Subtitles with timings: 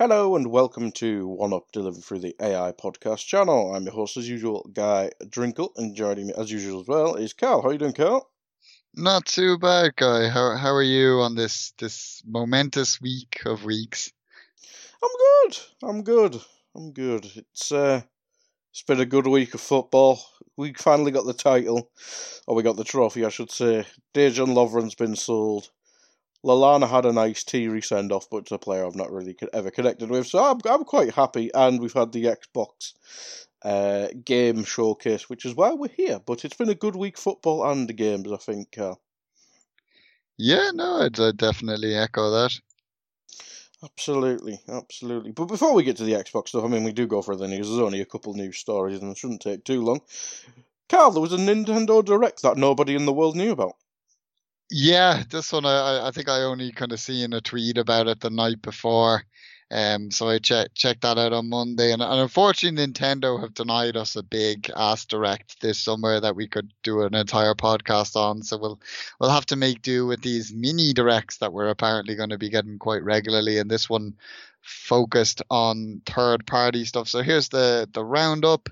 [0.00, 3.74] Hello and welcome to One Up delivered through the AI podcast channel.
[3.74, 7.34] I'm your host as usual, Guy Drinkle, and joining me as usual as well is
[7.34, 7.60] Carl.
[7.60, 8.30] How are you doing, Carl?
[8.94, 10.30] Not too bad, Guy.
[10.30, 14.10] How how are you on this this momentous week of weeks?
[15.04, 15.58] I'm good.
[15.82, 16.40] I'm good.
[16.74, 17.30] I'm good.
[17.36, 18.00] It's uh
[18.72, 20.18] it's been a good week of football.
[20.56, 21.90] We finally got the title,
[22.46, 23.84] or we got the trophy, I should say.
[24.14, 25.68] Dejan Lovren's been sold.
[26.44, 29.70] Lallana had a nice teary send off, but it's a player I've not really ever
[29.70, 31.50] connected with, so I'm, I'm quite happy.
[31.52, 32.94] And we've had the Xbox
[33.62, 36.20] uh, game showcase, which is why we're here.
[36.24, 38.78] But it's been a good week, football and the games, I think.
[38.78, 38.94] Uh,
[40.38, 42.58] yeah, no, I'd, I'd definitely echo that.
[43.82, 45.32] Absolutely, absolutely.
[45.32, 47.48] But before we get to the Xbox stuff, I mean, we do go for the
[47.48, 47.68] news.
[47.68, 50.00] There's only a couple news stories, and it shouldn't take too long.
[50.88, 53.76] Carl, there was a Nintendo Direct that nobody in the world knew about.
[54.70, 58.20] Yeah, this one I, I think I only kind of seen a tweet about it
[58.20, 59.24] the night before.
[59.72, 63.96] Um, so I checked checked that out on Monday, and, and unfortunately, Nintendo have denied
[63.96, 68.42] us a big ass direct this summer that we could do an entire podcast on.
[68.42, 68.80] So we'll
[69.20, 72.50] we'll have to make do with these mini directs that we're apparently going to be
[72.50, 74.14] getting quite regularly, and this one
[74.62, 77.08] focused on third party stuff.
[77.08, 78.68] So here's the the roundup.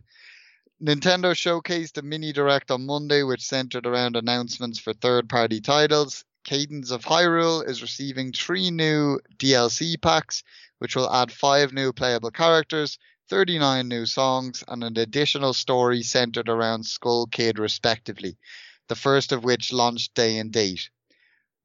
[0.80, 6.24] Nintendo showcased a mini direct on Monday, which centered around announcements for third party titles.
[6.44, 10.44] Cadence of Hyrule is receiving three new DLC packs,
[10.78, 12.96] which will add five new playable characters,
[13.28, 18.38] 39 new songs, and an additional story centered around Skull Kid, respectively.
[18.86, 20.90] The first of which launched day and date.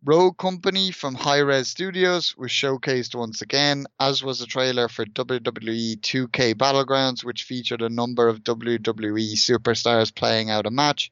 [0.05, 6.01] Rogue Company from Hi-Rez Studios was showcased once again, as was a trailer for WWE
[6.01, 11.09] 2K Battlegrounds, which featured a number of WWE superstars playing out a match.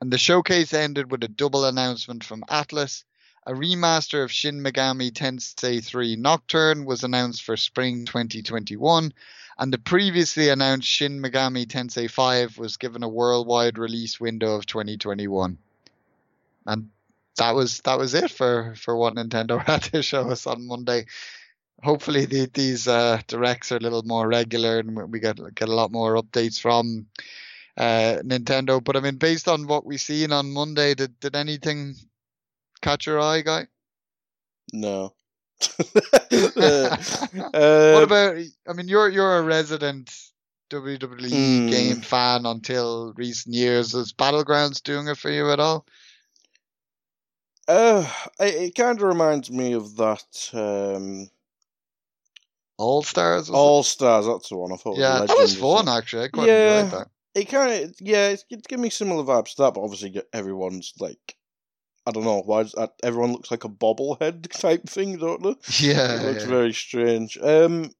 [0.00, 3.04] And the showcase ended with a double announcement from Atlus.
[3.46, 9.12] A remaster of Shin Megami Tensei 3 Nocturne was announced for spring 2021,
[9.58, 14.66] and the previously announced Shin Megami Tensei 5 was given a worldwide release window of
[14.66, 15.56] 2021.
[16.66, 16.90] And
[17.36, 21.06] that was that was it for for what Nintendo had to show us on Monday.
[21.82, 25.74] Hopefully, the, these uh, directs are a little more regular, and we get get a
[25.74, 27.06] lot more updates from
[27.76, 28.82] uh, Nintendo.
[28.82, 31.94] But I mean, based on what we seen on Monday, did did anything
[32.82, 33.66] catch your eye, guy?
[34.72, 35.14] No.
[35.90, 36.96] uh,
[37.50, 38.36] what about?
[38.68, 40.14] I mean, you're you're a resident
[40.70, 41.70] WWE mm.
[41.70, 43.94] game fan until recent years.
[43.94, 45.84] Is Battlegrounds doing it for you at all?
[47.68, 48.06] Uh,
[48.40, 50.50] it, it kind of reminds me of that.
[50.52, 51.28] Um,
[52.78, 53.50] All Stars.
[53.50, 54.26] All Stars.
[54.26, 54.98] That's the one I thought.
[54.98, 56.24] Yeah, was that was fun actually.
[56.24, 57.08] I quite yeah, enjoyed that.
[57.34, 60.92] It kind of yeah, it's, it's giving me similar vibes to that, but obviously everyone's
[60.98, 61.36] like,
[62.06, 65.54] I don't know why that, everyone looks like a bobblehead type thing, don't they?
[65.86, 66.50] Yeah, it looks yeah.
[66.50, 67.38] very strange.
[67.38, 67.92] Um,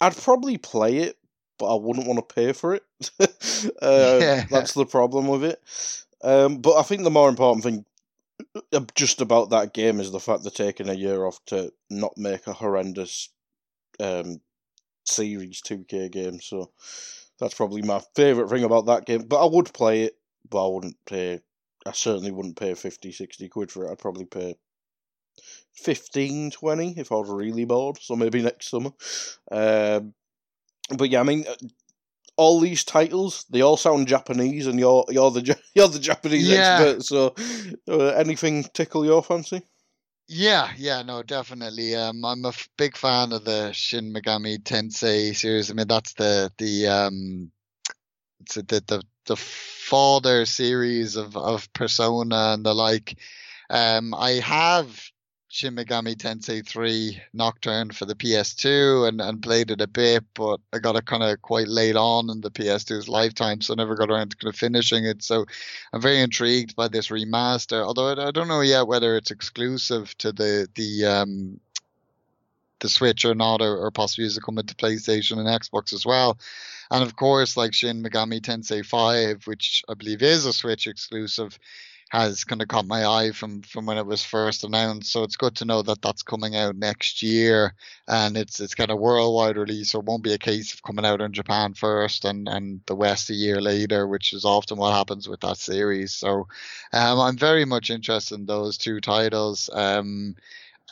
[0.00, 1.16] I'd probably play it,
[1.58, 2.82] but I wouldn't want to pay for it.
[3.20, 3.26] uh,
[4.20, 4.44] Yeah.
[4.50, 5.62] That's the problem with it.
[6.24, 7.84] Um, but I think the more important thing
[8.94, 12.46] just about that game is the fact they're taking a year off to not make
[12.46, 13.30] a horrendous
[14.00, 14.40] um,
[15.04, 16.40] series 2K game.
[16.40, 16.70] So
[17.38, 19.22] that's probably my favourite thing about that game.
[19.22, 20.18] But I would play it,
[20.48, 21.40] but I wouldn't pay
[21.86, 23.90] I certainly wouldn't pay 50, 60 quid for it.
[23.90, 24.56] I'd probably pay
[25.74, 27.98] 15, 20 if I was really bored.
[28.00, 28.90] So maybe next summer.
[29.50, 30.14] Um,
[30.96, 31.54] but yeah, I mean, uh,
[32.36, 36.80] all these titles they all sound Japanese, and you're you're the you're the Japanese yeah.
[36.80, 37.02] expert.
[37.04, 37.34] So,
[37.88, 39.62] uh, anything tickle your fancy?
[40.28, 41.94] Yeah, yeah, no, definitely.
[41.94, 45.70] Um, I'm a f- big fan of the Shin Megami Tensei series.
[45.70, 47.50] I mean, that's the the um,
[48.40, 53.16] it's the the the father series of of Persona and the like.
[53.68, 55.11] Um, I have
[55.52, 60.60] Shin Megami Tensei 3 Nocturne for the PS2 and, and played it a bit, but
[60.72, 63.94] I got it kind of quite late on in the PS2's lifetime, so I never
[63.94, 65.22] got around to kind of finishing it.
[65.22, 65.44] So
[65.92, 70.16] I'm very intrigued by this remaster, although I, I don't know yet whether it's exclusive
[70.18, 71.60] to the the um,
[72.80, 76.06] the Switch or not, or, or possibly is it coming to PlayStation and Xbox as
[76.06, 76.38] well.
[76.90, 81.58] And of course, like Shin Megami Tensei 5, which I believe is a Switch exclusive,
[82.12, 85.10] has kind of caught my eye from from when it was first announced.
[85.10, 87.74] So it's good to know that that's coming out next year,
[88.06, 89.92] and it's it's kind of worldwide release.
[89.92, 92.94] So it won't be a case of coming out in Japan first and and the
[92.94, 96.12] West a year later, which is often what happens with that series.
[96.12, 96.48] So
[96.92, 99.70] um, I'm very much interested in those two titles.
[99.72, 100.36] Um,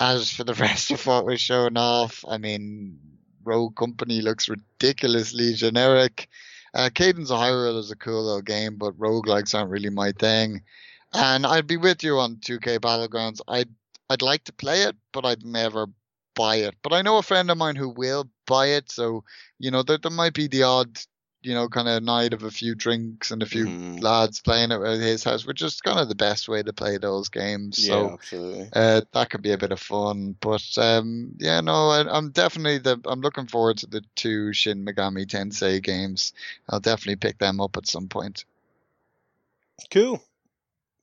[0.00, 2.99] as for the rest of what was shown off, I mean,
[3.44, 6.31] Rogue Company looks ridiculously generic.
[6.72, 10.62] Uh, Cadence of Hyrule is a cool little game, but roguelikes aren't really my thing.
[11.12, 13.41] And I'd be with you on 2K Battlegrounds.
[13.49, 13.69] I'd
[14.09, 15.87] I'd like to play it, but I'd never
[16.35, 16.75] buy it.
[16.83, 19.25] But I know a friend of mine who will buy it, so
[19.59, 20.99] you know there there might be the odd
[21.43, 24.03] you know kind of night of a few drinks and a few mm.
[24.03, 26.99] lads playing it at his house, which is kind of the best way to play
[26.99, 27.87] those games.
[27.87, 28.69] Yeah, so absolutely.
[28.73, 30.37] Uh, that could be a bit of fun.
[30.41, 34.85] But um, yeah, no, I, am definitely the I'm looking forward to the two Shin
[34.85, 36.33] Megami Tensei games.
[36.69, 38.45] I'll definitely pick them up at some point.
[39.91, 40.23] Cool.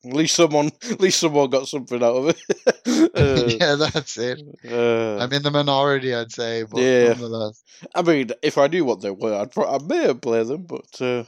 [0.07, 2.41] At least someone, at least someone got something out of it.
[3.15, 4.41] uh, yeah, that's it.
[4.69, 6.63] Uh, I'm in the minority, I'd say.
[6.63, 7.15] But yeah.
[7.95, 11.01] I mean, if I knew what they were, I'd I may have played them, but
[11.01, 11.23] uh,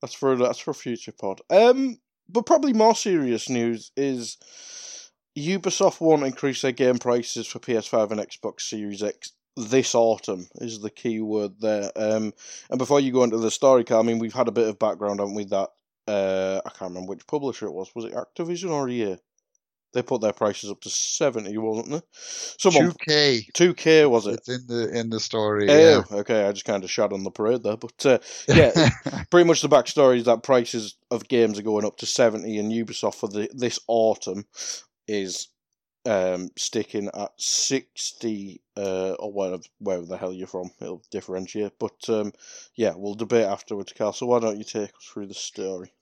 [0.00, 1.40] that's for that's for future pod.
[1.50, 1.98] Um,
[2.28, 4.38] but probably more serious news is
[5.36, 10.80] Ubisoft won't increase their game prices for PS5 and Xbox Series X this autumn is
[10.80, 11.90] the key word there.
[11.96, 12.32] Um,
[12.70, 14.78] and before you go into the story, Carl, I mean, we've had a bit of
[14.78, 15.70] background, haven't we, that
[16.06, 17.90] uh, I can't remember which publisher it was.
[17.94, 19.16] Was it Activision or EA?
[19.92, 22.00] They put their prices up to seventy, wasn't they?
[22.58, 23.52] Someone, 2K.
[23.52, 24.34] 2K was it?
[24.34, 25.68] It's in the in the story.
[25.68, 26.16] Oh, yeah.
[26.18, 26.46] okay.
[26.46, 28.18] I just kind of shot on the parade there, but uh,
[28.48, 28.88] yeah,
[29.30, 32.72] pretty much the backstory is that prices of games are going up to seventy, and
[32.72, 34.46] Ubisoft for the this autumn
[35.06, 35.48] is
[36.04, 40.70] um, sticking at sixty uh, or wherever, wherever the hell you're from.
[40.80, 42.32] It'll differentiate, but um,
[42.74, 44.12] yeah, we'll debate afterwards, Carl.
[44.12, 45.92] So why don't you take us through the story?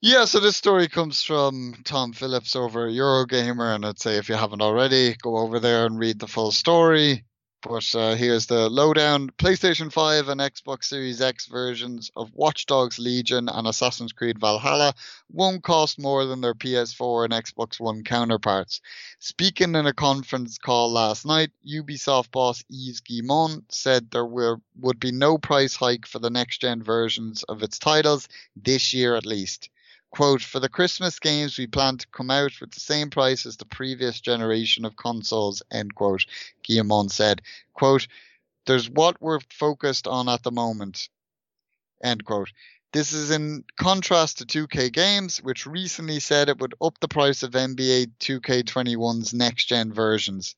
[0.00, 4.36] Yeah, so this story comes from Tom Phillips over Eurogamer, and I'd say if you
[4.36, 7.24] haven't already, go over there and read the full story.
[7.60, 13.00] But uh, here's the lowdown PlayStation 5 and Xbox Series X versions of Watch Dogs
[13.00, 14.94] Legion and Assassin's Creed Valhalla
[15.28, 18.80] won't cost more than their PS4 and Xbox One counterparts.
[19.18, 25.00] Speaking in a conference call last night, Ubisoft boss Yves Guillemot said there were, would
[25.00, 29.26] be no price hike for the next gen versions of its titles this year at
[29.26, 29.68] least.
[30.10, 33.56] Quote, for the Christmas games, we plan to come out with the same price as
[33.56, 36.24] the previous generation of consoles, end quote,
[36.62, 37.42] Guillemot said.
[37.74, 38.08] Quote,
[38.66, 41.08] there's what we're focused on at the moment,
[42.02, 42.52] end quote.
[42.92, 47.42] This is in contrast to 2K Games, which recently said it would up the price
[47.42, 50.56] of NBA 2K21's next gen versions.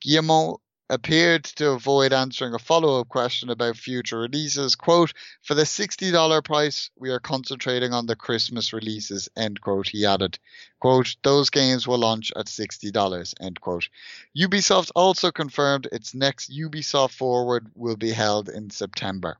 [0.00, 0.60] Guillemot
[0.92, 4.74] appeared to avoid answering a follow-up question about future releases.
[4.74, 10.04] Quote, for the $60 price, we are concentrating on the Christmas releases, end quote, he
[10.04, 10.38] added.
[10.80, 13.88] Quote, those games will launch at $60, end quote.
[14.36, 19.38] Ubisoft also confirmed its next Ubisoft Forward will be held in September.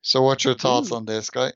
[0.00, 1.52] So what's your thoughts on this, guy?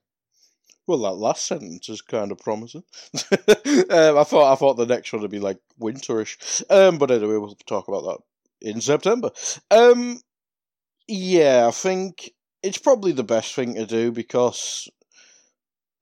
[0.87, 2.83] Well, that last sentence is kind of promising.
[3.15, 7.37] um, I thought I thought the next one would be like winterish, um, but anyway,
[7.37, 8.28] we'll talk about that
[8.61, 9.31] in September.
[9.71, 10.21] Um,
[11.07, 14.89] yeah, I think it's probably the best thing to do because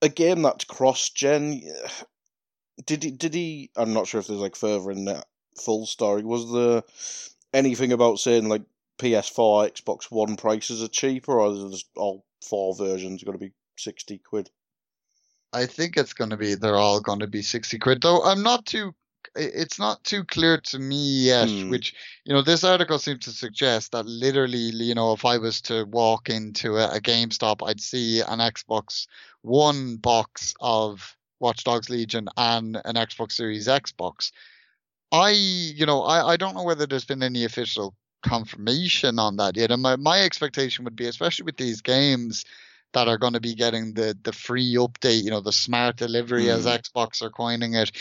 [0.02, 1.62] a game that's cross gen.
[2.84, 3.10] Did he?
[3.10, 3.70] Did he?
[3.76, 5.26] I'm not sure if there's like further in that
[5.58, 6.22] full story.
[6.22, 6.82] Was there
[7.54, 8.62] anything about saying like
[8.98, 14.18] PS4, Xbox One prices are cheaper, or is all four versions going to be sixty
[14.18, 14.50] quid?
[15.52, 16.54] I think it's going to be.
[16.54, 18.02] They're all going to be sixty quid.
[18.02, 18.94] Though I'm not too
[19.34, 21.48] it's not too clear to me yet.
[21.48, 21.70] Hmm.
[21.70, 25.60] Which you know, this article seems to suggest that literally, you know, if I was
[25.62, 29.06] to walk into a, a GameStop, I'd see an Xbox
[29.42, 34.32] One box of Watch Dogs Legion and an Xbox Series X box.
[35.12, 39.56] I, you know, I, I don't know whether there's been any official confirmation on that
[39.56, 39.70] yet.
[39.70, 42.44] And my, my expectation would be, especially with these games
[42.92, 46.44] that are going to be getting the the free update, you know, the smart delivery
[46.44, 46.54] mm.
[46.54, 47.92] as Xbox are coining it.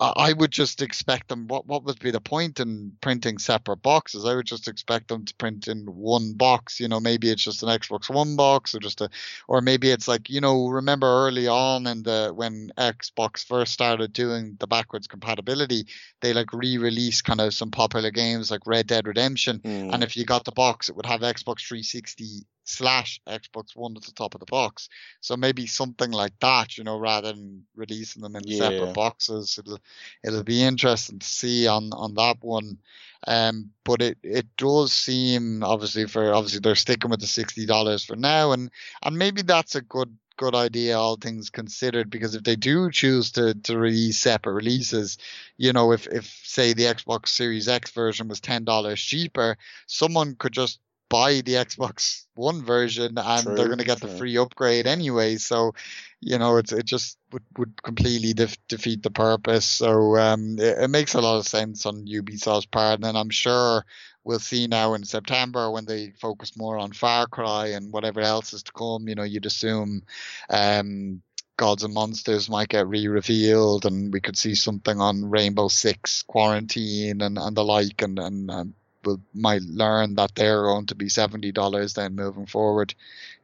[0.00, 1.48] I would just expect them.
[1.48, 4.24] What what would be the point in printing separate boxes?
[4.24, 6.78] I would just expect them to print in one box.
[6.78, 9.10] You know, maybe it's just an Xbox One box, or just a,
[9.48, 14.12] or maybe it's like you know, remember early on in the when Xbox first started
[14.12, 15.86] doing the backwards compatibility,
[16.20, 19.92] they like re-released kind of some popular games like Red Dead Redemption, mm.
[19.92, 24.02] and if you got the box, it would have Xbox 360 slash Xbox One at
[24.02, 24.88] the top of the box.
[25.20, 28.58] So maybe something like that, you know, rather than releasing them in yeah.
[28.58, 29.58] separate boxes.
[29.58, 29.78] It'll
[30.22, 32.78] it'll be interesting to see on on that one.
[33.26, 38.04] Um, but it it does seem obviously for obviously they're sticking with the sixty dollars
[38.04, 38.70] for now, and
[39.02, 43.32] and maybe that's a good good idea, all things considered, because if they do choose
[43.32, 45.18] to, to release separate releases,
[45.56, 49.56] you know, if, if say the Xbox Series X version was ten dollars cheaper,
[49.86, 54.10] someone could just buy the Xbox One version and true, they're going to get true.
[54.10, 55.36] the free upgrade anyway.
[55.36, 55.74] So,
[56.20, 59.64] you know, it's it just would, would completely def- defeat the purpose.
[59.64, 63.84] So um, it, it, makes a lot of sense on Ubisoft's part, and I'm sure
[64.24, 68.52] we'll see now in September when they focus more on Far Cry and whatever else
[68.52, 69.08] is to come.
[69.08, 70.02] You know, you'd assume.
[70.50, 71.22] Um,
[71.56, 77.20] Gods and Monsters might get re-revealed, and we could see something on Rainbow Six Quarantine
[77.20, 78.74] and, and the like, and, and, and
[79.08, 82.94] will might learn that they're going to be seventy dollars then moving forward.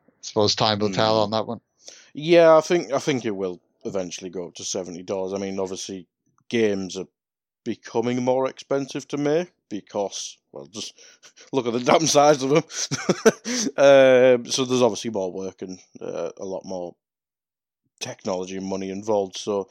[0.06, 1.32] I suppose time will tell on hmm.
[1.32, 1.60] that one.
[2.12, 5.32] Yeah, I think I think it will eventually go up to seventy dollars.
[5.32, 6.06] I mean, obviously,
[6.48, 7.08] games are
[7.64, 10.98] becoming more expensive to make because well, just
[11.52, 12.64] look at the damn size of them.
[13.76, 16.94] um, so there's obviously more work and uh, a lot more
[18.00, 19.36] technology and money involved.
[19.36, 19.68] So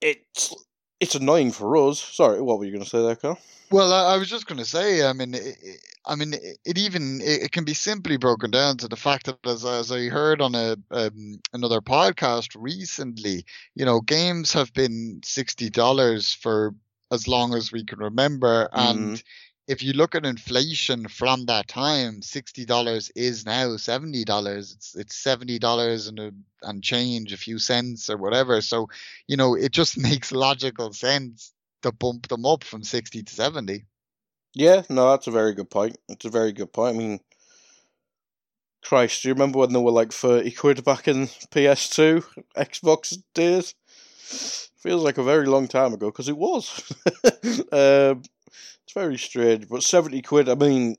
[0.00, 0.54] it's
[1.00, 2.00] it's annoying for us.
[2.00, 3.38] Sorry, what were you going to say there, Carl?
[3.70, 5.56] Well, I, I was just going to say, I mean, it,
[6.06, 9.64] I mean, it even it, can be simply broken down to the fact that, as,
[9.64, 15.70] as I heard on a um, another podcast recently, you know, games have been sixty
[15.70, 16.74] dollars for
[17.10, 19.22] as long as we can remember, and mm
[19.66, 24.72] if you look at inflation from that time, sixty dollars is now seventy dollars.
[24.72, 28.60] It's it's seventy dollars and a, and change, a few cents or whatever.
[28.60, 28.88] So,
[29.26, 31.52] you know, it just makes logical sense
[31.82, 33.86] to bump them up from sixty to seventy.
[34.54, 35.96] Yeah, no, that's a very good point.
[36.08, 36.94] It's a very good point.
[36.94, 37.20] I mean,
[38.84, 42.24] Christ, do you remember when they were like thirty quid back in PS2
[42.56, 43.74] Xbox days?
[44.76, 46.92] Feels like a very long time ago because it was.
[47.72, 48.22] um,
[48.94, 50.96] very strange, but 70 quid, I mean,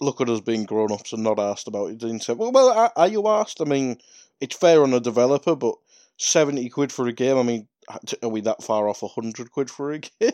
[0.00, 2.28] look at us being grown ups and not asked about it.
[2.36, 3.60] Well, well, are you asked?
[3.60, 3.98] I mean,
[4.40, 5.74] it's fair on a developer, but
[6.16, 7.68] 70 quid for a game, I mean,
[8.22, 10.32] are we that far off 100 quid for a game?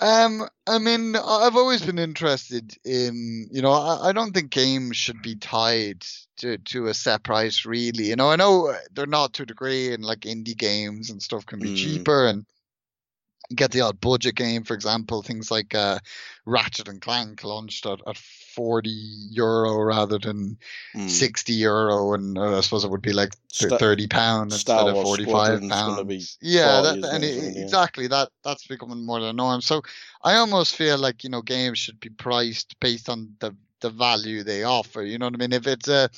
[0.00, 4.96] Um, I mean, I've always been interested in, you know, I, I don't think games
[4.96, 6.04] should be tied
[6.38, 8.08] to, to a set price, really.
[8.08, 11.46] You know, I know they're not to a degree, and like indie games and stuff
[11.46, 11.76] can be mm.
[11.76, 12.44] cheaper, and
[13.54, 15.98] get the odd budget game, for example, things like uh,
[16.44, 20.58] Ratchet and Clank launched at, at 40 euro rather than
[20.94, 21.10] mm.
[21.10, 25.68] 60 euro, and uh, I suppose it would be like 30 pounds instead of 45
[25.68, 26.38] pounds.
[26.40, 29.60] Yeah, that, and it, yeah, exactly that that's becoming more the norm.
[29.60, 29.82] So
[30.22, 34.42] I almost feel like you know games should be priced based on the the value
[34.42, 35.02] they offer.
[35.02, 35.52] You know what I mean?
[35.52, 36.08] If it's a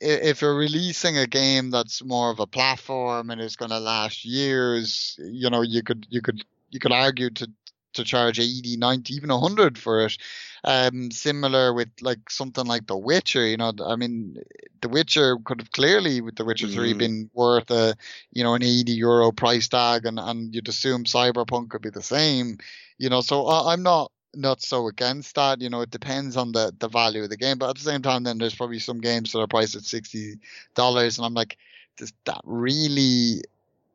[0.00, 4.24] if you're releasing a game that's more of a platform and is going to last
[4.24, 7.48] years, you know, you could you could you could argue to
[7.94, 10.18] to charge 80, 90, even 100 for it.
[10.64, 14.36] Um, similar with like something like The Witcher, you know, I mean,
[14.80, 16.74] The Witcher could have clearly with The Witcher mm.
[16.74, 17.94] 3 been worth a,
[18.32, 22.02] you know, an 80 euro price tag and, and you'd assume Cyberpunk could be the
[22.02, 22.58] same,
[22.98, 25.60] you know, so I, I'm not, not so against that.
[25.60, 27.58] You know, it depends on the the value of the game.
[27.58, 30.40] But at the same time, then there's probably some games that are priced at sixty
[30.74, 31.56] dollars, and I'm like,
[31.96, 33.42] does that really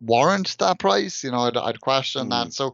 [0.01, 1.24] warrant that price?
[1.24, 2.29] You know, I'd, I'd question mm.
[2.29, 2.53] that.
[2.53, 2.74] So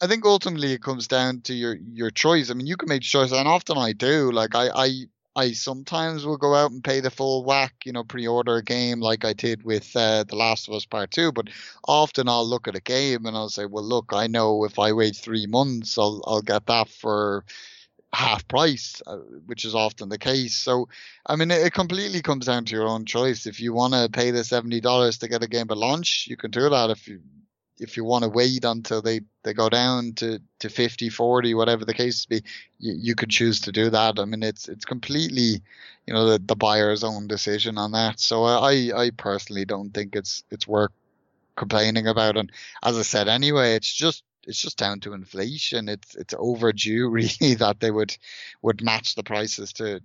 [0.00, 2.50] I think ultimately it comes down to your your choice.
[2.50, 4.32] I mean, you can make choice, and often I do.
[4.32, 4.90] Like I I
[5.34, 9.00] I sometimes will go out and pay the full whack, you know, pre-order a game
[9.00, 11.32] like I did with uh, The Last of Us Part Two.
[11.32, 11.48] But
[11.88, 14.92] often I'll look at a game and I'll say, well, look, I know if I
[14.92, 17.44] wait three months, I'll I'll get that for
[18.12, 19.16] half price, uh,
[19.46, 20.54] which is often the case.
[20.54, 20.88] So,
[21.26, 23.46] I mean, it, completely comes down to your own choice.
[23.46, 26.36] If you want to pay the seventy dollars to get a game at launch, you
[26.36, 26.90] can do that.
[26.90, 27.20] If you
[27.82, 31.84] if you want to wait until they, they go down to, to 50, 40, whatever
[31.84, 32.42] the case be,
[32.78, 34.18] you, you could choose to do that.
[34.18, 35.62] I mean, it's it's completely,
[36.06, 38.20] you know, the, the buyer's own decision on that.
[38.20, 40.92] So I, I personally don't think it's it's worth
[41.56, 42.36] complaining about.
[42.36, 42.52] And
[42.82, 45.88] as I said, anyway, it's just it's just down to inflation.
[45.88, 48.16] It's it's overdue really that they would
[48.62, 50.00] would match the prices to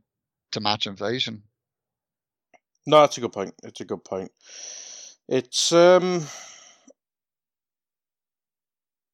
[0.52, 1.44] to match inflation.
[2.86, 3.54] No, that's a good point.
[3.64, 4.32] It's a good point.
[5.28, 6.26] It's um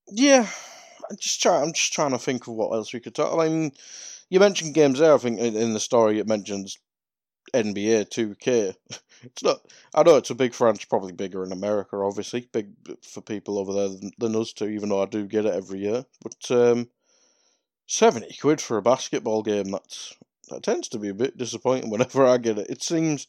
[0.10, 0.48] yeah,
[1.10, 1.64] I'm just trying.
[1.64, 3.38] I'm just trying to think of what else we could talk.
[3.38, 3.72] I mean,
[4.30, 5.14] you mentioned games there.
[5.14, 6.78] I think in the story it mentions
[7.54, 8.76] NBA 2K.
[9.24, 9.62] It's not.
[9.94, 12.70] I know it's a big franchise, probably bigger in America, obviously, big
[13.02, 14.68] for people over there than, than us too.
[14.68, 16.90] Even though I do get it every year, but um,
[17.88, 19.72] seventy quid for a basketball game.
[19.72, 20.16] That's
[20.50, 22.70] that tends to be a bit disappointing whenever I get it.
[22.70, 23.28] It seems.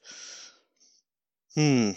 [1.54, 1.92] Hmm.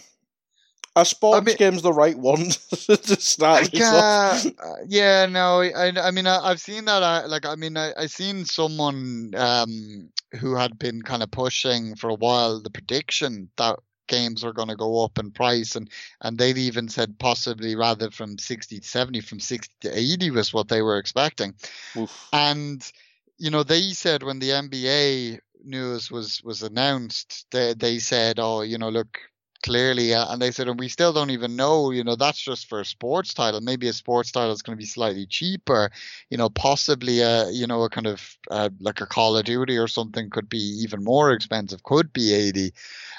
[0.96, 2.40] Are sports I mean, games the right one
[2.72, 7.04] to start yeah, uh, yeah, no, I, I mean, I, have seen that.
[7.04, 11.96] I, like, I mean, I, I seen someone um, who had been kind of pushing
[11.96, 15.90] for a while the prediction that games are going to go up in price, and
[16.22, 20.54] and they'd even said possibly rather from sixty to seventy, from sixty to eighty was
[20.54, 21.54] what they were expecting,
[21.96, 22.30] Oof.
[22.34, 22.92] and
[23.38, 28.62] you know, they said when the NBA news was was announced, they they said, oh,
[28.62, 29.20] you know, look,
[29.68, 32.68] clearly uh, and they said and we still don't even know you know that's just
[32.70, 33.62] for a sports title.
[33.62, 35.92] Maybe a sports title is going to be slightly cheaper
[36.30, 39.78] you know possibly a you know a kind of uh, like a call of duty
[39.78, 42.72] or something could be even more expensive could be 80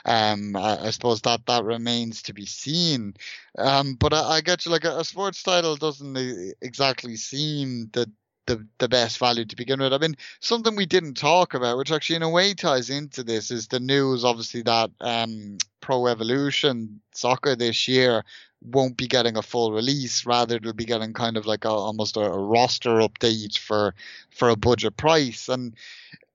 [0.07, 3.14] um i, I suppose that that remains to be seen.
[3.59, 7.90] Um but i, I get you like a, a sports title doesn't uh, exactly seem
[7.93, 8.09] that
[8.49, 9.93] the the best value to begin with.
[9.93, 13.50] I mean, something we didn't talk about, which actually in a way ties into this,
[13.50, 14.25] is the news.
[14.25, 18.25] Obviously, that um, Pro Evolution Soccer this year
[18.61, 20.26] won't be getting a full release.
[20.26, 23.95] Rather, it'll be getting kind of like a, almost a, a roster update for
[24.31, 25.49] for a budget price.
[25.49, 25.76] And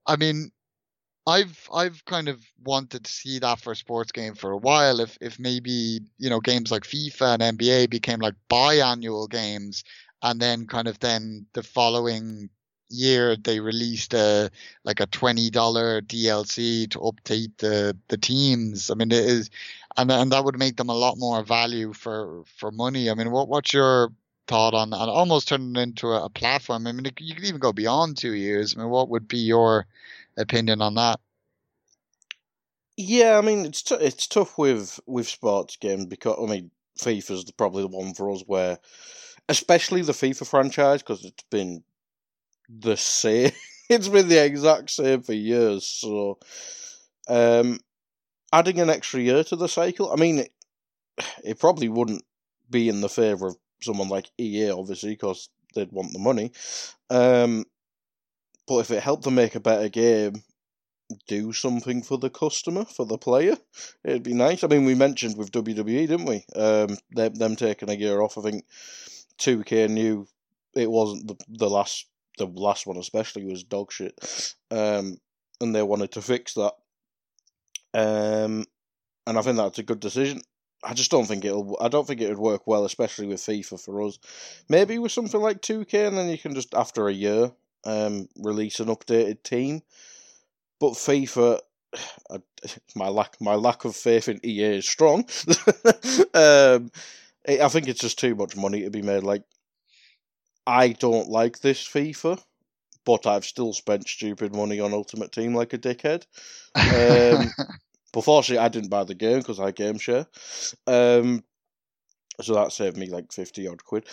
[0.06, 0.52] I mean,
[1.26, 5.00] I've I've kind of wanted to see that for a sports game for a while.
[5.00, 9.82] If if maybe you know games like FIFA and NBA became like biannual games
[10.24, 12.48] and then kind of then the following
[12.88, 14.50] year they released a
[14.84, 18.90] like a twenty dollar DLC to update the the teams.
[18.90, 19.50] I mean, it is,
[19.96, 23.10] and and that would make them a lot more value for for money.
[23.10, 24.10] I mean, what what's your
[24.48, 25.08] thought on that?
[25.08, 26.86] Almost turning it into a, a platform.
[26.86, 28.74] I mean, you could even go beyond two years.
[28.74, 29.86] I mean, what would be your
[30.38, 31.20] opinion on that?
[32.96, 37.50] Yeah, I mean, it's t- it's tough with with sports games because I mean, FIFA's
[37.52, 38.78] probably the one for us where
[39.48, 41.82] especially the FIFA franchise because it's been
[42.68, 43.52] the same.
[43.88, 45.86] it's been the exact same for years.
[45.86, 46.38] So,
[47.28, 47.78] um,
[48.52, 50.52] adding an extra year to the cycle, I mean, it,
[51.44, 52.24] it probably wouldn't
[52.70, 56.52] be in the favour of someone like EA, obviously, because they'd want the money.
[57.10, 57.64] Um,
[58.66, 60.42] but if it helped them make a better game,
[61.28, 63.56] do something for the customer, for the player,
[64.04, 64.64] it'd be nice.
[64.64, 66.44] I mean, we mentioned with WWE, didn't we?
[66.56, 68.38] Um, them, them taking a year off.
[68.38, 68.64] I think
[69.38, 70.26] 2K knew
[70.74, 72.06] it wasn't the the last
[72.38, 75.18] the last one especially was dog shit, um,
[75.60, 76.72] and they wanted to fix that.
[77.94, 78.64] Um,
[79.26, 80.40] and I think that's a good decision.
[80.82, 81.78] I just don't think it'll.
[81.80, 84.18] I don't think it would work well, especially with FIFA for us.
[84.68, 87.52] Maybe with something like 2K, and then you can just after a year
[87.84, 89.82] um, release an updated team.
[90.80, 91.60] But FIFA,
[92.30, 92.38] I,
[92.94, 95.26] my lack my lack of faith in EA is strong.
[96.34, 96.90] um,
[97.48, 99.22] I think it's just too much money to be made.
[99.22, 99.42] Like,
[100.66, 102.42] I don't like this FIFA,
[103.04, 106.24] but I've still spent stupid money on Ultimate Team like a dickhead.
[106.74, 107.50] Um,
[108.12, 110.26] but fortunately, I didn't buy the game because I game share.
[110.86, 111.44] Um,
[112.40, 114.06] so that saved me like 50 odd quid.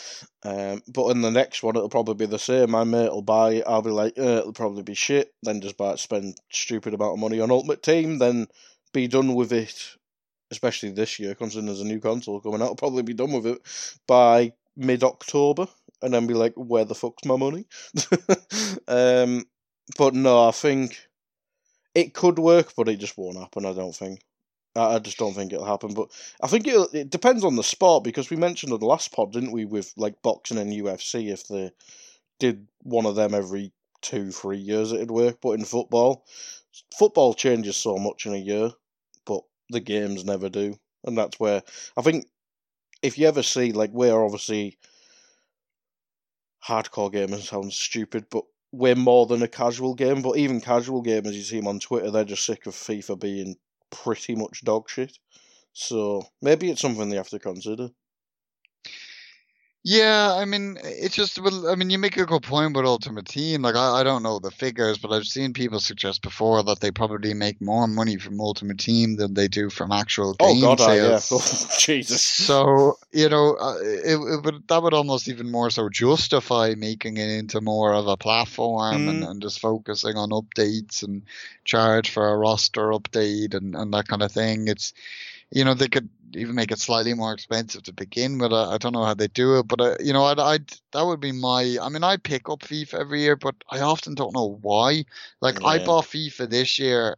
[0.44, 2.72] Um, but in the next one, it'll probably be the same.
[2.72, 3.64] My mate will buy it.
[3.66, 5.34] I'll be like, uh, it'll probably be shit.
[5.42, 8.48] Then just buy it, spend stupid amount of money on Ultimate Team, then
[8.94, 9.96] be done with it
[10.52, 13.48] especially this year, considering there's a new console coming out, I'll probably be done with
[13.48, 13.62] it
[14.08, 15.68] by mid October,
[16.02, 17.66] and then be like, "Where the fuck's my money?"
[18.88, 19.46] um,
[19.98, 21.08] but no, I think
[21.96, 23.66] it could work, but it just won't happen.
[23.66, 24.22] I don't think.
[24.74, 25.94] I, just don't think it'll happen.
[25.94, 26.12] But
[26.42, 29.34] I think it it depends on the sport because we mentioned on the last pod,
[29.34, 31.72] didn't we, with like boxing and UFC, if they
[32.40, 35.40] did one of them every two, three years, it'd work.
[35.42, 36.26] But in football,
[36.98, 38.72] football changes so much in a year
[39.72, 41.64] the games never do, and that's where
[41.98, 42.26] I think
[43.02, 44.78] if you ever see like we're obviously
[46.66, 50.22] hardcore gamers sounds stupid, but we're more than a casual game.
[50.22, 53.56] But even casual gamers, you see them on Twitter, they're just sick of FIFA being
[53.90, 55.18] pretty much dog shit.
[55.74, 57.90] So maybe it's something they have to consider.
[59.84, 63.64] Yeah, I mean, it's just, I mean, you make a good point with Ultimate Team.
[63.64, 66.92] Like, I, I don't know the figures, but I've seen people suggest before that they
[66.92, 70.82] probably make more money from Ultimate Team than they do from actual Oh game God,
[70.82, 71.18] I, yeah.
[71.18, 71.72] sales.
[71.72, 72.22] Oh, Jesus.
[72.22, 77.18] So, you know, uh, it, it would, that would almost even more so justify making
[77.18, 79.32] it into more of a platform and, Mm.
[79.32, 81.24] and just focusing on updates and
[81.66, 84.68] charge for a roster update and, and that kind of thing.
[84.68, 84.94] It's,
[85.50, 88.54] you know, they could even make it slightly more expensive to begin with.
[88.54, 91.06] I, I don't know how they do it, but uh, you know, I'd, I'd that
[91.06, 91.78] would be my.
[91.82, 95.06] I mean, I pick up FIFA every year, but I often don't know why.
[95.42, 97.18] Like I bought FIFA this year,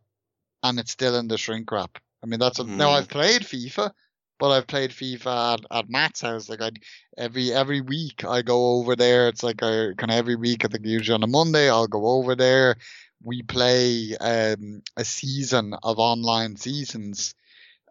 [0.64, 2.00] and it's still in the shrink wrap.
[2.24, 2.98] I mean, that's a, now Mm.
[2.98, 3.92] I've played FIFA,
[4.40, 6.50] but I've played FIFA at, at Matt's house.
[6.50, 6.72] Like I
[7.18, 9.28] every every week I go over there.
[9.30, 10.66] It's like a kind of every week.
[10.66, 12.78] I think usually on a Monday I'll go over there.
[13.24, 17.36] We play um, a season of online seasons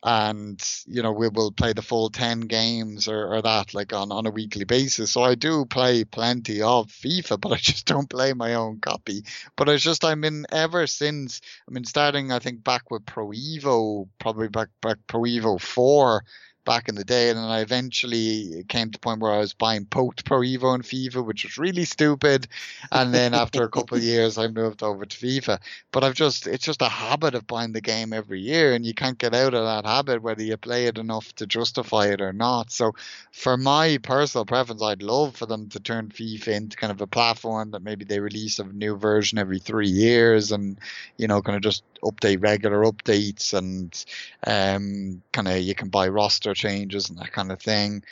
[0.04, 4.10] and you know we will play the full 10 games or, or that like on,
[4.10, 5.12] on a weekly basis.
[5.12, 9.24] So i do play plenty of fifa but i just don't play my own copy.
[9.56, 13.30] But it's just i mean ever since i mean starting i think back with pro
[13.30, 16.24] evo probably back back pro evo 4
[16.64, 19.54] back in the day and then i eventually came to the point where i was
[19.54, 22.46] buying poked pro evo and fifa which was really stupid
[22.90, 25.58] and then after a couple of years i moved over to fifa
[25.90, 28.94] but I've just it's just a habit of buying the game every year and you
[28.94, 32.32] can't get out of that habit whether you play it enough to justify it or
[32.32, 32.70] not.
[32.70, 32.94] So
[33.30, 37.06] for my personal preference I'd love for them to turn FIFA into kind of a
[37.06, 40.78] platform that maybe they release a new version every three years and
[41.16, 44.04] you know kind of just update regular updates and
[44.46, 48.02] um kind of you can buy roster changes and that kind of thing.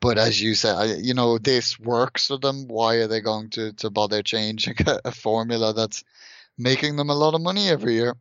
[0.00, 2.68] But as you said, you know, this works for them.
[2.68, 6.04] Why are they going to, to bother changing a, formula that's
[6.60, 8.14] making them a lot of money every year.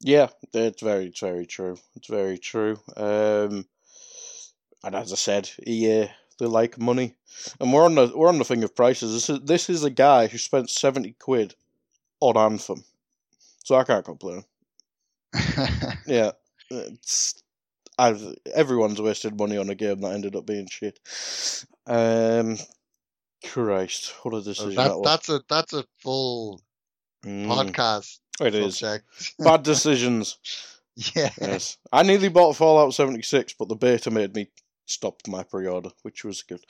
[0.00, 1.78] Yeah, it's very, very true.
[1.94, 2.78] It's very true.
[2.96, 3.66] Um,
[4.84, 7.14] and as I said, EA they like money,
[7.58, 9.14] and we're on the we're on the thing of prices.
[9.14, 11.54] This is this is a guy who spent seventy quid
[12.20, 12.84] on Anthem,
[13.66, 14.44] so I can't complain.
[16.06, 16.30] Yeah,
[16.70, 17.42] it's
[17.98, 18.22] I've
[18.54, 21.00] everyone's wasted money on a game that ended up being shit.
[21.86, 22.58] Um,
[23.44, 25.04] Christ, what a decision that, that, was.
[25.04, 26.62] that's a that's a full
[27.24, 29.34] Mm, podcast it is subject.
[29.40, 30.38] bad decisions.
[30.94, 31.30] yeah.
[31.40, 34.48] Yes, I nearly bought Fallout seventy six, but the beta made me
[34.86, 36.60] stop my pre-order, which was good.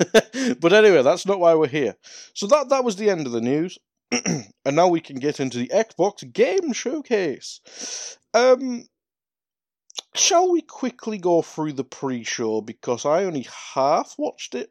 [0.60, 1.96] but anyway, that's not why we're here.
[2.32, 3.78] So that that was the end of the news,
[4.64, 8.18] and now we can get into the Xbox Game Showcase.
[8.34, 8.84] Um,
[10.14, 14.70] shall we quickly go through the pre-show because I only half watched it.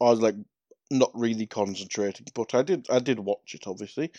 [0.00, 0.36] I was like
[0.90, 4.10] not really concentrating, but I did I did watch it obviously.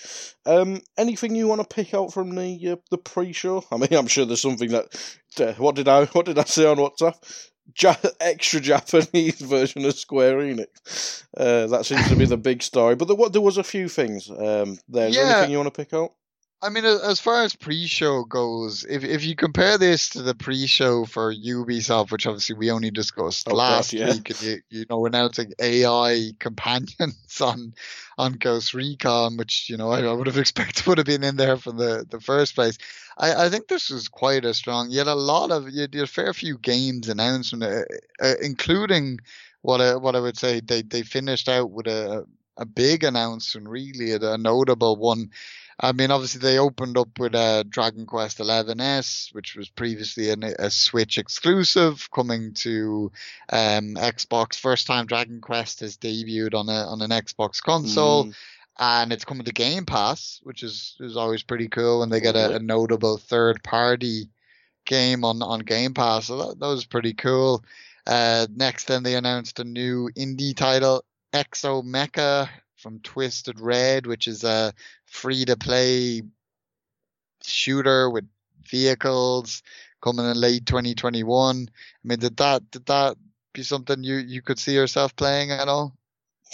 [0.45, 3.63] Um, anything you want to pick out from the uh, the pre-show?
[3.71, 5.17] I mean, I'm sure there's something that.
[5.39, 7.15] Uh, what did I what did I say on WhatsApp?
[7.79, 11.23] Ja- extra Japanese version of Square Enix.
[11.35, 12.95] Uh, that seems to be the big story.
[12.95, 14.29] But there, wa- there was a few things.
[14.29, 15.07] Um, there.
[15.07, 15.37] Is there Yeah.
[15.37, 16.13] anything you want to pick out?
[16.63, 21.05] I mean, as far as pre-show goes, if if you compare this to the pre-show
[21.05, 24.05] for Ubisoft, which obviously we only discussed Oh, God, last yeah.
[24.05, 27.73] week, and you you know announcing AI companions on
[28.17, 31.35] on Ghost Recon, which you know I, I would have expected would have been in
[31.35, 32.77] there from the the first place.
[33.17, 34.89] I, I think this was quite a strong.
[34.89, 37.81] You had a lot of you had a fair few games announced, uh,
[38.21, 39.19] uh, including
[39.63, 42.25] what I, what I would say they they finished out with a
[42.57, 45.31] a big announcement, really a, a notable one.
[45.79, 50.43] I mean, obviously they opened up with uh, Dragon Quest XI-S, which was previously an,
[50.43, 53.11] a Switch exclusive, coming to
[53.51, 54.59] um, Xbox.
[54.59, 58.35] First time Dragon Quest has debuted on a on an Xbox console, Mm,
[58.79, 62.35] and it's coming to Game Pass, which is is always pretty cool when they get
[62.35, 64.29] a, a notable third party
[64.85, 66.25] game on on Game Pass.
[66.27, 67.63] So that, that was pretty cool.
[68.05, 72.49] Uh, next, then they announced a new indie title, Exo Mecha
[72.83, 74.73] from Twisted Red, which is a
[75.05, 76.21] free to play
[77.41, 78.25] shooter with
[78.69, 79.63] vehicles
[80.03, 81.69] coming in late 2021.
[81.69, 83.15] I mean, did that did that
[83.53, 85.95] be something you you could see yourself playing at all?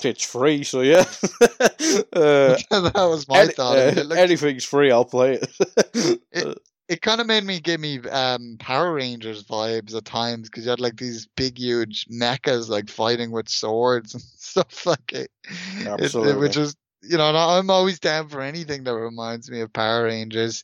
[0.02, 1.00] it's free, so yeah.
[1.42, 3.78] uh, that was my any- thought.
[3.78, 6.22] Uh, anything's free, I'll play it.
[6.32, 6.58] It-
[6.90, 10.72] it kind of made me give me um Power Rangers vibes at times because you
[10.72, 15.32] had like these big huge mechas like fighting with swords and stuff like it.
[15.46, 16.36] It- it- Absolutely.
[16.42, 20.04] which is you know and I'm always down for anything that reminds me of Power
[20.06, 20.64] Rangers.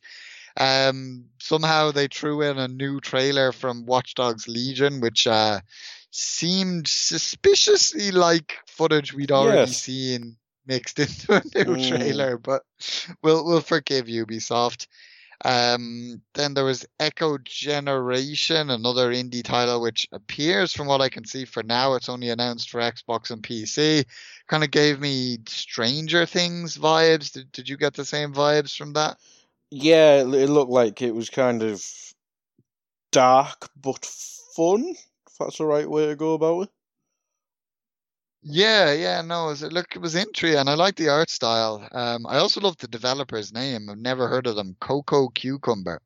[0.57, 5.59] Um, somehow they threw in a new trailer from Watch Dogs Legion, which uh
[6.11, 9.81] seemed suspiciously like footage we'd already Yes.
[9.81, 11.87] seen mixed into a new Mm.
[11.89, 12.63] trailer, but
[13.21, 14.87] we'll we'll forgive Ubisoft.
[15.43, 21.25] Um, then there was Echo Generation, another indie title, which appears, from what I can
[21.25, 24.05] see for now, it's only announced for Xbox and PC.
[24.47, 27.33] Kind of gave me Stranger Things vibes.
[27.33, 29.17] Did, did you get the same vibes from that?
[29.71, 31.83] Yeah, it looked like it was kind of
[33.11, 34.05] dark but
[34.55, 34.95] fun.
[35.27, 36.69] If that's the right way to go about it.
[38.47, 41.87] Yeah, yeah, no, it, look, it was intriguing, and I like the art style.
[41.91, 43.89] Um, I also love the developer's name.
[43.89, 44.75] I've never heard of them.
[44.79, 45.99] Cococucumber.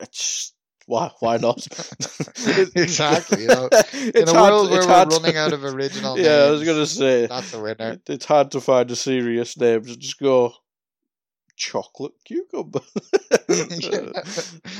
[0.00, 0.54] It's
[0.86, 1.66] why why not?
[2.74, 3.42] exactly.
[3.42, 6.16] You know, in a hard, world where we're running out of original.
[6.16, 7.98] Yeah, names, I was gonna say that's a winner.
[8.06, 9.86] It's hard to find a serious name.
[9.86, 10.54] So just go
[11.60, 12.80] chocolate cucumber.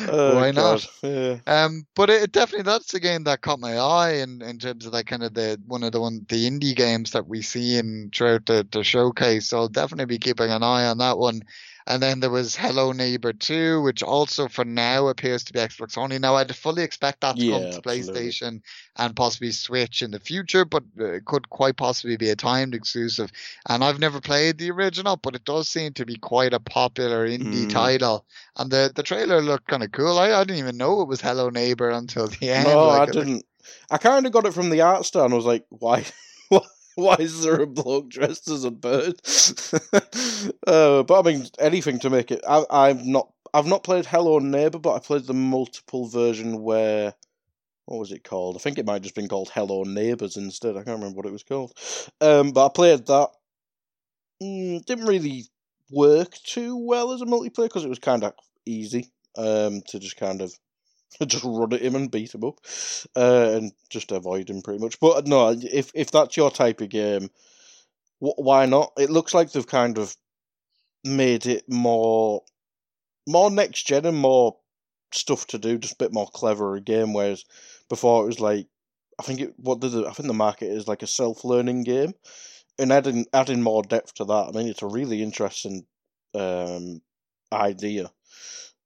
[0.08, 0.86] oh, Why not?
[1.02, 1.36] Yeah.
[1.46, 4.92] Um, but it, definitely that's a game that caught my eye in, in terms of
[4.92, 8.10] that kind of the one of the one the indie games that we see in
[8.14, 9.48] throughout the, the showcase.
[9.48, 11.42] So I'll definitely be keeping an eye on that one.
[11.90, 15.98] And then there was Hello Neighbor 2, which also for now appears to be Xbox
[15.98, 16.20] only.
[16.20, 18.28] Now, I'd fully expect that to yeah, come to absolutely.
[18.30, 18.62] PlayStation
[18.96, 23.32] and possibly Switch in the future, but it could quite possibly be a timed exclusive.
[23.68, 27.26] And I've never played the original, but it does seem to be quite a popular
[27.26, 27.70] indie mm.
[27.70, 28.24] title.
[28.56, 30.16] And the, the trailer looked kind of cool.
[30.16, 32.68] I, I didn't even know it was Hello Neighbor until the end.
[32.68, 33.44] No, like, I didn't.
[33.90, 36.04] I kind of got it from the art style and I was like, why?
[36.96, 39.20] Why is there a bloke dressed as a bird?
[40.66, 42.40] uh, but I mean, anything to make it.
[42.48, 43.32] I, I've not.
[43.52, 47.14] I've not played Hello Neighbor, but I played the multiple version where.
[47.86, 48.54] What was it called?
[48.54, 50.76] I think it might just been called Hello Neighbors instead.
[50.76, 51.72] I can't remember what it was called.
[52.20, 53.30] Um, but I played that.
[54.40, 55.46] Mm, didn't really
[55.90, 58.32] work too well as a multiplayer because it was kind of
[58.64, 60.56] easy um, to just kind of
[61.26, 62.60] just run at him and beat him up,
[63.16, 65.00] uh, and just avoid him pretty much.
[65.00, 67.30] But no, if if that's your type of game,
[68.20, 68.92] wh- why not?
[68.98, 70.16] It looks like they've kind of
[71.04, 72.42] made it more
[73.28, 74.56] more next gen and more
[75.12, 77.12] stuff to do, just a bit more clever a game.
[77.12, 77.44] Whereas
[77.88, 78.66] before it was like,
[79.18, 82.14] I think it what did I think the market is like a self learning game,
[82.78, 84.48] and adding adding more depth to that.
[84.48, 85.86] I mean, it's a really interesting
[86.34, 87.02] um,
[87.52, 88.10] idea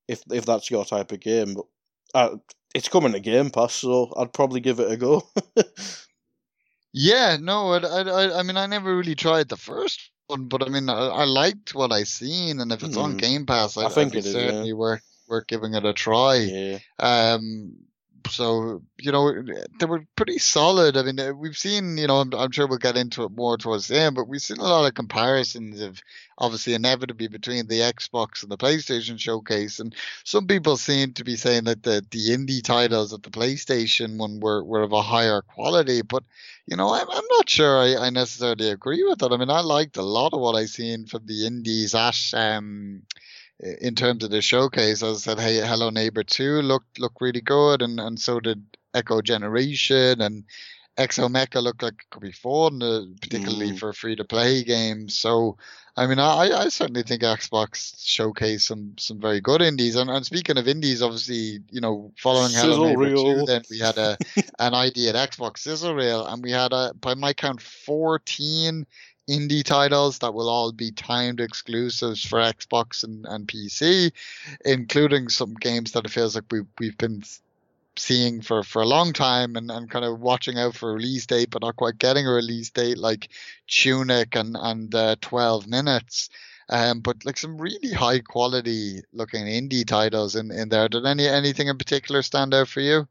[0.08, 1.54] if if that's your type of game.
[1.54, 1.66] But
[2.14, 2.36] uh,
[2.74, 5.22] it's coming to Game Pass, so I'd probably give it a go.
[6.92, 10.68] yeah, no, I, I, I mean, I never really tried the first one, but I
[10.68, 13.02] mean, I, I liked what I seen, and if it's mm.
[13.02, 13.18] on hmm.
[13.18, 14.74] Game Pass, I, I think it's certainly yeah.
[14.74, 16.36] worth worth giving it a try.
[16.36, 16.78] Yeah.
[16.98, 17.76] Um,
[18.28, 19.32] so you know
[19.78, 20.96] they were pretty solid.
[20.96, 23.56] I mean, uh, we've seen you know I'm, I'm, sure we'll get into it more
[23.56, 26.00] towards the end, but we've seen a lot of comparisons of
[26.38, 31.36] obviously inevitably between the Xbox and the PlayStation showcase, and some people seem to be
[31.36, 35.42] saying that the the indie titles at the PlayStation one were were of a higher
[35.42, 36.24] quality, but
[36.66, 39.32] you know I'm I'm not sure I, I necessarily agree with that.
[39.32, 43.02] I mean, I liked a lot of what I seen from the indies at um
[43.60, 47.40] in terms of the showcase, as I said, hey, Hello Neighbor 2 looked looked really
[47.40, 50.44] good, and, and so did Echo Generation and
[50.96, 53.78] Exomecha looked like it could be fun, uh, particularly mm.
[53.78, 55.18] for free to play games.
[55.18, 55.56] So,
[55.96, 59.96] I mean, I, I certainly think Xbox showcased some some very good indies.
[59.96, 63.98] And, and speaking of indies, obviously, you know, following Hello Neighbor 2, then we had
[63.98, 64.16] a
[64.60, 68.86] an ID at Xbox Sizzle Reel, and we had a by my count 14
[69.28, 74.12] indie titles that will all be timed exclusives for Xbox and, and PC,
[74.64, 77.22] including some games that it feels like we, we've been
[77.96, 81.50] seeing for, for a long time and, and kind of watching out for release date,
[81.50, 83.28] but not quite getting a release date like
[83.66, 86.28] Tunic and, and uh, 12 Minutes.
[86.68, 90.88] Um, but like some really high quality looking indie titles in, in there.
[90.88, 93.06] Did any anything in particular stand out for you?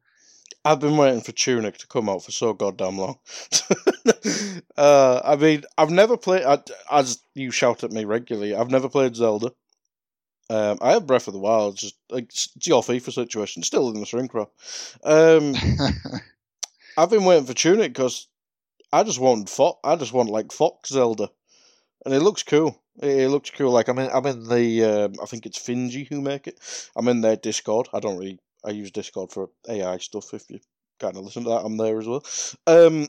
[0.65, 3.19] I've been waiting for Tunic to come out for so goddamn long.
[4.77, 6.45] uh, I mean, I've never played,
[6.89, 9.51] as you shout at me regularly, I've never played Zelda.
[10.49, 13.99] Um, I have Breath of the Wild, just like it's your FIFA situation, still in
[13.99, 14.49] the shrink wrap.
[15.03, 15.55] Um,
[16.97, 18.27] I've been waiting for Tunic because
[18.91, 19.79] I just want Fox.
[19.83, 21.29] I just want like Fox Zelda,
[22.05, 22.79] and it looks cool.
[23.01, 23.71] It, looks cool.
[23.71, 26.59] Like I'm in, I'm in the, um, I think it's Finji who make it.
[26.95, 27.89] I'm in their Discord.
[27.91, 30.33] I don't really I use Discord for AI stuff.
[30.33, 30.59] If you
[30.99, 32.23] kind of listen to that, I'm there as well.
[32.67, 33.07] Um,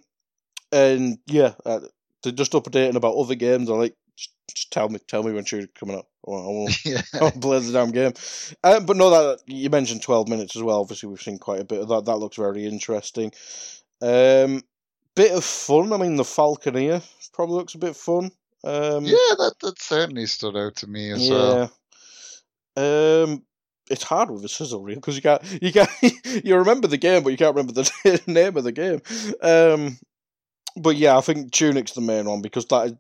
[0.73, 1.81] and yeah, uh,
[2.23, 3.71] they're just updating about other games.
[3.71, 6.07] I like just, just tell me, tell me when she's coming up.
[6.27, 7.03] I want, yeah.
[7.15, 8.13] I want to play the damn game.
[8.63, 10.81] Um, but no, that you mentioned twelve minutes as well.
[10.81, 12.07] Obviously, we've seen quite a bit of that.
[12.07, 13.33] That looks very interesting.
[14.01, 14.63] Um,
[15.15, 15.93] bit of fun.
[15.93, 18.31] I mean, the Falconeer probably looks a bit fun.
[18.65, 21.57] Um, yeah, that that certainly stood out to me as well.
[21.57, 21.69] yeah.
[22.77, 23.25] well.
[23.25, 23.43] Um,
[23.91, 25.91] it's hard with a sizzle reel because you can't you can't
[26.45, 29.01] you remember the game but you can't remember the name of the game.
[29.43, 29.99] Um,
[30.77, 32.97] but yeah, I think Tunic's the main one because that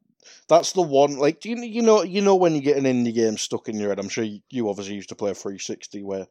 [0.49, 1.17] that's the one.
[1.19, 3.89] Like you, you know, you know when you get an indie game stuck in your
[3.89, 3.99] head.
[3.99, 6.27] I'm sure you, you obviously used to play 360, where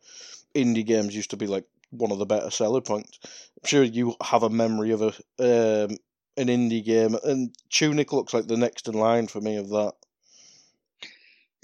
[0.56, 3.20] indie games used to be like one of the better seller points.
[3.26, 5.08] I'm sure you have a memory of a
[5.40, 5.98] um,
[6.38, 9.94] an indie game, and Tunic looks like the next in line for me of that.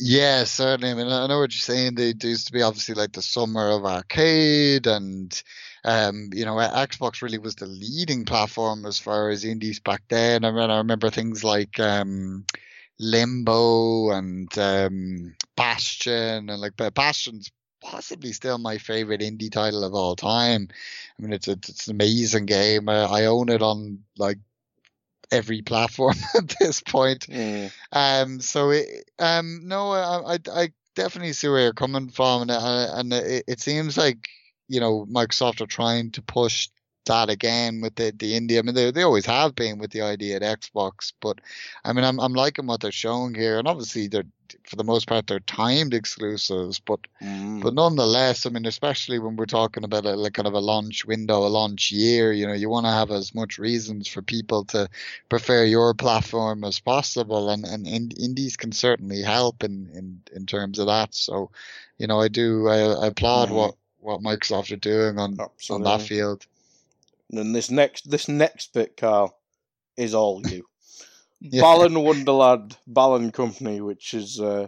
[0.02, 0.92] Yeah, certainly.
[0.92, 1.96] I mean, I know what you're saying.
[1.96, 5.44] They, used to be obviously like the summer of arcade, and
[5.84, 10.46] um, you know, Xbox really was the leading platform as far as indies back then.
[10.46, 12.46] I mean, I remember things like um,
[12.98, 20.16] Limbo and um, Bastion, and like Bastion's possibly still my favorite indie title of all
[20.16, 20.70] time.
[21.18, 22.88] I mean, it's a, it's an amazing game.
[22.88, 24.38] I own it on like
[25.32, 27.28] every platform at this point.
[27.28, 27.72] Mm.
[27.92, 32.52] Um, so it, um, no, I, I, I definitely see where you're coming from, and
[32.52, 34.28] and it, it seems like
[34.68, 36.70] you know Microsoft are trying to push
[37.10, 38.58] that again with the the indie.
[38.58, 41.40] I mean, they they always have been with the idea at Xbox, but
[41.84, 44.24] I mean, I'm I'm liking what they're showing here, and obviously they're
[44.66, 47.62] for the most part they're timed exclusives, but mm.
[47.62, 51.06] but nonetheless, I mean, especially when we're talking about a like kind of a launch
[51.06, 54.66] window, a launch year, you know, you want to have as much reasons for people
[54.66, 54.90] to
[55.30, 60.80] prefer your platform as possible, and and indies can certainly help in in in terms
[60.80, 61.14] of that.
[61.14, 61.52] So,
[61.98, 63.54] you know, I do I, I applaud mm.
[63.54, 65.88] what what Microsoft are doing on Absolutely.
[65.92, 66.46] on that field.
[67.32, 69.38] And this next this next bit, Carl,
[69.98, 70.66] is all you.
[71.40, 71.62] yeah.
[71.62, 74.68] Balan Wonderland Balan Company, which is uh,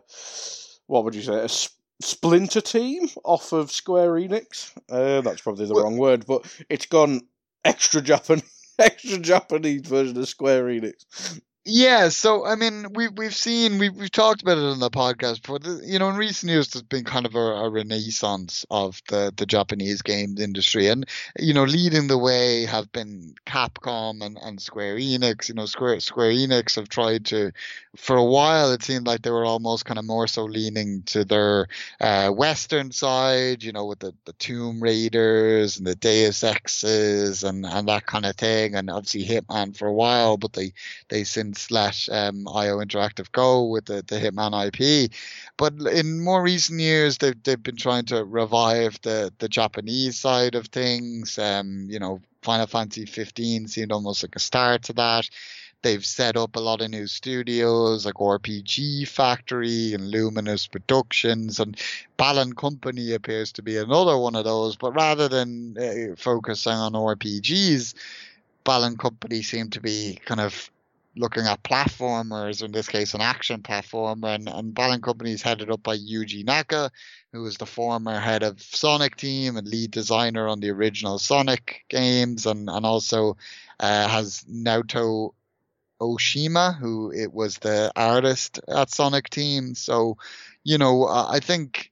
[0.88, 4.72] what would you say, a sp- splinter team off of Square Enix.
[4.90, 7.22] Uh, that's probably the well, wrong word, but it's gone
[7.64, 8.42] extra Japan,
[8.80, 11.42] extra Japanese version of Square Enix.
[11.64, 15.44] Yeah, so I mean, we we've seen we we've talked about it on the podcast
[15.44, 15.60] before.
[15.84, 19.46] You know, in recent years, there's been kind of a, a, renaissance of the the
[19.46, 21.06] Japanese games industry, and
[21.38, 25.50] you know, leading the way have been Capcom and, and Square Enix.
[25.50, 27.52] You know, Square Square Enix have tried to,
[27.96, 31.24] for a while, it seemed like they were almost kind of more so leaning to
[31.24, 31.68] their
[32.00, 33.64] uh, Western side.
[33.64, 38.26] You know, with the the Tomb Raiders and the Deus Exes and and that kind
[38.26, 40.74] of thing, and obviously Hitman for a while, but they
[41.10, 45.12] they slash um, IO Interactive Go with the, the Hitman IP.
[45.58, 50.56] But in more recent years, they've, they've been trying to revive the, the Japanese side
[50.56, 51.38] of things.
[51.38, 55.30] Um, you know, Final Fantasy 15 seemed almost like a start to that.
[55.84, 61.76] They've set up a lot of new studios like RPG Factory and Luminous Productions, and
[62.18, 64.76] Balan Company appears to be another one of those.
[64.76, 67.96] But rather than uh, focusing on RPGs,
[68.64, 70.70] Balan Company seem to be kind of
[71.16, 74.36] looking at platformers, in this case, an action platformer.
[74.36, 76.92] And, and Balan Company is headed up by Yuji Naka,
[77.34, 81.84] who was the former head of Sonic Team and lead designer on the original Sonic
[81.90, 83.38] games, and, and also
[83.80, 85.34] uh, has Naoto
[86.00, 89.76] Oshima, who it was the artist at Sonic Team.
[89.76, 90.18] So,
[90.64, 91.91] you know, I think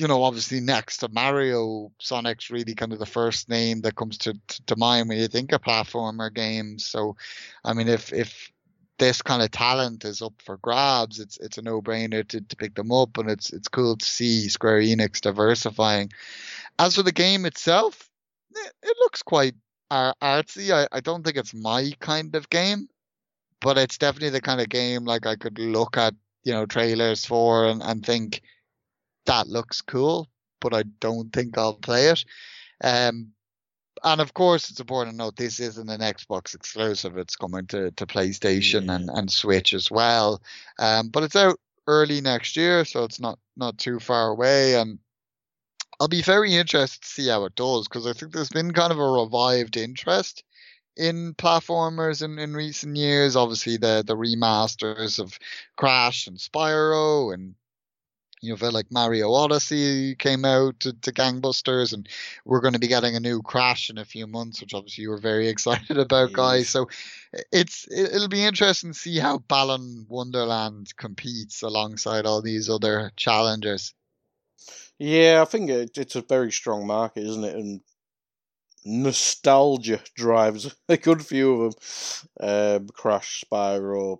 [0.00, 4.16] you know, obviously next to Mario, Sonic's really kind of the first name that comes
[4.16, 6.86] to, to, to mind when you think of platformer games.
[6.86, 7.16] So,
[7.62, 8.50] I mean, if if
[8.98, 12.56] this kind of talent is up for grabs, it's it's a no brainer to, to
[12.56, 16.10] pick them up, and it's it's cool to see Square Enix diversifying.
[16.78, 18.08] As for the game itself,
[18.56, 19.54] it, it looks quite
[19.92, 20.70] artsy.
[20.70, 22.88] I, I don't think it's my kind of game,
[23.60, 27.26] but it's definitely the kind of game like I could look at you know trailers
[27.26, 28.40] for and, and think
[29.30, 30.28] that looks cool,
[30.60, 32.24] but I don't think I'll play it.
[32.82, 33.28] Um,
[34.02, 37.16] and of course, it's important to note this isn't an Xbox exclusive.
[37.16, 38.96] It's coming to, to PlayStation yeah.
[38.96, 40.42] and, and Switch as well.
[40.80, 44.74] Um, but it's out early next year, so it's not not too far away.
[44.74, 44.98] And
[46.00, 48.90] I'll be very interested to see how it does because I think there's been kind
[48.90, 50.42] of a revived interest
[50.96, 53.36] in platformers in, in recent years.
[53.36, 55.38] Obviously, the the remasters of
[55.76, 57.54] Crash and Spyro and
[58.40, 62.08] you know, felt like Mario Odyssey came out to, to gangbusters, and
[62.44, 65.10] we're going to be getting a new Crash in a few months, which obviously you
[65.10, 66.68] were very excited about, guys.
[66.68, 66.88] So
[67.52, 73.94] it's it'll be interesting to see how Balan Wonderland competes alongside all these other challengers.
[74.98, 77.54] Yeah, I think it, it's a very strong market, isn't it?
[77.54, 77.80] And
[78.84, 82.48] nostalgia drives a good few of them.
[82.48, 84.18] Um, Crash, Spyro,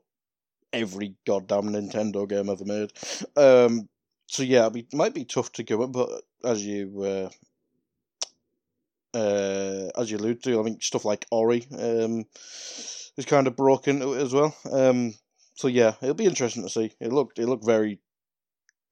[0.72, 2.92] every goddamn Nintendo game ever made.
[3.36, 3.88] Um,
[4.30, 10.18] so yeah, it might be tough to go, but as you uh, uh, as you
[10.18, 12.24] allude to, I think stuff like Ori um,
[13.16, 14.54] is kind of broken as well.
[14.70, 15.14] Um,
[15.54, 16.92] so yeah, it'll be interesting to see.
[17.00, 17.98] It looked it looked very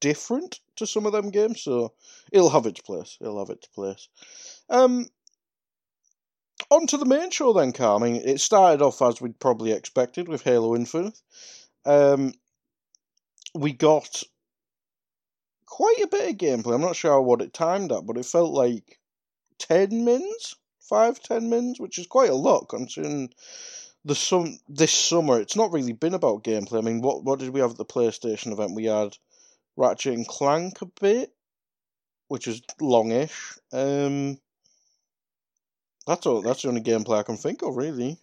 [0.00, 1.92] different to some of them games, so
[2.32, 3.16] it'll have its place.
[3.20, 4.08] It'll have its place.
[4.68, 5.06] Um,
[6.68, 8.02] on to the main show then, Carl.
[8.02, 11.20] I mean, it started off as we'd probably expected with Halo Infinite.
[11.86, 12.32] Um,
[13.54, 14.24] we got
[15.68, 16.74] quite a bit of gameplay.
[16.74, 18.98] I'm not sure what it timed at, but it felt like
[19.58, 23.30] 10 mins, 5, 10 mins, which is quite a lot considering
[24.04, 25.40] the sum this summer.
[25.40, 26.78] It's not really been about gameplay.
[26.78, 28.74] I mean, what what did we have at the PlayStation event?
[28.74, 29.16] We had
[29.76, 31.32] Ratchet and Clank a bit,
[32.28, 33.58] which is longish.
[33.72, 34.38] Um,
[36.06, 36.40] that's all.
[36.42, 38.18] That's the only gameplay I can think of, really.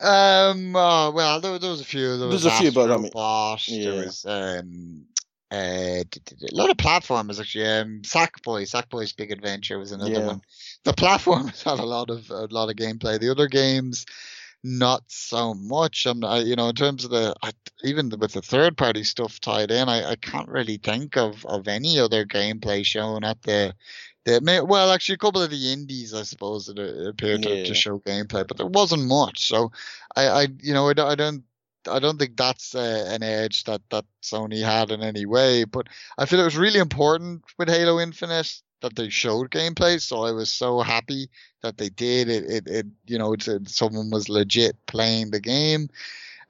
[0.00, 0.74] Um.
[0.74, 2.16] Uh, well, there, there was a few.
[2.16, 3.12] There There's was a few, but I mean-
[3.68, 3.90] Yeah.
[3.90, 5.06] There was um.
[5.50, 7.66] Uh, a lot of platformers actually.
[7.66, 10.26] Um, Sackboy, Sackboy's Big Adventure was another Yeah.
[10.26, 10.42] one.
[10.84, 13.18] The platformers had a lot of a lot of gameplay.
[13.18, 14.04] The other games,
[14.62, 16.04] not so much.
[16.06, 19.40] I'm, I, you know, in terms of the I, even with the third party stuff
[19.40, 23.74] tied in, I, I can't really think of of any other gameplay shown at the.
[24.24, 27.48] The, may- well, actually, a couple of the indies, I suppose, that uh, appeared to,
[27.60, 27.64] Yeah.
[27.64, 29.46] to show gameplay, but there wasn't much.
[29.48, 29.72] So,
[30.16, 31.44] I, I you know, I don't, I don't,
[31.88, 35.64] I don't think that's uh, an edge that that Sony had in any way.
[35.64, 40.00] But I feel it was really important with Halo Infinite that they showed gameplay.
[40.00, 41.28] So I was so happy
[41.62, 42.28] that they did.
[42.28, 45.88] It, it, it you know, it's, it, someone was legit playing the game.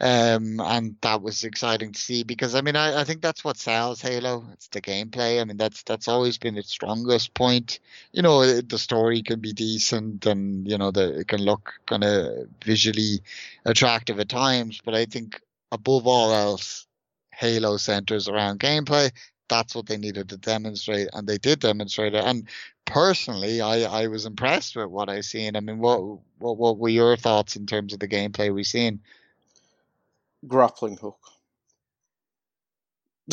[0.00, 3.56] Um, and that was exciting to see because I mean I, I think that's what
[3.56, 4.44] sells Halo.
[4.52, 5.40] It's the gameplay.
[5.40, 7.80] I mean that's that's always been its strongest point.
[8.12, 12.04] You know the story can be decent and you know the it can look kind
[12.04, 13.22] of visually
[13.64, 15.40] attractive at times, but I think
[15.72, 16.86] above all else,
[17.34, 19.10] Halo centers around gameplay.
[19.48, 22.22] That's what they needed to demonstrate, and they did demonstrate it.
[22.22, 22.48] And
[22.84, 25.56] personally, I, I was impressed with what I seen.
[25.56, 26.00] I mean, what
[26.38, 29.00] what what were your thoughts in terms of the gameplay we seen?
[30.46, 31.18] Grappling hook.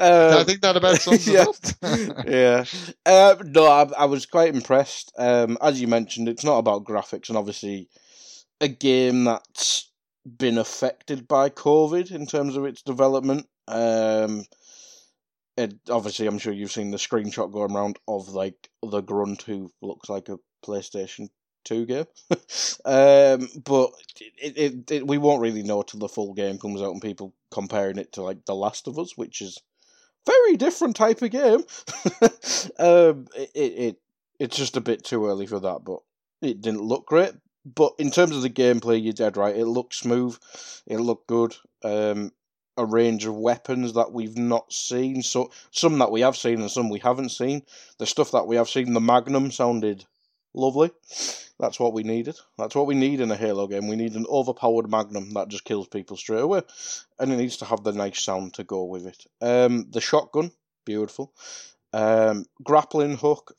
[0.00, 1.42] I um, think that about sums it yeah.
[1.42, 2.26] up.
[2.26, 2.64] yeah.
[3.04, 5.12] Uh, no, I, I was quite impressed.
[5.18, 7.88] Um, as you mentioned, it's not about graphics, and obviously,
[8.60, 9.90] a game that's
[10.36, 13.46] been affected by COVID in terms of its development.
[13.66, 14.44] Um,
[15.56, 19.72] it, obviously, I'm sure you've seen the screenshot going around of like the grunt who
[19.82, 21.28] looks like a PlayStation
[21.64, 22.06] Two game.
[22.84, 23.90] um, but
[24.40, 27.34] it, it, it we won't really know till the full game comes out and people
[27.50, 29.58] comparing it to like The Last of Us, which is
[30.26, 31.64] very different type of game.
[32.78, 33.96] um, it, it it
[34.38, 36.00] it's just a bit too early for that, but
[36.40, 37.32] it didn't look great.
[37.64, 39.56] But in terms of the gameplay, you're dead right.
[39.56, 40.38] It looked smooth.
[40.86, 41.54] It looked good.
[41.82, 42.32] Um,
[42.78, 45.22] a range of weapons that we've not seen.
[45.22, 47.62] So some that we have seen and some we haven't seen.
[47.98, 50.06] The stuff that we have seen, the Magnum sounded
[50.54, 50.90] lovely.
[51.58, 52.36] That's what we needed.
[52.56, 53.88] That's what we need in a Halo game.
[53.88, 56.62] We need an overpowered Magnum that just kills people straight away,
[57.18, 59.26] and it needs to have the nice sound to go with it.
[59.40, 60.52] Um, the shotgun,
[60.84, 61.32] beautiful.
[61.92, 63.56] Um, grappling hook.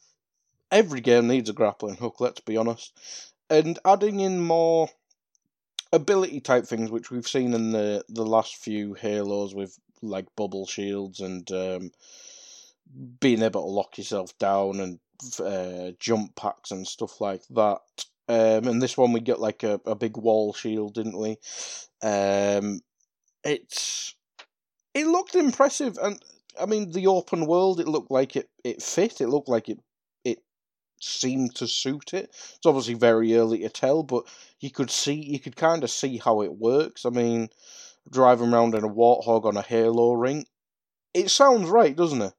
[0.71, 2.19] Every game needs a grappling hook.
[2.19, 2.93] Let's be honest.
[3.49, 4.89] And adding in more
[5.91, 10.67] ability type things, which we've seen in the the last few Halos with like bubble
[10.67, 11.91] shields and um,
[13.19, 14.99] being able to lock yourself down and
[15.39, 17.79] uh, jump packs and stuff like that.
[18.27, 21.37] Um, and this one we get like a, a big wall shield, didn't we?
[22.03, 22.81] Um,
[23.43, 24.15] it's
[24.93, 26.21] it looked impressive, and
[26.59, 27.79] I mean the open world.
[27.79, 29.21] It looked like it it fit.
[29.21, 29.79] It looked like it
[30.23, 30.39] it
[31.01, 32.29] seemed to suit it.
[32.29, 34.25] It's obviously very early to tell, but
[34.59, 37.05] you could see you could kind of see how it works.
[37.05, 37.49] I mean,
[38.11, 40.45] driving around in a warthog on a Halo ring.
[41.13, 42.33] It sounds right, doesn't it?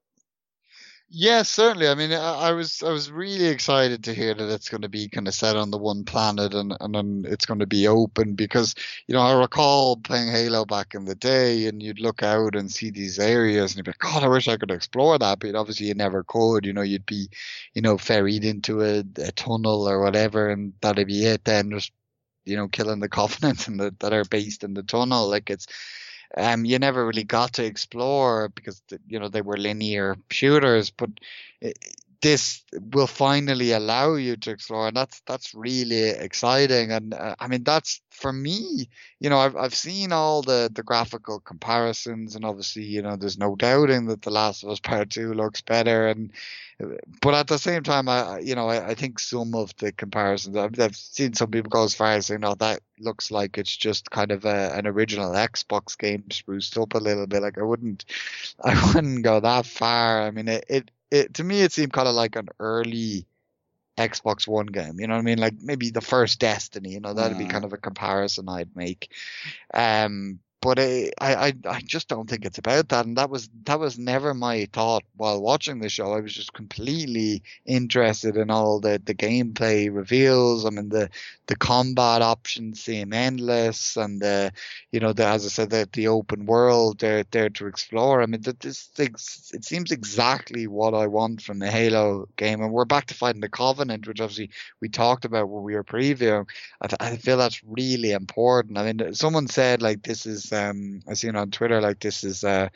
[1.12, 1.88] Yeah, certainly.
[1.88, 4.88] I mean, I, I was I was really excited to hear that it's going to
[4.88, 7.88] be kind of set on the one planet and and then it's going to be
[7.88, 8.76] open because
[9.08, 12.70] you know I recall playing Halo back in the day and you'd look out and
[12.70, 15.56] see these areas and you'd be like, God, I wish I could explore that, but
[15.56, 16.64] obviously you never could.
[16.64, 17.28] You know, you'd be
[17.74, 21.44] you know ferried into a, a tunnel or whatever, and that'd be it.
[21.44, 21.90] Then just
[22.44, 25.28] you know killing the covenants and the, that are based in the tunnel.
[25.28, 25.66] Like it's
[26.36, 31.10] um, you never really got to explore because you know they were linear shooters, but
[32.22, 32.62] this
[32.92, 36.92] will finally allow you to explore, and that's that's really exciting.
[36.92, 38.88] And uh, I mean, that's for me.
[39.18, 43.38] You know, I've I've seen all the the graphical comparisons, and obviously, you know, there's
[43.38, 46.32] no doubting that The Last of Us Part Two looks better, and
[47.20, 50.56] but at the same time, I you know I, I think some of the comparisons
[50.56, 53.76] I've, I've seen some people go as far as saying, "No, that looks like it's
[53.76, 57.62] just kind of a, an original Xbox game spruced up a little bit." Like I
[57.62, 58.04] wouldn't,
[58.64, 60.22] I wouldn't go that far.
[60.22, 63.26] I mean, it it, it to me it seemed kind of like an early
[64.00, 64.98] Xbox One game.
[64.98, 65.38] You know what I mean?
[65.38, 66.90] Like maybe the first Destiny.
[66.90, 69.12] You know, that'd be kind of a comparison I'd make.
[69.72, 73.80] Um, but I, I I just don't think it's about that, and that was that
[73.80, 76.12] was never my thought while watching the show.
[76.12, 80.66] I was just completely interested in all the the gameplay reveals.
[80.66, 81.08] I mean the
[81.46, 84.52] the combat options seem endless, and the
[84.92, 88.22] you know the as I said the the open world there there to explore.
[88.22, 92.60] I mean that this things it seems exactly what I want from the Halo game,
[92.62, 94.50] and we're back to fighting the Covenant, which obviously
[94.80, 96.48] we talked about when we were previewing.
[96.80, 98.78] I, I feel that's really important.
[98.78, 102.44] I mean someone said like this is um I seen on Twitter like this is
[102.44, 102.68] uh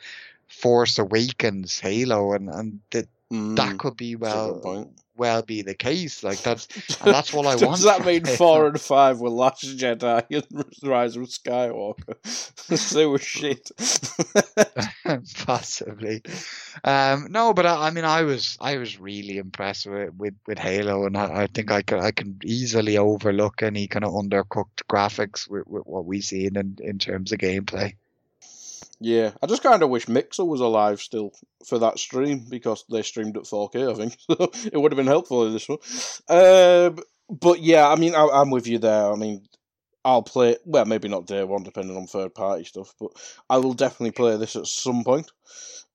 [0.47, 4.93] Force Awakens Halo and and that Mm, that could be that's a good well.
[5.17, 6.67] Well be the case like that's
[7.01, 10.23] and that's what I Does want Does that mean four and five were Last Jedi
[10.29, 12.15] and Rise of Skywalker?
[12.93, 13.71] they were shit.
[15.45, 16.21] possibly
[16.83, 20.59] um no but I, I mean I was I was really impressed with with, with
[20.59, 24.83] Halo and I, I think I can I can easily overlook any kind of undercooked
[24.89, 27.93] graphics with, with what we see in in terms of gameplay
[28.99, 31.31] yeah, I just kind of wish Mixer was alive still
[31.65, 34.17] for that stream because they streamed at 4K, I think.
[34.29, 35.79] So it would have been helpful in this one.
[36.29, 39.11] Um, but yeah, I mean, I, I'm with you there.
[39.11, 39.45] I mean,
[40.05, 43.11] I'll play, well, maybe not day one, depending on third party stuff, but
[43.49, 45.31] I will definitely play this at some point.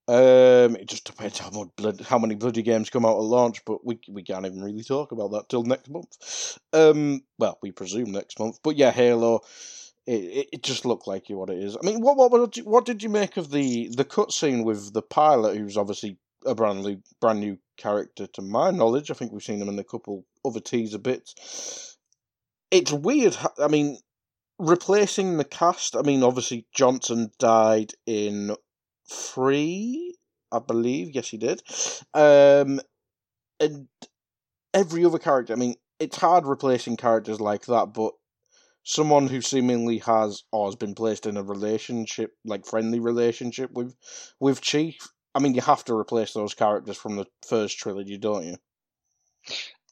[0.07, 3.63] Um, it just depends how much blood, how many bloody games come out at launch,
[3.65, 6.57] but we we can't even really talk about that till next month.
[6.73, 9.41] Um, well, we presume next month, but yeah, Halo.
[10.07, 11.77] It, it, just looked like what it is.
[11.77, 14.63] I mean, what what what did you, what did you make of the the cutscene
[14.63, 19.11] with the pilot, who's obviously a brand new brand new character to my knowledge?
[19.11, 21.97] I think we've seen him in a couple other teaser bits.
[22.71, 23.37] It's weird.
[23.59, 23.99] I mean,
[24.57, 25.95] replacing the cast.
[25.95, 28.55] I mean, obviously Johnson died in
[29.09, 30.15] three,
[30.51, 31.11] I believe.
[31.11, 31.61] Yes, he did.
[32.13, 32.79] Um,
[33.59, 33.87] and
[34.73, 35.53] every other character.
[35.53, 38.13] I mean, it's hard replacing characters like that, but
[38.83, 43.95] someone who seemingly has or has been placed in a relationship, like friendly relationship with
[44.39, 45.07] with Chief.
[45.33, 48.57] I mean, you have to replace those characters from the first trilogy, don't you?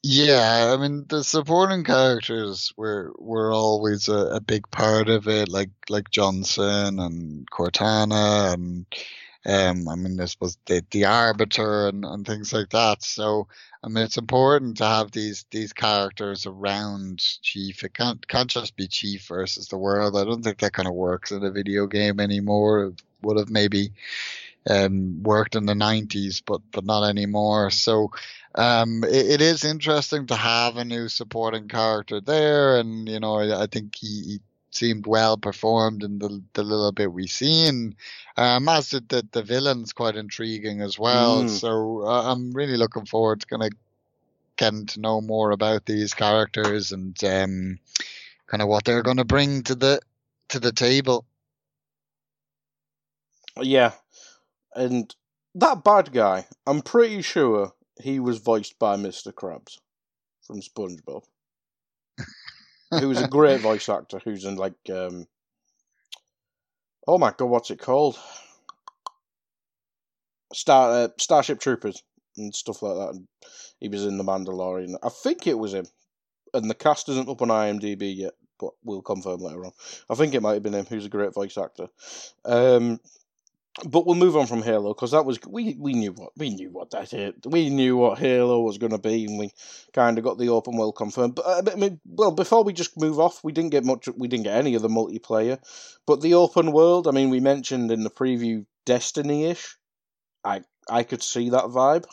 [0.02, 5.50] Yeah, I mean the supporting characters were were always a, a big part of it,
[5.50, 8.86] like like Johnson and Cortana and
[9.46, 13.04] um I mean this was the the Arbiter and, and things like that.
[13.04, 13.48] So
[13.84, 17.84] I mean it's important to have these these characters around Chief.
[17.84, 20.18] It can't can't just be Chief versus the world.
[20.18, 22.86] I don't think that kind of works in a video game anymore.
[22.86, 23.94] It would have maybe
[24.70, 27.72] um worked in the nineties but but not anymore.
[27.72, 28.12] So
[28.56, 33.36] um, it, it is interesting to have a new supporting character there, and you know,
[33.36, 34.40] I, I think he, he
[34.72, 37.96] seemed well performed in the the little bit we've seen.
[38.38, 41.44] Um, as did the the villain's quite intriguing as well.
[41.44, 41.50] Mm.
[41.50, 43.72] So uh, I'm really looking forward to kind of
[44.58, 47.80] getting to know more about these characters and um,
[48.48, 50.02] kind of what they're going to bring to the
[50.50, 51.26] to the table.
[53.62, 53.94] Yeah,
[54.76, 55.14] and
[55.56, 59.34] that bad guy, I'm pretty sure he was voiced by Mr.
[59.34, 59.78] Krabs
[60.42, 61.24] from SpongeBob,
[62.92, 64.20] who's a great voice actor.
[64.24, 65.28] Who's in like, um,
[67.08, 68.18] oh my god, what's it called?
[70.54, 72.02] Star uh, Starship Troopers
[72.38, 73.16] and stuff like that.
[73.16, 73.28] And
[73.80, 74.96] he was in the Mandalorian.
[75.04, 75.86] I think it was him,
[76.54, 79.72] and the cast isn't up on IMDb yet, but we'll confirm later on.
[80.10, 80.86] I think it might have been him.
[80.86, 81.88] Who's a great voice actor.
[82.46, 83.00] Um,
[83.86, 86.70] but we'll move on from Halo because that was we we knew what we knew
[86.72, 87.36] what that.
[87.46, 89.52] We knew what Halo was going to be, and we
[89.94, 91.36] kind of got the open world confirmed.
[91.36, 94.08] But uh, I mean, well, before we just move off, we didn't get much.
[94.16, 95.60] We didn't get any of the multiplayer,
[96.06, 97.08] but the open world.
[97.08, 99.78] I mean, we mentioned in the preview Destiny ish.
[100.44, 102.06] I I could see that vibe.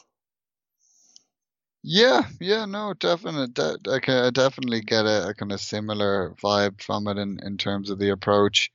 [1.88, 3.46] Yeah, yeah, no, definitely.
[3.52, 7.90] De- I definitely get a, a kind of similar vibe from it in, in terms
[7.90, 8.72] of the approach.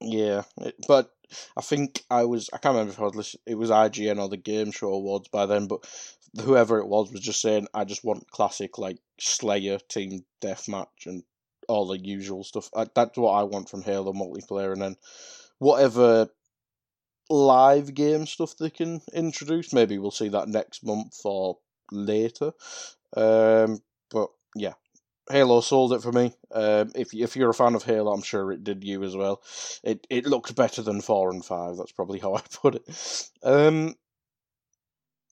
[0.00, 1.10] Yeah, it, but
[1.56, 3.42] I think I was I can't remember if I was listening.
[3.46, 5.84] It was IGN or the Game Show Awards by then, but
[6.42, 11.22] whoever it was was just saying I just want classic like Slayer team deathmatch and
[11.68, 12.68] all the usual stuff.
[12.74, 14.96] I, that's what I want from Halo multiplayer, and then
[15.58, 16.28] whatever
[17.28, 19.72] live game stuff they can introduce.
[19.72, 21.58] Maybe we'll see that next month or
[21.92, 22.52] later.
[23.16, 24.74] Um, but yeah,
[25.28, 26.32] Halo sold it for me.
[26.52, 29.42] Um, if if you're a fan of Halo, I'm sure it did you as well.
[29.82, 31.76] It it looks better than four and five.
[31.76, 33.30] That's probably how I put it.
[33.42, 33.94] Um,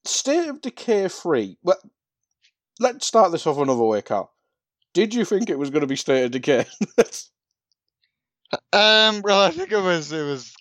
[0.05, 1.57] State of Decay three.
[1.63, 1.79] Well,
[2.81, 4.33] let's start this off another way, Carl.
[4.95, 6.67] Did you think it was going to be State of Decay?
[8.73, 10.55] Um, well, I think it was it was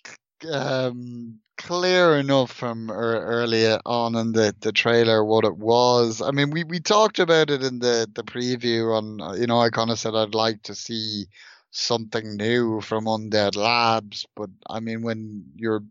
[0.51, 6.21] um clear enough from ear earlier on in the, the trailer what it was.
[6.21, 9.69] I mean, we, we talked about it in the, the preview on, you know, I
[9.69, 11.25] kind of said I'd like to see
[11.71, 15.83] something new from Undead Labs, but I mean, when you're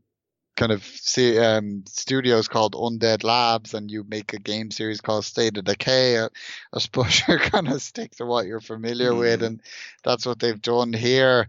[0.57, 5.25] kind of see um, studios called Undead Labs and you make a game series called
[5.25, 6.29] State of Decay, I,
[6.73, 9.19] I suppose you're gonna stick to what you're familiar mm.
[9.21, 9.61] with, and
[10.03, 11.49] that's what they've done here.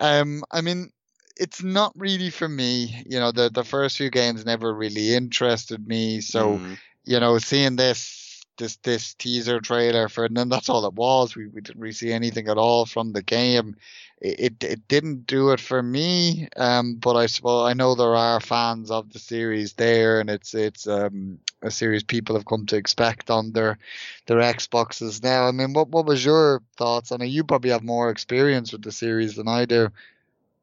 [0.00, 0.90] Um, I mean,
[1.38, 3.04] it's not really for me.
[3.06, 6.78] You know, the the first few games never really interested me, so mm.
[7.04, 11.34] you know, seeing this this this teaser trailer for and then that's all it was.
[11.34, 13.76] We we didn't really see anything at all from the game.
[14.20, 16.48] It it, it didn't do it for me.
[16.56, 20.54] Um, but I suppose I know there are fans of the series there, and it's
[20.54, 23.78] it's um a series people have come to expect on their
[24.26, 25.46] their Xboxes now.
[25.46, 27.12] I mean, what what was your thoughts?
[27.12, 29.90] I mean, you probably have more experience with the series than I do.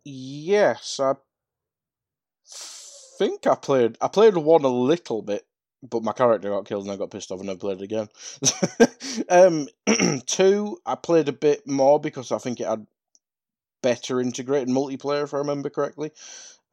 [0.05, 1.15] Yes, I
[2.45, 5.45] think I played I played one a little bit
[5.83, 8.07] but my character got killed and I got pissed off and I played again.
[9.29, 9.67] um,
[10.25, 12.87] two, I played a bit more because I think it had
[13.83, 16.11] better integrated multiplayer, if I remember correctly.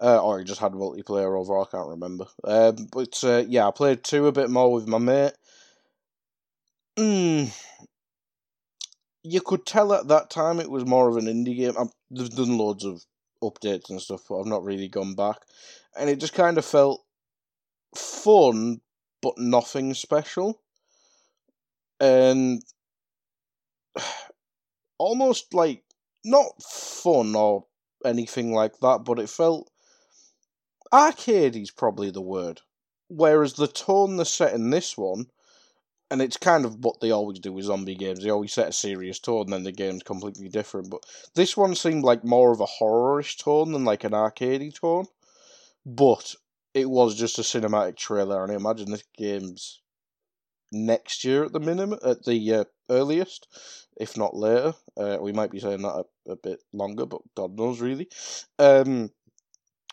[0.01, 2.27] Uh, or it just had multiplayer overall, I can't remember.
[2.45, 5.33] Um, but uh, yeah, I played two a bit more with my mate.
[6.99, 7.51] Mm,
[9.25, 11.75] you could tell at that time it was more of an indie game.
[11.79, 11.93] I've,
[12.31, 13.03] done loads of
[13.43, 15.39] updates and stuff, but I've not really gone back.
[15.99, 17.05] And it just kind of felt
[17.95, 18.81] fun,
[19.21, 20.61] but nothing special.
[22.01, 22.63] And
[24.99, 25.85] almost like
[26.25, 27.67] not fun or
[28.05, 29.71] anything like that, but it felt
[30.93, 32.61] arcadey is probably the word.
[33.09, 35.27] Whereas the tone they set in this one,
[36.13, 38.23] and it's kind of what they always do with zombie games.
[38.23, 40.91] They always set a serious tone, and then the game's completely different.
[40.91, 45.07] But this one seemed like more of a horrorish tone than like an arcadey tone.
[45.87, 46.35] But
[46.75, 49.81] it was just a cinematic trailer, and I imagine this game's
[50.71, 53.49] next year at the minimum, at the uh, earliest,
[53.97, 54.75] if not later.
[54.95, 58.09] Uh, we might be saying that a, a, bit longer, but God knows really.
[58.59, 59.11] Um,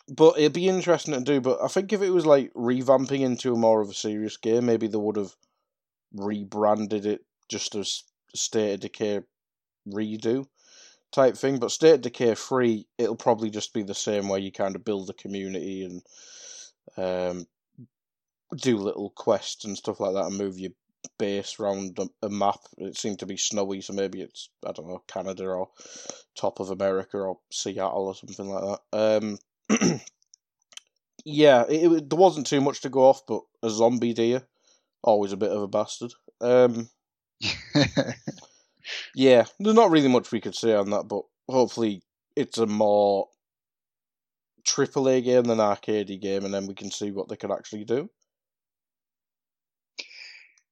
[0.10, 1.40] but it'd be interesting to do.
[1.40, 4.66] But I think if it was like revamping into a more of a serious game,
[4.66, 5.34] maybe they would have
[6.14, 8.04] rebranded it just as
[8.36, 9.22] State of Decay
[9.88, 10.46] redo
[11.12, 11.60] type thing.
[11.60, 14.86] But State of Decay free, it'll probably just be the same way you kind of
[14.86, 16.02] build a community and
[16.98, 17.48] um,
[18.56, 20.72] do little quests and stuff like that and move your
[21.18, 22.60] base around a, a, map.
[22.78, 25.70] It seemed to be snowy, so maybe it's I don't know Canada or
[26.36, 29.18] top of America or Seattle or something like that.
[29.22, 29.38] Um,
[31.26, 34.44] yeah, it, it, there wasn't too much to go off, but a zombie deer,
[35.04, 36.14] always a bit of a bastard.
[36.42, 36.90] Um,
[39.16, 42.02] yeah, there's not really much we could say on that, but hopefully
[42.36, 43.28] it's a more
[44.66, 48.10] AAA game than arcade game, and then we can see what they can actually do.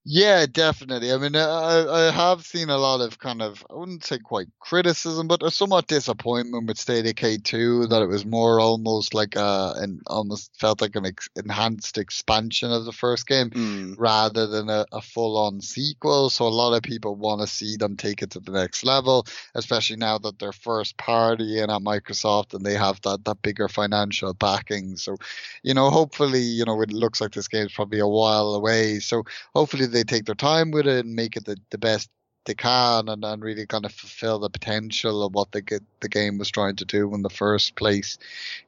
[0.09, 1.11] Yeah, definitely.
[1.11, 4.47] I mean, I, I have seen a lot of kind of, I wouldn't say quite
[4.61, 9.13] criticism, but a somewhat disappointment with State of Decay 2 that it was more almost
[9.13, 13.95] like a, an almost felt like an ex- enhanced expansion of the first game mm.
[13.97, 16.29] rather than a, a full on sequel.
[16.29, 19.25] So a lot of people want to see them take it to the next level,
[19.55, 23.67] especially now that they're first party and at Microsoft and they have that, that bigger
[23.67, 24.95] financial backing.
[24.95, 25.17] So,
[25.63, 28.99] you know, hopefully, you know, it looks like this game's probably a while away.
[28.99, 32.09] So hopefully they take their time with it and make it the, the best
[32.45, 36.37] they can and, and really kind of fulfill the potential of what the the game
[36.37, 38.17] was trying to do in the first place.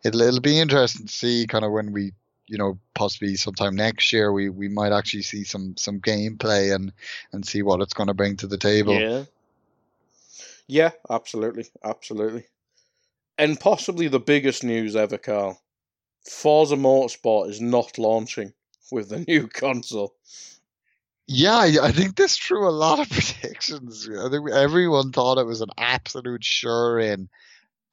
[0.04, 2.14] It'll it'll be interesting to see kind of when we
[2.48, 6.92] you know possibly sometime next year we, we might actually see some some gameplay and
[7.32, 8.94] and see what it's going to bring to the table.
[8.94, 9.24] Yeah.
[10.68, 12.46] Yeah, absolutely, absolutely.
[13.40, 15.60] And possibly the biggest news ever, Carl.
[16.30, 18.54] Forza Motorsport is not launching
[18.92, 20.14] with the new console.
[21.32, 24.10] Yeah, I think this threw a lot of predictions.
[24.10, 27.30] I think everyone thought it was an absolute sure in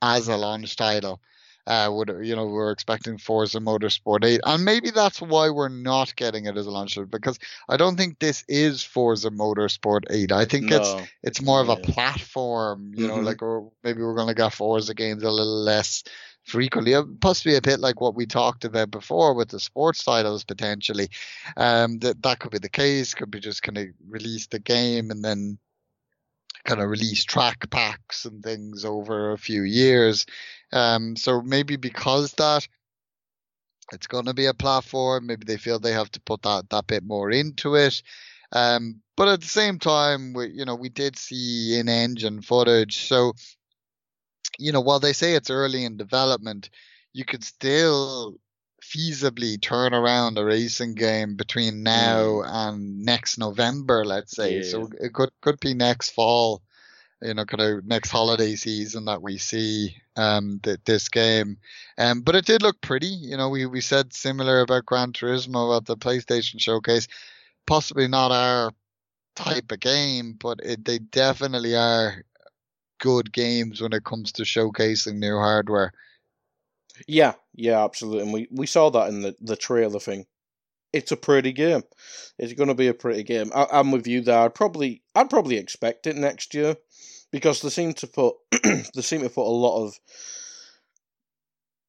[0.00, 1.20] as a launch title.
[1.66, 6.16] Uh, would you know we're expecting Forza Motorsport 8, and maybe that's why we're not
[6.16, 10.32] getting it as a launch title because I don't think this is Forza Motorsport 8.
[10.32, 10.76] I think no.
[10.76, 12.92] it's it's more of a platform.
[12.94, 13.16] You mm-hmm.
[13.16, 16.04] know, like or maybe we're going to get Forza games a little less
[16.46, 21.08] frequently, possibly a bit like what we talked about before with the sports titles potentially.
[21.56, 23.14] Um, that that could be the case.
[23.14, 25.58] Could be just kind of release the game and then
[26.64, 30.26] kind of release track packs and things over a few years.
[30.72, 32.66] Um, so maybe because that
[33.92, 36.86] it's going to be a platform, maybe they feel they have to put that that
[36.86, 38.02] bit more into it.
[38.52, 43.08] Um, but at the same time, we, you know, we did see in engine footage,
[43.08, 43.32] so
[44.58, 46.70] you know, while they say it's early in development,
[47.12, 48.36] you could still
[48.82, 52.46] feasibly turn around a racing game between now mm.
[52.48, 54.58] and next November, let's say.
[54.58, 54.62] Yeah.
[54.62, 56.62] So it could could be next fall
[57.22, 61.56] you know, kind of next holiday season that we see um th- this game.
[61.98, 63.06] Um, but it did look pretty.
[63.06, 67.08] You know, we we said similar about Gran Turismo at the PlayStation showcase.
[67.66, 68.72] Possibly not our
[69.34, 72.22] type of game, but it, they definitely are
[72.98, 75.92] good games when it comes to showcasing new hardware.
[77.06, 78.22] Yeah, yeah, absolutely.
[78.22, 80.26] And we, we saw that in the, the trailer thing.
[80.92, 81.82] It's a pretty game.
[82.38, 83.50] It's going to be a pretty game.
[83.54, 84.38] I, I'm with you there.
[84.38, 86.76] I'd probably I'd probably expect it next year
[87.30, 89.98] because they seem to put they seem to put a lot of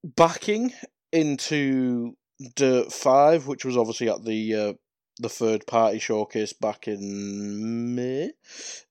[0.03, 0.74] backing
[1.14, 2.18] into
[2.55, 4.74] Dirt Five, which was obviously at the uh,
[5.20, 8.32] the third party showcase back in May.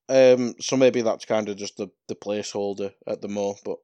[0.09, 3.79] Um, so maybe that's kind of just the, the placeholder at the moment, but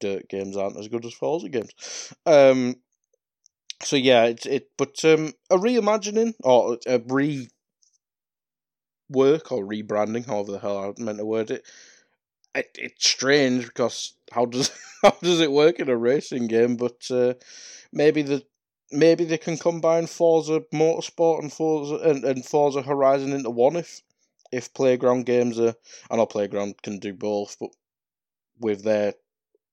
[0.00, 2.12] dirt games aren't as good as Forza games.
[2.24, 2.76] Um,
[3.82, 7.48] so yeah, it's it, but um, a reimagining or a re
[9.08, 11.66] work or rebranding, however the hell I meant to word it.
[12.54, 14.70] it it's strange because how does
[15.02, 16.76] how does it work in a racing game?
[16.76, 17.34] But uh,
[17.92, 18.44] maybe the
[18.92, 24.02] maybe they can combine Forza Motorsport and Forza and, and Forza Horizon into one if
[24.56, 25.74] if Playground games are.
[26.10, 27.70] I know Playground can do both, but
[28.58, 29.14] with their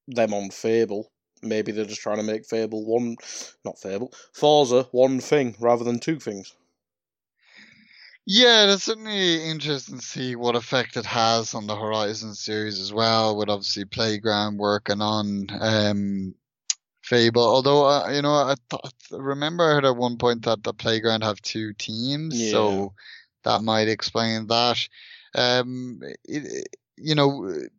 [0.07, 1.09] them on Fable,
[1.41, 3.15] maybe they're just trying to make Fable one,
[3.63, 6.53] not Fable, Forza one thing rather than two things.
[8.25, 12.93] Yeah, it's certainly interesting to see what effect it has on the Horizon series as
[12.93, 16.35] well, with obviously Playground working on um,
[17.01, 17.43] Fable.
[17.43, 21.23] Although, uh, you know, I thought, remember I heard at one point that the Playground
[21.23, 22.51] have two teams, Yeah.
[22.51, 22.93] so
[23.43, 24.77] that might explain that.
[25.35, 26.67] Um, it,
[26.97, 27.71] you know, it-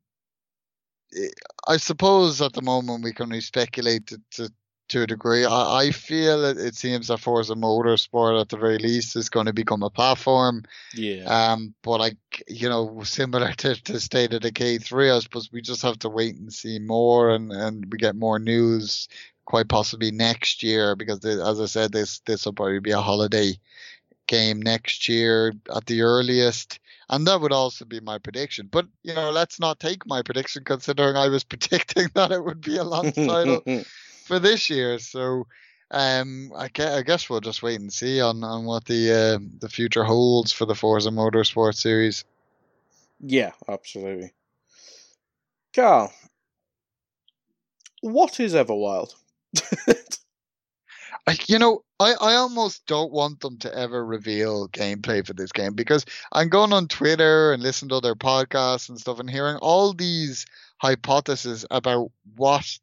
[1.68, 4.52] I suppose at the moment we can only speculate to, to,
[4.88, 5.44] to a degree.
[5.44, 9.46] I, I feel it, it seems that Forza Motorsport at the very least is going
[9.46, 10.64] to become a platform.
[10.92, 11.22] Yeah.
[11.24, 12.16] Um, but like
[12.48, 16.08] you know, similar to, to State of Decay three, I suppose we just have to
[16.08, 19.08] wait and see more, and, and we get more news
[19.46, 23.00] quite possibly next year because the, as I said, this this will probably be a
[23.00, 23.58] holiday
[24.26, 26.80] game next year at the earliest.
[27.08, 28.68] And that would also be my prediction.
[28.70, 32.60] But you know, let's not take my prediction considering I was predicting that it would
[32.60, 33.62] be a launch title
[34.24, 34.98] for this year.
[34.98, 35.46] So
[35.90, 39.38] um, I guess, I guess we'll just wait and see on, on what the uh,
[39.60, 42.24] the future holds for the Forza Motorsport series.
[43.20, 44.32] yeah, absolutely.
[45.74, 46.12] Carl,
[48.00, 49.14] what is Everwild?
[51.26, 55.52] I, you know, I, I almost don't want them to ever reveal gameplay for this
[55.52, 59.56] game because I'm going on Twitter and listening to other podcasts and stuff and hearing
[59.56, 60.44] all these
[60.78, 62.78] hypotheses about what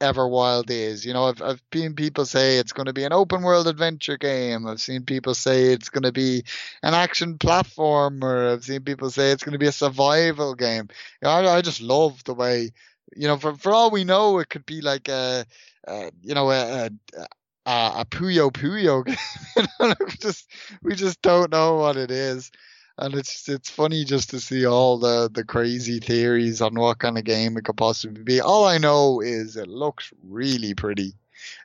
[0.00, 1.04] Everwild is.
[1.04, 4.16] You know, I've I've seen people say it's going to be an open world adventure
[4.18, 4.66] game.
[4.66, 6.44] I've seen people say it's going to be
[6.82, 8.52] an action platformer.
[8.52, 10.88] I've seen people say it's going to be a survival game.
[11.22, 12.70] You know, I, I just love the way,
[13.16, 15.46] you know, for for all we know, it could be like a,
[15.86, 17.26] a you know, a, a
[17.66, 19.96] a, a Puyo Puyo game.
[20.00, 20.50] we just
[20.82, 22.50] we just don't know what it is,
[22.98, 27.18] and it's it's funny just to see all the the crazy theories on what kind
[27.18, 28.40] of game it could possibly be.
[28.40, 31.14] All I know is it looks really pretty.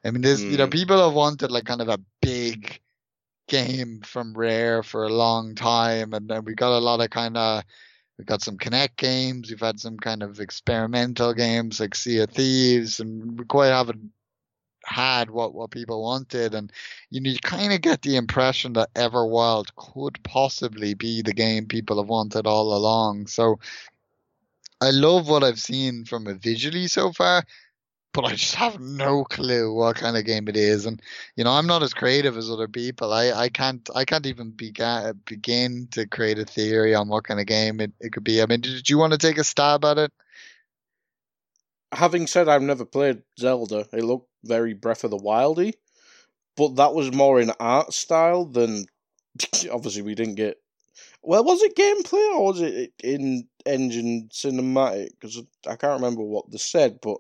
[0.04, 0.72] I mean, there's you know Mm.
[0.74, 2.80] people have wanted like kind of a big
[3.48, 7.38] game from Rare for a long time, and then we got a lot of kind
[7.38, 7.64] of
[8.18, 9.50] We've got some Kinect games.
[9.50, 14.12] We've had some kind of experimental games like Sea of Thieves, and we quite haven't
[14.86, 16.72] had what what people wanted, and
[17.10, 21.68] you, know you kind of get the impression that Everwild could possibly be the game
[21.68, 23.28] people have wanted all along.
[23.28, 23.60] So
[24.82, 27.44] I love what I've seen from it visually so far,
[28.14, 30.86] but I just have no clue what kind of game it is.
[30.86, 31.02] And
[31.36, 33.14] you know, I'm not as creative as other people.
[33.14, 37.40] I, I can't I can't even begin begin to create a theory on what kind
[37.40, 38.42] of game it, it could be.
[38.42, 40.12] I mean, did you want to take a stab at it?
[41.94, 45.74] Having said I've never played Zelda, it looked very Breath of the Wildy,
[46.56, 48.86] but that was more in art style than.
[49.72, 50.58] Obviously, we didn't get.
[51.24, 55.10] Well, was it gameplay or was it in engine cinematic?
[55.20, 57.18] Because I can't remember what they said, but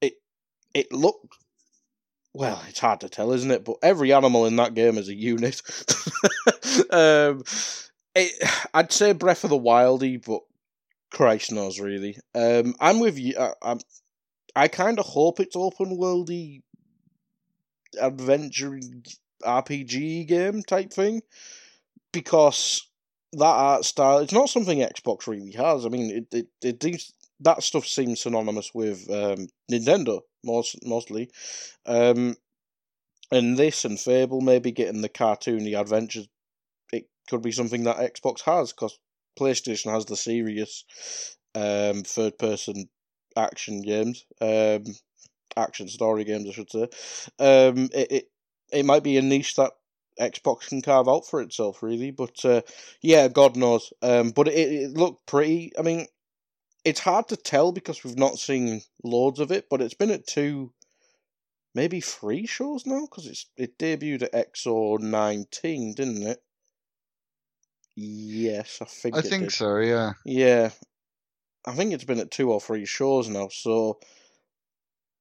[0.00, 0.14] it
[0.74, 1.34] it looked.
[2.32, 3.64] Well, it's hard to tell, isn't it?
[3.64, 5.62] But every animal in that game is a unit.
[6.90, 7.44] um,
[8.14, 8.32] it,
[8.72, 10.42] I'd say Breath of the Wildy, but
[11.14, 12.18] Christ knows, really.
[12.34, 13.36] Um, I'm with you.
[13.38, 13.78] I, I'm.
[14.56, 16.62] I kind of hope it's open worldy,
[18.00, 18.78] adventure
[19.42, 21.22] RPG game type thing,
[22.12, 22.86] because
[23.32, 25.86] that art style it's not something Xbox really has.
[25.86, 31.30] I mean, it it, it these, that stuff seems synonymous with um, Nintendo most mostly,
[31.86, 32.36] um,
[33.30, 36.28] and this and Fable maybe getting the cartoony adventures.
[36.92, 38.98] It could be something that Xbox has because
[39.38, 40.84] PlayStation has the serious
[41.54, 42.88] um, third person
[43.36, 44.84] action games, um,
[45.56, 46.88] action story games, I should say.
[47.38, 48.24] Um, it, it
[48.72, 49.72] it might be a niche that
[50.20, 52.10] Xbox can carve out for itself, really.
[52.10, 52.62] But uh,
[53.02, 53.92] yeah, God knows.
[54.02, 55.72] Um, but it, it looked pretty.
[55.78, 56.06] I mean,
[56.84, 60.26] it's hard to tell because we've not seen loads of it, but it's been at
[60.26, 60.72] two,
[61.74, 66.43] maybe three shows now because it's it debuted at XO nineteen, didn't it?
[67.96, 69.16] Yes, I think.
[69.16, 69.52] I think did.
[69.52, 69.78] so.
[69.78, 70.12] Yeah.
[70.24, 70.70] Yeah,
[71.66, 73.98] I think it's been at two or three shows now, so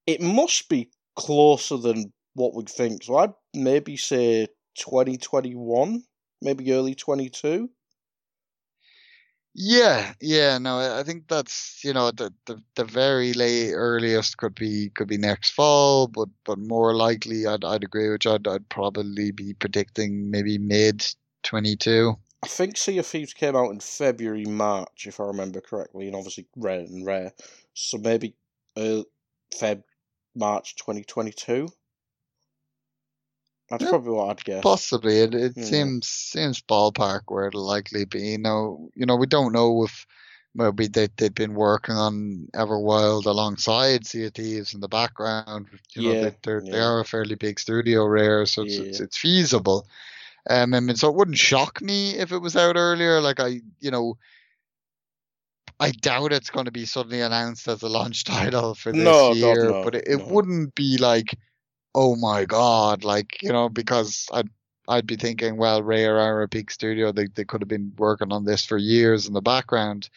[0.07, 3.03] it must be closer than what we'd think.
[3.03, 4.47] So I'd maybe say
[4.79, 6.03] twenty twenty one,
[6.41, 7.69] maybe early twenty two.
[9.55, 14.55] Yeah, yeah, no, I think that's you know the, the the very late earliest could
[14.55, 18.31] be could be next fall, but but more likely I'd I'd agree with you.
[18.31, 21.05] I'd, I'd probably be predicting maybe mid
[21.43, 22.17] twenty two.
[22.43, 26.15] I think Sea of Thieves came out in February, March, if I remember correctly, and
[26.15, 27.33] obviously rare and rare.
[27.73, 28.35] So maybe
[28.75, 29.03] uh,
[29.55, 29.83] Feb,
[30.35, 31.69] March 2022.
[33.69, 34.63] That's Yeah, probably what I'd guess.
[34.63, 35.63] Possibly, it it Yeah.
[35.63, 38.29] seems seems ballpark where it'll likely be.
[38.31, 40.05] You know, you know we don't know if
[40.55, 45.67] maybe they they've been working on Everwild alongside Sea of Thieves in the background.
[45.95, 48.99] You know, Yeah, they they're, they are a fairly big studio, rare, so it's it's,
[48.99, 49.87] it's feasible.
[50.49, 53.21] Um, I mean, so it wouldn't shock me if it was out earlier.
[53.21, 54.17] Like I, you know,
[55.79, 59.33] I doubt it's going to be suddenly announced as a launch title for this No,
[59.33, 60.25] year, no, but it, it no.
[60.27, 61.37] wouldn't be like,
[61.95, 64.49] oh my God, like, you know, because I'd,
[64.87, 67.11] I'd be thinking, well, Rare are a big studio.
[67.11, 70.09] They, they could have been working on this for years in the background.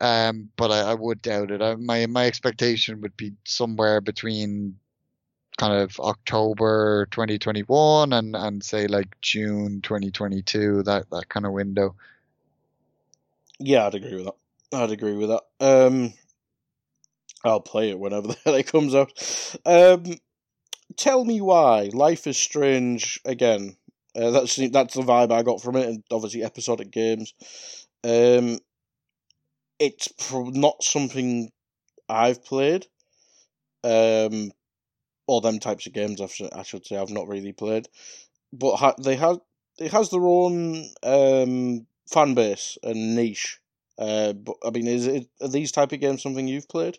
[0.00, 1.62] Um, but I, I would doubt it.
[1.62, 4.76] I, my, my expectation would be somewhere between
[5.56, 11.94] kind of October 2021 and, and say like June 2022, that, that kind of window.
[13.58, 14.36] Yeah, I'd agree with that.
[14.72, 15.42] I'd agree with that.
[15.60, 16.12] Um,
[17.44, 19.12] I'll play it whenever the it comes out.
[19.64, 20.18] Um,
[20.96, 23.76] tell me why Life is Strange again.
[24.14, 27.34] Uh, that's that's the vibe I got from it, and obviously episodic games.
[28.02, 28.58] Um,
[29.78, 31.50] it's not something
[32.08, 32.86] I've played.
[33.84, 34.52] Um,
[35.26, 36.20] or them types of games.
[36.20, 37.88] I should, I should say I've not really played,
[38.52, 39.38] but ha- they have
[39.78, 43.58] it has their own um fan base and niche.
[43.98, 46.98] Uh, but I mean, is it are these type of games something you've played?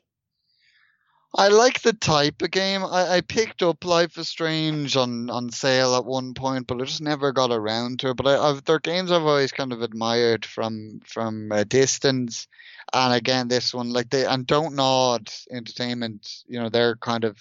[1.35, 2.83] I like the type of game.
[2.83, 6.85] I, I picked up Life is Strange on, on sale at one point, but I
[6.85, 8.17] just never got around to it.
[8.17, 12.47] But I, I've they're games I've always kind of admired from from a distance.
[12.93, 17.37] And again, this one, like they and Don't Nod Entertainment, you know, they're kind of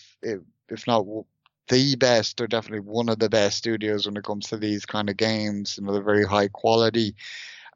[0.71, 1.05] if not
[1.69, 5.11] the best, they're definitely one of the best studios when it comes to these kind
[5.11, 5.77] of games.
[5.77, 7.15] You know, they're very high quality.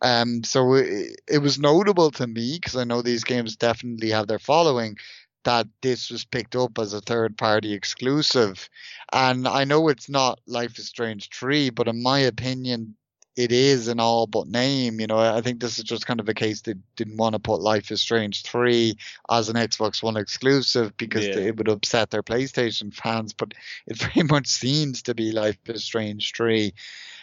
[0.03, 4.29] Um, so it, it was notable to me because I know these games definitely have
[4.29, 4.97] their following
[5.45, 8.69] that this was picked up as a third party exclusive.
[9.13, 12.97] And I know it's not Life is Strange 3, but in my opinion,
[13.37, 15.01] it is in all but name.
[15.01, 17.39] You know, I think this is just kind of a case they didn't want to
[17.39, 18.97] put Life is Strange 3
[19.31, 21.39] as an Xbox One exclusive because Yeah.
[21.39, 23.55] it would upset their PlayStation fans, but
[23.87, 26.75] it very much seems to be Life is Strange 3.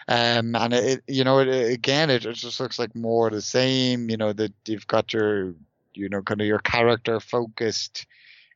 [0.08, 3.42] Um, and it, you know, it, it- again, it, it just looks like more the
[3.42, 4.10] same.
[4.10, 5.54] You know, that you've got your,
[5.94, 8.06] you know, kind of your character focused,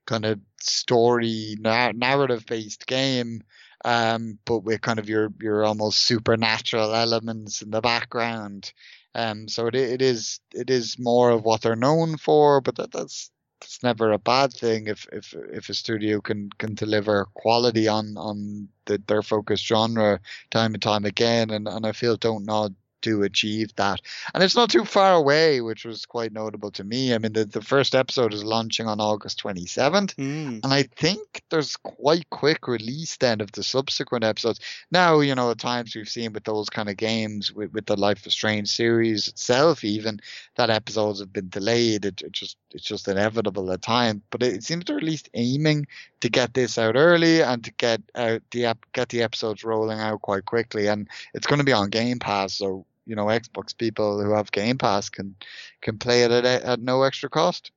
[0.06, 3.44] kind of story narrative based game,
[3.86, 8.74] um, but with kind of your your almost supernatural elements in the background.
[9.16, 12.92] Um, so it it is it is more of what they're known for, but that,
[12.92, 17.88] that's that's never a bad thing if if if a studio can can deliver quality
[17.88, 20.20] on on the, their focused genre
[20.52, 24.00] time and time again, and, and I feel Don't Nod do achieve that.
[24.34, 27.14] And it's not too far away, which was quite notable to me.
[27.14, 30.64] I mean, the, the first episode is launching on August 27th, Mm.
[30.64, 34.60] and I think there's quite quick release then of the subsequent episodes.
[34.92, 37.98] Now, you know, at times we've seen with those kind of games, with, with the
[37.98, 40.20] Life is Strange series itself, even
[40.56, 42.06] that episodes have been delayed.
[42.06, 44.22] It, it just it's just inevitable at times.
[44.30, 45.88] But it, seems they're at least aiming
[46.22, 50.00] to get this out early and to get out the ep- get the episodes rolling
[50.00, 50.88] out quite quickly.
[50.88, 54.54] And it's going to be on Game Pass, so you know, Xbox people who have
[54.54, 55.36] Game Pass can
[55.82, 57.70] can play it at, at no extra cost.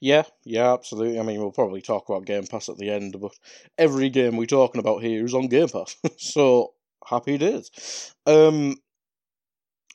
[0.00, 1.20] Yeah, yeah, absolutely.
[1.20, 3.30] I mean, we'll probably talk about Game Pass at the end, but
[3.78, 6.72] every game we're talking about here is on Game Pass, so
[7.06, 8.12] happy days.
[8.26, 8.78] Um,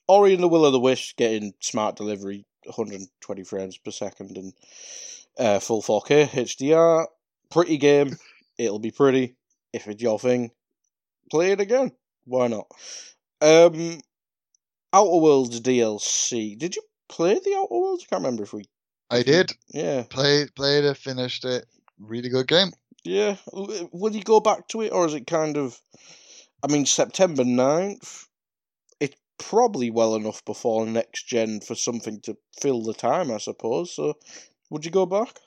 [0.07, 4.53] Ori and the Will of the Wisp getting smart delivery, 120 frames per second, and
[5.37, 7.05] uh, full 4K HDR.
[7.51, 8.15] Pretty game.
[8.57, 9.35] It'll be pretty.
[9.73, 10.51] If it's your thing,
[11.29, 11.91] play it again.
[12.23, 12.67] Why not?
[13.41, 13.99] Um,
[14.97, 16.57] Outer Worlds DLC.
[16.57, 18.03] Did you play the Outer Worlds?
[18.03, 18.65] I can't remember if we.
[19.11, 19.51] I did.
[19.69, 20.03] Yeah.
[20.09, 21.65] Played, played it, finished it.
[21.99, 22.71] Really good game.
[23.03, 23.35] Yeah.
[23.53, 25.79] Will you go back to it, or is it kind of.
[26.63, 28.25] I mean, September 9th,
[28.99, 33.93] it's probably well enough before next gen for something to fill the time, I suppose.
[33.93, 34.15] So,
[34.71, 35.37] would you go back?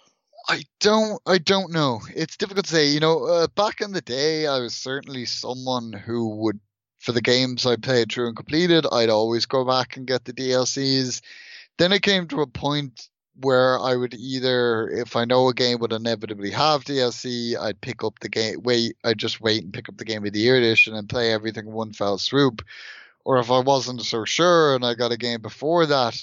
[0.48, 1.20] I don't.
[1.26, 2.00] I don't know.
[2.14, 2.86] It's difficult to say.
[2.86, 6.60] You know, uh, back in the day, I was certainly someone who would,
[7.00, 10.32] for the games I played through and completed, I'd always go back and get the
[10.32, 11.22] DLCs.
[11.78, 13.08] Then it came to a point
[13.40, 18.04] where I would either, if I know a game would inevitably have DLC, I'd pick
[18.04, 18.62] up the game.
[18.62, 21.32] Wait, I'd just wait and pick up the game of the year edition and play
[21.32, 22.62] everything in one fell swoop.
[23.24, 26.22] Or if I wasn't so sure and I got a game before that,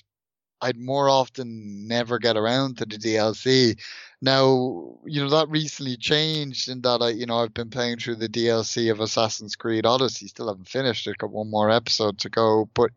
[0.61, 3.79] I'd more often never get around to the DLC.
[4.21, 8.15] Now, you know, that recently changed in that I, you know, I've been playing through
[8.15, 10.27] the DLC of Assassin's Creed Odyssey.
[10.27, 11.19] Still haven't finished it.
[11.19, 12.67] Got one more episode to go.
[12.73, 12.91] But,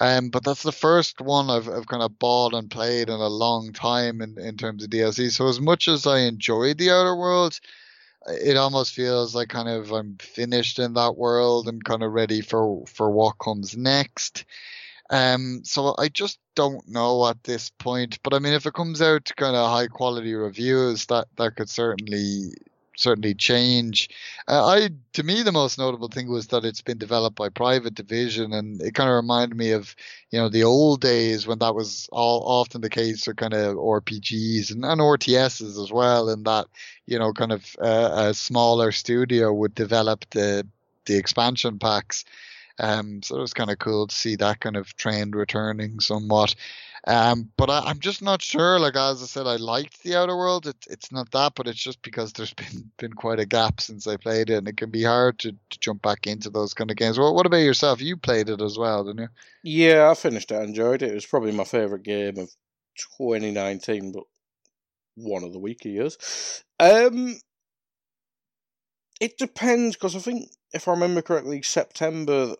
[0.00, 3.28] um, but that's the first one I've, I've kind of bought and played in a
[3.28, 5.30] long time in, in terms of DLC.
[5.30, 7.62] So as much as I enjoyed the Outer Worlds,
[8.26, 12.42] it almost feels like kind of I'm finished in that world and kind of ready
[12.42, 14.44] for, for what comes next.
[15.10, 18.18] Um, so I just don't know at this point.
[18.22, 21.56] But I mean, if it comes out to kind of high quality reviews, that that
[21.56, 22.52] could certainly
[23.00, 24.10] certainly change.
[24.46, 27.94] Uh, I to me the most notable thing was that it's been developed by Private
[27.94, 29.96] Division, and it kind of reminded me of
[30.30, 33.76] you know the old days when that was all often the case for kind of
[33.76, 36.66] RPGs and, and RTSs as well, and that
[37.06, 40.66] you know kind of uh, a smaller studio would develop the
[41.06, 42.24] the expansion packs.
[42.80, 46.54] Um, so it was kind of cool to see that kind of trend returning somewhat.
[47.06, 48.78] Um, but I, am just not sure.
[48.78, 50.66] Like as I said, I liked the Outer World.
[50.66, 54.06] It, it's not that, but it's just because there's been been quite a gap since
[54.06, 56.90] I played it, and it can be hard to, to jump back into those kind
[56.90, 57.18] of games.
[57.18, 58.00] Well, what about yourself?
[58.00, 59.28] You played it as well, didn't you?
[59.62, 60.56] Yeah, I finished it.
[60.56, 61.10] I enjoyed it.
[61.10, 62.50] It was probably my favorite game of
[63.18, 64.24] 2019, but
[65.16, 66.62] one of the weaker years.
[66.78, 67.38] Um,
[69.20, 72.56] it depends because I think if I remember correctly, September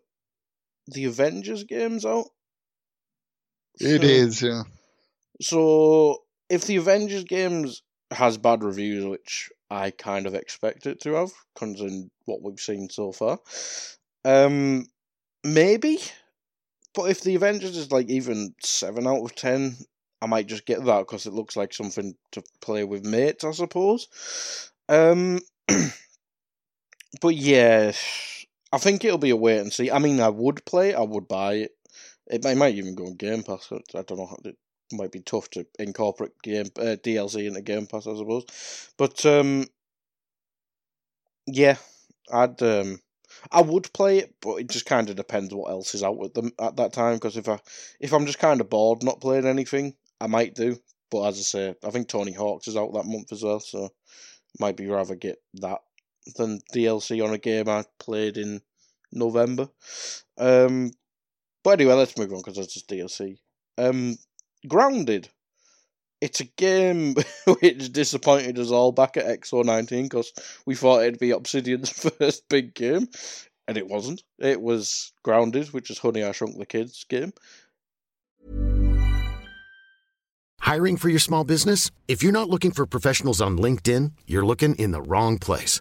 [0.87, 2.27] the Avengers game's out.
[3.79, 4.63] It so, is, yeah.
[5.41, 6.19] So
[6.49, 11.31] if the Avengers games has bad reviews, which I kind of expect it to have,
[11.57, 13.39] considering what we've seen so far,
[14.25, 14.87] um,
[15.45, 15.99] maybe.
[16.93, 19.77] But if the Avengers is like even seven out of ten,
[20.21, 23.53] I might just get that because it looks like something to play with mates, I
[23.53, 24.09] suppose.
[24.89, 25.41] Um,
[27.21, 27.93] but yeah,
[28.73, 29.91] I think it'll be a wait and see.
[29.91, 31.73] I mean, I would play, I would buy it.
[32.27, 33.73] It, it might even go on Game Pass.
[33.73, 34.37] I don't know.
[34.45, 34.57] It
[34.93, 38.93] might be tough to incorporate game uh, DLC into Game Pass, I suppose.
[38.97, 39.67] But um,
[41.47, 41.77] yeah,
[42.33, 43.01] I'd um,
[43.51, 46.35] I would play it, but it just kind of depends what else is out with
[46.35, 47.15] them at that time.
[47.15, 47.59] Because if I
[47.99, 50.79] if I'm just kind of bored, not playing anything, I might do.
[51.11, 53.91] But as I say, I think Tony Hawk's is out that month as well, so
[54.59, 55.81] might be rather get that
[56.37, 58.61] than DLC on a game I played in
[59.13, 59.69] November.
[60.39, 60.93] Um,
[61.63, 63.39] but anyway, let's move on because that's just DLC.
[63.79, 64.17] Um,
[64.67, 65.29] Grounded.
[66.21, 67.15] It's a game
[67.61, 70.33] which disappointed us all back at XO19 because
[70.67, 73.09] we thought it'd be Obsidian's first big game,
[73.67, 74.23] and it wasn't.
[74.39, 77.33] It was Grounded, which is Honey I Shrunk the Kids game.
[80.61, 81.91] Hiring for your small business?
[82.07, 85.81] If you're not looking for professionals on LinkedIn, you're looking in the wrong place.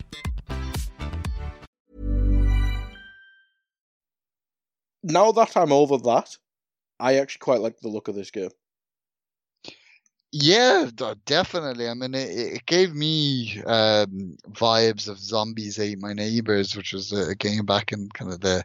[5.03, 6.37] Now that I'm over that,
[6.99, 8.51] I actually quite like the look of this game.
[10.33, 10.89] Yeah,
[11.25, 11.89] definitely.
[11.89, 17.11] I mean, it, it gave me um, vibes of Zombies Ate My Neighbors, which was
[17.11, 18.63] a, game back in kind of the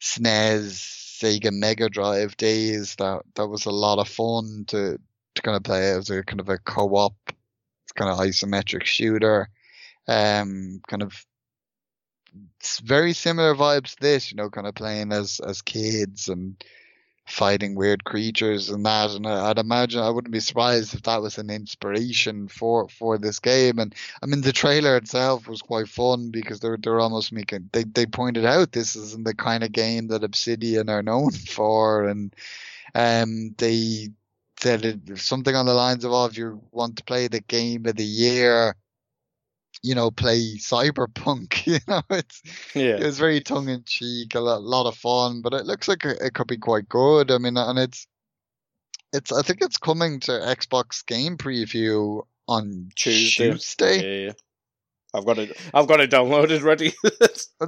[0.00, 2.94] SNES, Sega Mega Drive days.
[2.96, 4.98] That that was a lot of fun to
[5.34, 5.90] to kind of play.
[5.90, 7.16] It was a kind of a co-op,
[7.96, 9.48] kind of isometric shooter.
[10.06, 11.26] Um, kind of
[12.82, 16.62] very similar vibes to this, you know, kind of playing as as kids and
[17.28, 19.10] fighting weird creatures and that.
[19.10, 23.38] And I'd imagine I wouldn't be surprised if that was an inspiration for for this
[23.38, 23.78] game.
[23.78, 27.84] And I mean, the trailer itself was quite fun because they're they're almost making they
[27.84, 32.34] they pointed out this isn't the kind of game that Obsidian are known for, and
[32.94, 34.08] um they
[34.60, 37.86] said it, something on the lines of, "Oh, if you want to play the game
[37.86, 38.74] of the year."
[39.82, 41.66] You know, play Cyberpunk.
[41.66, 42.42] You know, it's
[42.74, 42.96] Yeah.
[42.96, 46.04] it was very tongue in cheek, a lot, lot of fun, but it looks like
[46.04, 47.30] it, it could be quite good.
[47.30, 48.06] I mean, and it's
[49.12, 53.50] it's I think it's coming to Xbox Game Preview on Tuesday.
[53.52, 53.96] Tuesday.
[53.96, 54.32] Yeah, yeah.
[55.14, 55.56] I've got it.
[55.72, 56.92] I've got it downloaded ready.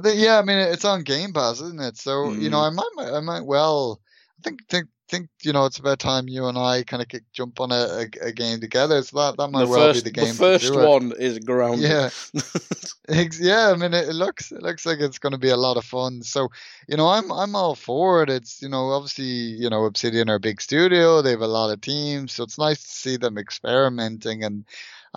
[0.03, 1.97] Yeah, I mean, it's on Game Pass, isn't it?
[1.97, 2.67] So you know, Mm.
[2.67, 3.99] I might, I might well,
[4.39, 7.59] I think, think, think, you know, it's about time you and I kind of jump
[7.59, 9.01] on a, a, a game together.
[9.03, 10.29] So that that might the well first, be the game.
[10.29, 11.89] the first one is grounded.
[11.89, 12.09] Yeah.
[13.41, 15.75] Yeah, I mean, it, it looks it looks like it's going to be a lot
[15.75, 16.21] of fun.
[16.21, 16.47] So,
[16.87, 18.29] you know, I'm I'm all for it.
[18.29, 21.21] It's you know, obviously, you know, Obsidian are a big studio.
[21.21, 24.65] They have a lot of teams, so it's nice to see them experimenting and.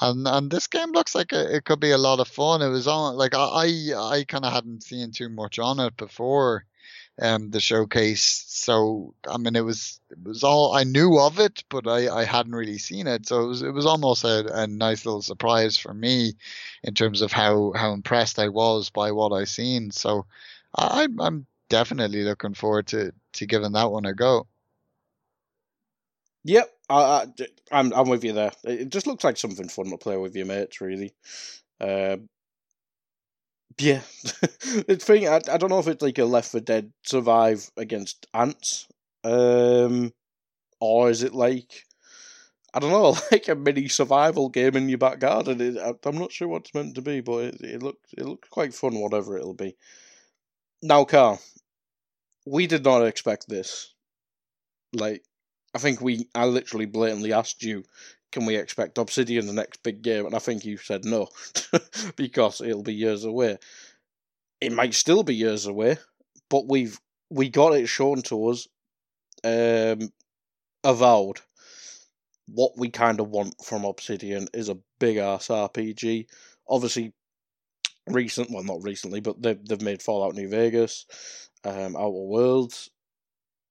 [0.02, 2.62] And and this game looks like it, it could be a lot of fun.
[2.62, 3.44] It was on like I
[3.94, 6.66] I, I kind of hadn't seen too much on it before,
[7.20, 8.44] um the showcase.
[8.48, 12.24] So I mean it was it was all I knew of it, but I, I
[12.24, 13.26] hadn't really seen it.
[13.28, 16.34] So it was it was almost a, a nice little surprise for me
[16.82, 19.90] in terms of how how impressed I was by what I seen.
[19.90, 20.26] So
[20.76, 24.46] I I'm- definitely looking forward to to giving that one a go.
[26.44, 27.26] Yep, I, I,
[27.72, 28.52] I'm I'm with you there.
[28.64, 31.14] It just looks like something fun to play with your mates, really.
[31.80, 32.28] Um,
[33.78, 34.00] yeah,
[34.86, 38.26] the thing I, I don't know if it's like a Left 4 Dead survive against
[38.34, 38.86] ants,
[39.24, 40.12] um,
[40.80, 41.84] or is it like
[42.74, 45.60] I don't know, like a mini survival game in your back garden.
[45.60, 48.24] It, I, I'm not sure what it's meant to be, but it, it looks it
[48.26, 49.76] looks quite fun, whatever it'll be.
[50.82, 51.40] Now, Carl,
[52.46, 53.92] we did not expect this.
[54.94, 55.24] Like,
[55.74, 57.84] I think we, I literally blatantly asked you,
[58.34, 60.26] can we expect Obsidian the next big game?
[60.26, 61.28] And I think you said no,
[62.16, 63.58] because it'll be years away.
[64.60, 65.98] It might still be years away,
[66.50, 66.98] but we've
[67.30, 68.66] we got it shown to us,
[69.44, 70.12] um,
[70.82, 71.40] avowed.
[72.46, 76.26] What we kind of want from Obsidian is a big ass RPG.
[76.68, 77.12] Obviously,
[78.08, 81.06] recent, well, not recently, but they've they've made Fallout New Vegas,
[81.62, 82.90] um, Outer Worlds,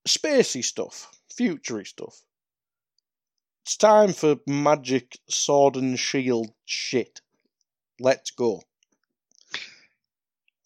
[0.08, 2.24] spacey stuff, futury stuff.
[3.64, 7.22] It's time for magic sword and shield shit.
[7.98, 8.62] Let's go.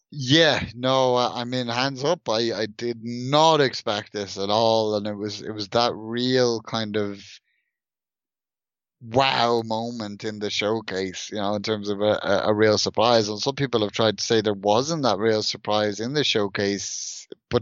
[0.10, 4.96] Yeah, no, uh, I mean, hands up, I, I did not expect this at all,
[4.96, 7.24] and it was it was that real kind of
[9.02, 13.30] wow moment in the showcase, you know, in terms of a, a, a real surprise.
[13.30, 17.28] And some people have tried to say there wasn't that real surprise in the showcase,
[17.50, 17.62] but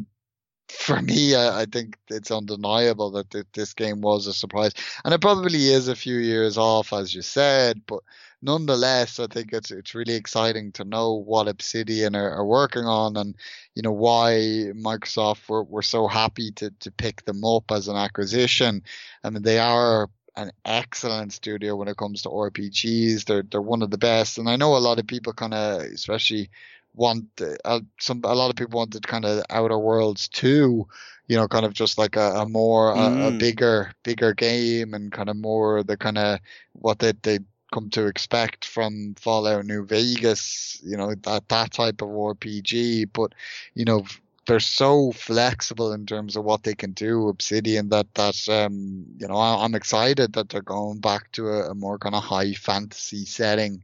[0.76, 4.74] for me, I, I think it's undeniable that th- this game was a surprise,
[5.04, 8.02] and it probably is a few years off, as you said, but
[8.42, 13.18] nonetheless, I think it's it's really exciting to know what Obsidian are, are working on,
[13.18, 13.36] and
[13.74, 14.32] you know why
[14.76, 18.84] Microsoft were, were so happy to to pick them up as an acquisition.
[19.24, 23.26] I mean, they are an excellent studio when it comes to RPGs.
[23.26, 25.82] They're they're one of the best, and I know a lot of people kind of,
[25.82, 26.50] especially
[26.96, 27.26] want
[27.66, 30.88] uh, some a lot of people wanted kind of Outer Worlds too,
[31.28, 33.38] you know, kind of just like a, a more a, a Mm.
[33.38, 36.40] bigger bigger game and kind of more the kind of
[36.74, 37.40] what they they
[37.74, 43.34] come to expect from Fallout New Vegas, you know, that that type of RPG, but
[43.76, 44.06] you know
[44.48, 49.28] they're so flexible in terms of what they can do, Obsidian, that that um you
[49.28, 52.54] know I, I'm excited that they're going back to a, a more kind of high
[52.54, 53.84] fantasy setting,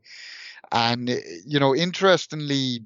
[0.72, 1.10] and
[1.46, 2.86] you know interestingly,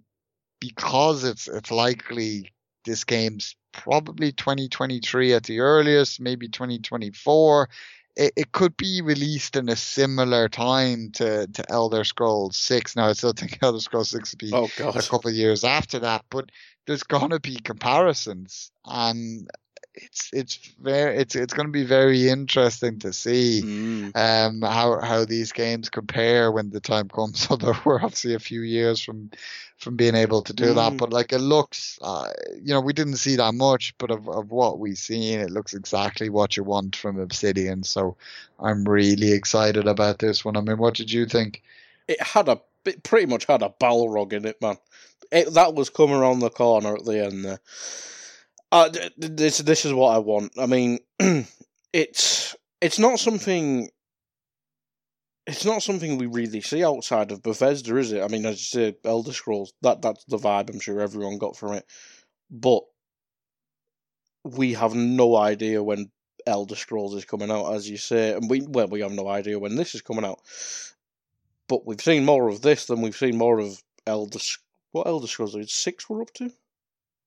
[0.59, 2.51] because it's it's likely
[2.85, 7.69] this game's probably 2023 at the earliest, maybe 2024.
[8.15, 12.95] It, it could be released in a similar time to, to Elder Scrolls 6.
[12.95, 15.99] Now, I still think Elder Scrolls 6 would be Oh a couple of years after
[15.99, 16.51] that, but
[16.87, 19.49] there's gonna be comparisons, and
[19.97, 24.15] it's it's very it's it's gonna be very interesting to see Mm.
[24.15, 27.47] um how how these games compare when the time comes.
[27.49, 29.31] Although we're obviously a few years from
[29.77, 30.97] from being able to do that, Mm.
[30.97, 32.31] but like it looks, uh,
[32.61, 35.73] you know, we didn't see that much, but of of what we've seen, it looks
[35.73, 37.83] exactly what you want from Obsidian.
[37.83, 38.15] So
[38.59, 40.57] I'm really excited about this one.
[40.57, 41.61] I mean, what did you think?
[42.07, 44.77] It had a it pretty much had a Balrog in it, man.
[45.31, 47.59] It, that was coming around the corner at the end there.
[48.75, 50.51] Uh, th- th- this this is what I want.
[50.59, 50.99] I mean,
[51.93, 53.89] it's it's not something.
[55.47, 58.21] It's not something we really see outside of Bethesda, is it?
[58.21, 59.71] I mean, as you say, Elder Scrolls.
[59.81, 61.85] That that's the vibe I'm sure everyone got from it.
[62.51, 62.83] But
[64.43, 66.11] we have no idea when
[66.45, 69.57] Elder Scrolls is coming out, as you say, and we well we have no idea
[69.57, 70.41] when this is coming out.
[71.69, 74.39] But we've seen more of this than we've seen more of Elder.
[74.91, 75.55] What Elder Scrolls?
[75.71, 76.51] Six we're up to?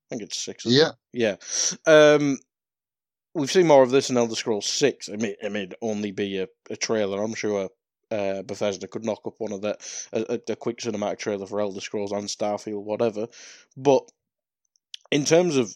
[0.08, 0.64] I think it's six.
[0.64, 0.94] isn't it?
[1.12, 1.36] Yeah,
[1.86, 2.14] Yeah.
[2.14, 2.38] Um,
[3.34, 5.08] we've seen more of this in Elder Scrolls Six.
[5.08, 7.22] It may, it may only be a, a trailer.
[7.22, 7.68] I'm sure
[8.10, 9.80] uh, Bethesda could knock up one of that
[10.12, 13.28] a, a quick cinematic trailer for Elder Scrolls and Starfield, whatever.
[13.76, 14.10] But
[15.10, 15.74] in terms of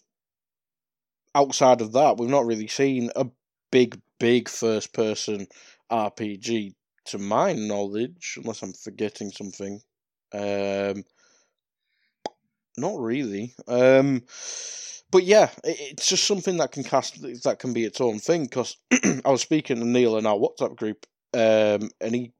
[1.35, 3.27] outside of that, we've not really seen a
[3.71, 5.47] big, big first person
[5.91, 6.73] RPG
[7.05, 9.81] to my knowledge, unless I'm forgetting something.
[10.33, 11.03] Um,
[12.77, 13.53] not really.
[13.67, 14.23] Um,
[15.11, 18.43] but yeah, it, it's just something that can cast that can be its own thing.
[18.43, 18.77] Because
[19.25, 22.31] I was speaking to Neil in our WhatsApp group, um, and he,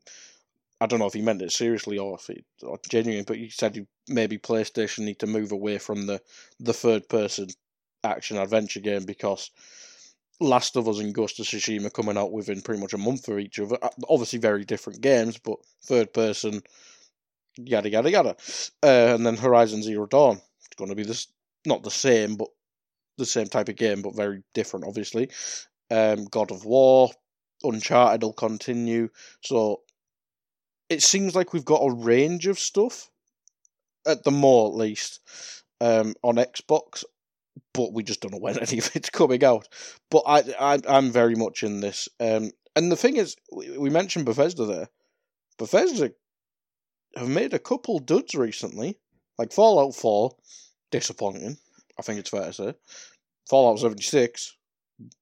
[0.82, 3.50] I don't know if he meant it seriously or if it or genuine, but he
[3.50, 6.22] said he, maybe PlayStation need to move away from the
[6.60, 7.48] the third person
[8.04, 9.52] action adventure game because
[10.40, 13.40] Last of Us and Ghost of Tsushima coming out within pretty much a month for
[13.40, 13.78] each other.
[13.82, 16.62] Uh, Obviously, very different games, but third person,
[17.58, 18.36] yada yada yada.
[18.82, 21.28] Uh, and then Horizon Zero Dawn, it's going to be this
[21.66, 22.50] not the same, but
[23.18, 25.30] the same type of game, but very different, obviously.
[25.92, 27.12] Um, God of War,
[27.64, 29.10] Uncharted will continue.
[29.42, 29.82] So
[30.90, 33.10] it seems like we've got a range of stuff,
[34.06, 35.22] at the more at least,
[35.80, 37.04] um, on Xbox,
[37.74, 39.68] but we just don't know when any of it's coming out.
[40.10, 42.10] But I, I I'm very much in this.
[42.20, 44.90] Um, and the thing is, we we mentioned Bethesda there.
[45.58, 46.12] Bethesda
[47.16, 48.98] have made a couple duds recently,
[49.38, 50.36] like Fallout 4,
[50.92, 51.58] disappointing.
[51.98, 52.74] I think it's fair to say.
[53.50, 54.56] Fallout 76,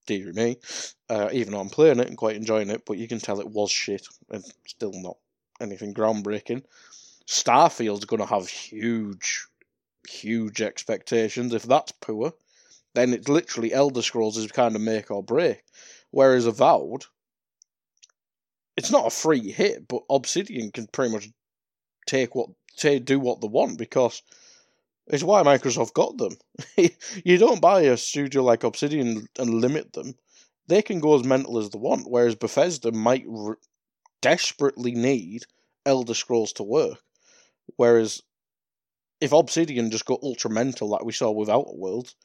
[0.06, 0.58] dear me,
[1.10, 3.50] uh, even though I'm playing it and quite enjoying it, but you can tell it
[3.50, 5.18] was shit and still not
[5.60, 6.64] anything groundbreaking.
[7.28, 9.46] Starfield's going to have huge,
[10.08, 11.54] huge expectations.
[11.54, 12.34] If that's poor,
[12.94, 15.64] then it's literally Elder Scrolls is kind of make or break.
[16.12, 17.06] Whereas Avowed,
[18.76, 21.30] it's not a free hit, but Obsidian can pretty much
[22.06, 24.22] take what say do what they want because
[25.08, 26.38] it's why Microsoft got them.
[27.26, 30.16] you don't buy a studio like Obsidian and limit them;
[30.68, 32.10] they can go as mental as they want.
[32.10, 33.58] Whereas Bethesda might r-
[34.22, 35.44] desperately need
[35.86, 37.00] Elder Scrolls to work.
[37.76, 38.22] Whereas
[39.20, 42.16] if Obsidian just got ultra mental like we saw with Outer Worlds,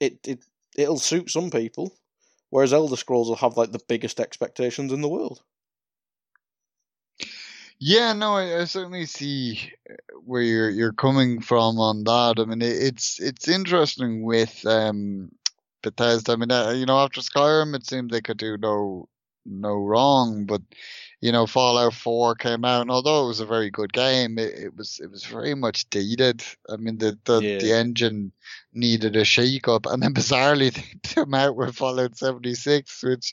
[0.00, 0.44] it it
[0.76, 1.94] it'll suit some people.
[2.50, 5.42] Whereas Elder Scrolls will have like the biggest expectations in the world.
[7.84, 9.94] Yeah, no, I, I certainly see uh,
[10.24, 12.34] where you're you're coming from on that.
[12.38, 15.30] I mean, it, it's it's interesting with um
[15.82, 16.32] Bethesda.
[16.32, 19.08] I mean, uh, you know, after Skyrim, it seemed they could do no
[19.44, 20.62] no wrong, but
[21.22, 24.54] you know, Fallout 4 came out, and although it was a very good game, it,
[24.58, 26.42] it was it was very much dated.
[26.68, 28.32] I mean, the the, the engine
[28.74, 33.32] needed a shake up, and then bizarrely they came out with Fallout 76, which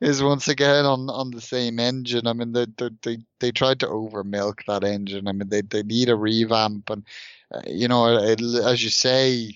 [0.00, 2.28] is once again on on the same engine.
[2.28, 5.26] I mean, they they they, they tried to over milk that engine.
[5.26, 7.04] I mean, they they need a revamp, and
[7.52, 9.52] uh, you know, it, as you say,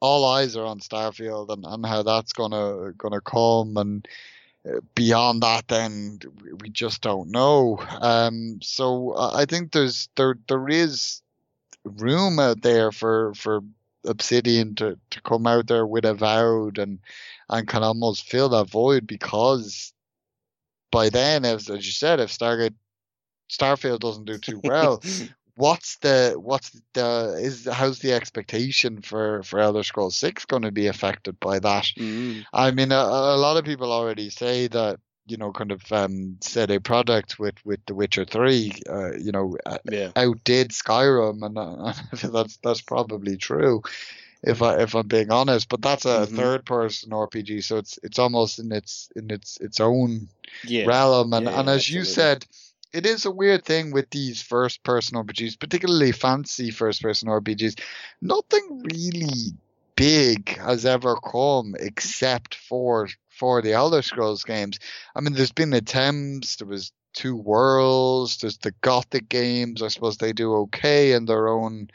[0.00, 4.06] all eyes are on Starfield and, and how that's gonna gonna come, and
[4.94, 6.18] beyond that, then
[6.60, 7.78] we- just don't know.
[8.00, 11.22] Um, so I I think there's there there is
[11.84, 13.62] room out there for for
[14.04, 16.98] Obsidian to, to come out there with Avowed and
[17.50, 19.92] and can almost fill that void because
[20.90, 22.74] by then, as as you said, if Stargate
[23.50, 25.02] Starfield doesn't do too well,
[25.58, 30.72] what's the what's the is how's the expectation for for Elder Scrolls Six going to
[30.72, 31.92] be affected by that?
[31.98, 32.44] Mm.
[32.52, 36.38] I mean, a, a lot of people already say that you know, kind of um,
[36.40, 40.12] CD Projekt with with The Witcher Three, uh, you know, uh, Yeah.
[40.16, 41.92] outdid Skyrim, and uh,
[42.32, 43.82] that's that's probably true.
[44.42, 45.68] if I if I'm being honest.
[45.68, 46.36] But that's a Mhm.
[46.36, 50.28] third person RPG, so it's it's almost in its in its its own
[50.64, 50.86] Yeah.
[50.86, 51.32] realm.
[51.34, 52.46] And Yeah, and as you said,
[52.92, 57.80] it is a weird thing with these first person RPGs, particularly fancy first person RPGs.
[58.22, 59.52] Nothing really
[59.96, 64.78] big has ever come except for for the Elder Scrolls games.
[65.14, 66.56] I mean, there's been attempts.
[66.56, 68.38] There was Two Worlds.
[68.38, 69.82] There's the Gothic games.
[69.82, 71.90] I suppose they do okay in their own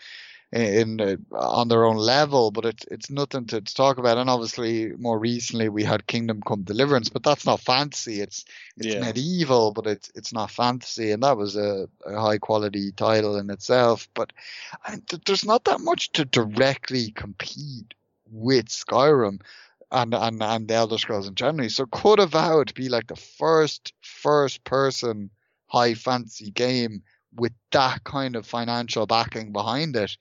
[0.53, 4.17] in uh, on their own level, but it's it's nothing to, to talk about.
[4.19, 8.21] And obviously, more recently we had Kingdom Come Deliverance, but that's not fancy.
[8.21, 8.45] It's
[8.77, 8.99] it's Yeah.
[8.99, 13.49] medieval, but it's it's not fantasy, and that was a, a high quality title in
[13.49, 14.07] itself.
[14.13, 14.31] But
[15.07, 17.93] th- there's not that much to directly compete
[18.29, 19.41] with Skyrim
[19.91, 21.69] and and and the Elder Scrolls in general.
[21.69, 25.31] So could Avowed be like the first first person
[25.67, 27.01] high fantasy game
[27.35, 30.15] with that kind of financial backing behind it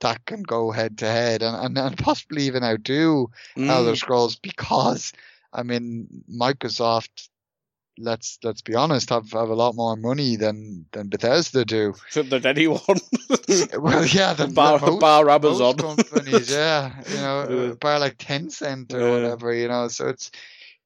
[0.00, 3.30] that can go head to head and, and, and possibly even outdo
[3.66, 3.96] Elder Mm.
[3.96, 5.12] Scrolls because
[5.52, 7.28] I mean Microsoft
[7.98, 11.94] let's let's be honest have, have a lot more money than than Bethesda do.
[12.14, 12.80] than anyone.
[13.78, 15.74] Well yeah than, bar, than most, bar Amazon.
[15.74, 17.02] companies, yeah.
[17.08, 17.74] You know, Yeah.
[17.80, 19.10] bar like Tencent or Yeah.
[19.10, 19.88] whatever, you know.
[19.88, 20.30] So it's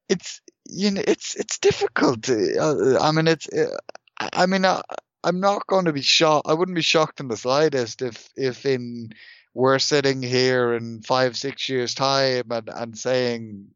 [0.09, 2.29] it's you know it's it's difficult.
[2.31, 3.77] Uh, I mean it's uh,
[4.19, 4.83] I I mean uh,
[5.25, 6.49] I'm not going to be shocked.
[6.49, 9.13] I wouldn't be shocked in the slightest if if in
[9.55, 13.69] we're sitting here in five six years time and, and saying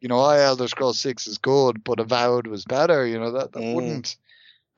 [0.00, 3.06] you know I Elder Scrolls Six is good, but Avowed was better.
[3.06, 3.74] You know that that Mm.
[3.74, 4.16] wouldn't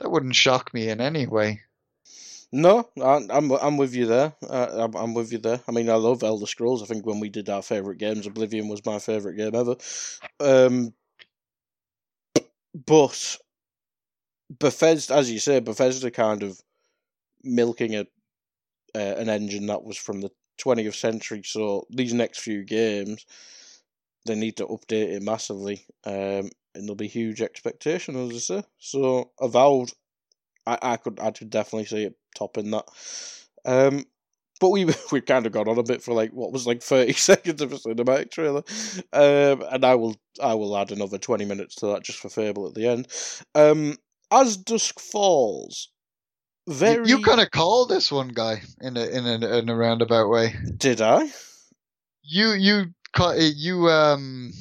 [0.00, 1.62] that wouldn't shock me in any way.
[2.52, 4.32] No, I, I'm I'm with you there.
[4.48, 5.60] Uh, I'm I'm with you there.
[5.68, 6.82] I mean, I love Elder Scrolls.
[6.82, 9.76] I think when we did our favorite games, Oblivion was my favorite game ever.
[10.40, 10.94] Um,
[12.86, 13.36] but
[14.50, 16.60] Bethesda, as you say, Bethesda kind of
[17.44, 18.06] milking a
[18.94, 21.42] uh, an engine that was from the 20th century.
[21.44, 23.26] So these next few games,
[24.26, 28.64] they need to update it massively, um, and there'll be huge expectation, as I say.
[28.78, 29.92] So Avowed,
[30.66, 32.86] I, I could I could definitely see it topping that.
[33.64, 34.04] Um,
[34.60, 37.12] but we we've kind of gone on a bit for like what was like thirty
[37.14, 38.62] seconds of a cinematic trailer,
[39.12, 42.68] um, and I will I will add another twenty minutes to that just for Fable
[42.68, 43.08] at the end.
[43.54, 43.96] Um,
[44.30, 45.88] as dusk falls,
[46.68, 50.28] very You, kind of call this one guy in a in a in a roundabout
[50.28, 50.54] way.
[50.76, 51.28] did I?
[52.22, 52.86] You you
[53.38, 54.52] you um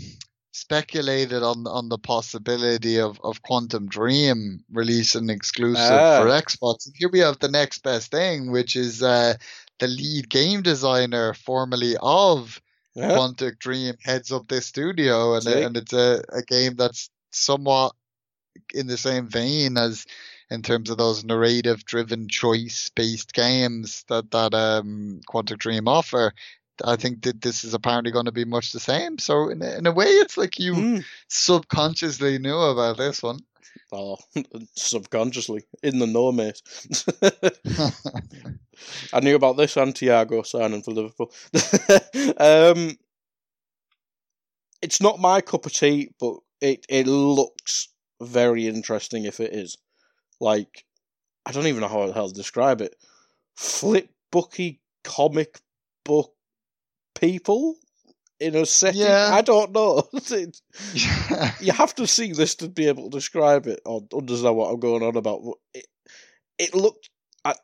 [0.53, 6.19] speculated on on the possibility of of Quantic Dream releasing exclusive Ah.
[6.21, 6.89] for Xbox.
[6.95, 9.35] Here we have the next best thing, which is uh
[9.79, 12.61] the lead game designer formerly of
[12.95, 13.11] Yeah.
[13.15, 17.93] Quantic Dream heads up this studio, and and it's a, a game that's somewhat
[18.73, 20.05] in the same vein as
[20.49, 26.33] in terms of those narrative driven choice based games that that um Quantic Dream offer.
[26.83, 29.17] I think that this is apparently going to be much the same.
[29.17, 31.05] So in a, in a way, it's like you Mm.
[31.27, 33.39] subconsciously knew about this one.
[33.91, 34.17] Oh,
[34.75, 36.61] subconsciously in the know, mate.
[39.13, 41.31] I knew about this and Thiago signing for Liverpool.
[42.37, 42.97] um,
[44.81, 47.89] it's not my cup of tea, but it it looks
[48.21, 49.77] very interesting if it is.
[50.39, 50.85] Like,
[51.45, 52.95] I don't even know how the hell to describe it.
[53.55, 55.59] Flip booky comic
[56.03, 56.33] book
[57.15, 57.75] people
[58.39, 59.01] in a setting.
[59.01, 59.31] Yeah.
[59.33, 60.03] I don't know.
[60.13, 60.61] It's-
[61.59, 64.79] you have to see this to be able to describe it or understand what I'm
[64.79, 65.41] going on about.
[65.73, 65.87] It,
[66.59, 67.09] it looked
[67.45, 67.57] at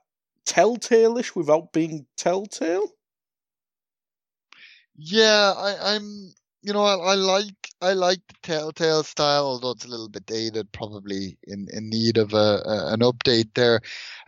[0.46, 2.88] telltale-ish without being telltale.
[4.96, 6.34] Yeah, I, I'm.
[6.62, 10.26] You know, I, I like I like the Telltale style, although it's a little bit
[10.26, 13.82] dated, probably in, in need of a, a an update there.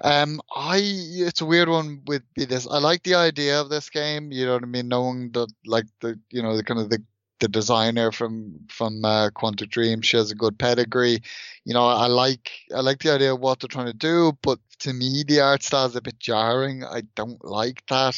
[0.03, 2.67] Um, I it's a weird one with this.
[2.67, 4.33] I like the idea of this game.
[4.33, 7.01] You know what I mean, knowing that like the you know the kind of the
[7.39, 11.21] the designer from from uh, Quantic Dream, she has a good pedigree.
[11.63, 14.59] You know, I like I like the idea of what they're trying to do, but
[14.79, 16.83] to me, the art style is a bit jarring.
[16.83, 18.15] I don't like that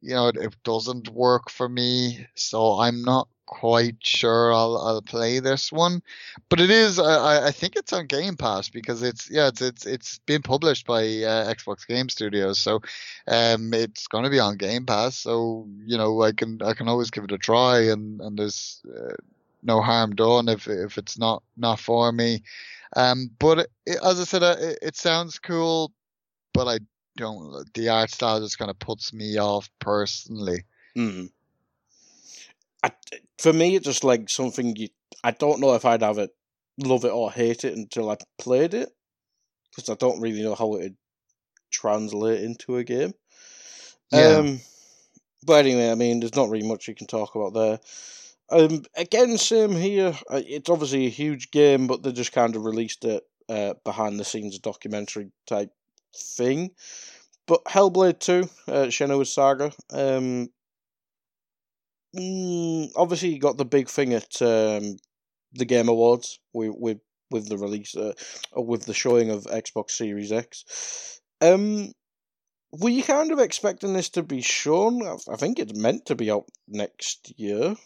[0.00, 5.40] you know, it, doesn't work for me, so I'm not quite sure I'll I'll play
[5.40, 6.02] this one.
[6.50, 9.86] But it is, I I- think it's on Game Pass because it's yeah, it's it's
[9.86, 12.80] it's been published by uh, Xbox Game Studios, so
[13.26, 15.16] um, it's going to be on Game Pass.
[15.18, 18.82] So you know, I can I can always give it a try, and and there's
[18.88, 19.14] uh,
[19.62, 22.42] no harm done if if it's not not for me.
[22.96, 25.92] Um, but it- as I said, uh, it, it sounds cool,
[26.54, 26.78] but I
[27.18, 27.74] don't.
[27.74, 30.64] The art style just kind of puts me off personally.
[30.96, 31.30] Mm.
[32.82, 32.90] I,
[33.38, 34.88] for me, it's just like something you.
[35.22, 36.30] I don't know if I'd have it,
[36.78, 38.88] love it or hate it until I played it,
[39.70, 40.96] because I don't really know how it would
[41.70, 43.12] translate into a game.
[44.12, 44.36] Yeah.
[44.38, 44.60] Um,
[45.44, 47.80] but anyway, I mean, there's not really much you can talk about there.
[48.50, 50.14] Um, again, same here.
[50.30, 54.18] Uh, it's obviously a huge game, but they just kind of released it uh, behind
[54.18, 55.70] the scenes documentary type
[56.16, 56.70] thing.
[57.46, 60.50] But Hellblade 2, uh, Senua's Saga, um,
[62.16, 64.96] mm, obviously you got the big thing at um,
[65.52, 66.98] the Game Awards with with,
[67.30, 68.12] with the release, uh,
[68.54, 71.20] with the showing of Xbox Series X.
[71.40, 71.92] Um,
[72.72, 75.00] were you kind of expecting this to be shown?
[75.06, 77.76] I think it's meant to be out next year.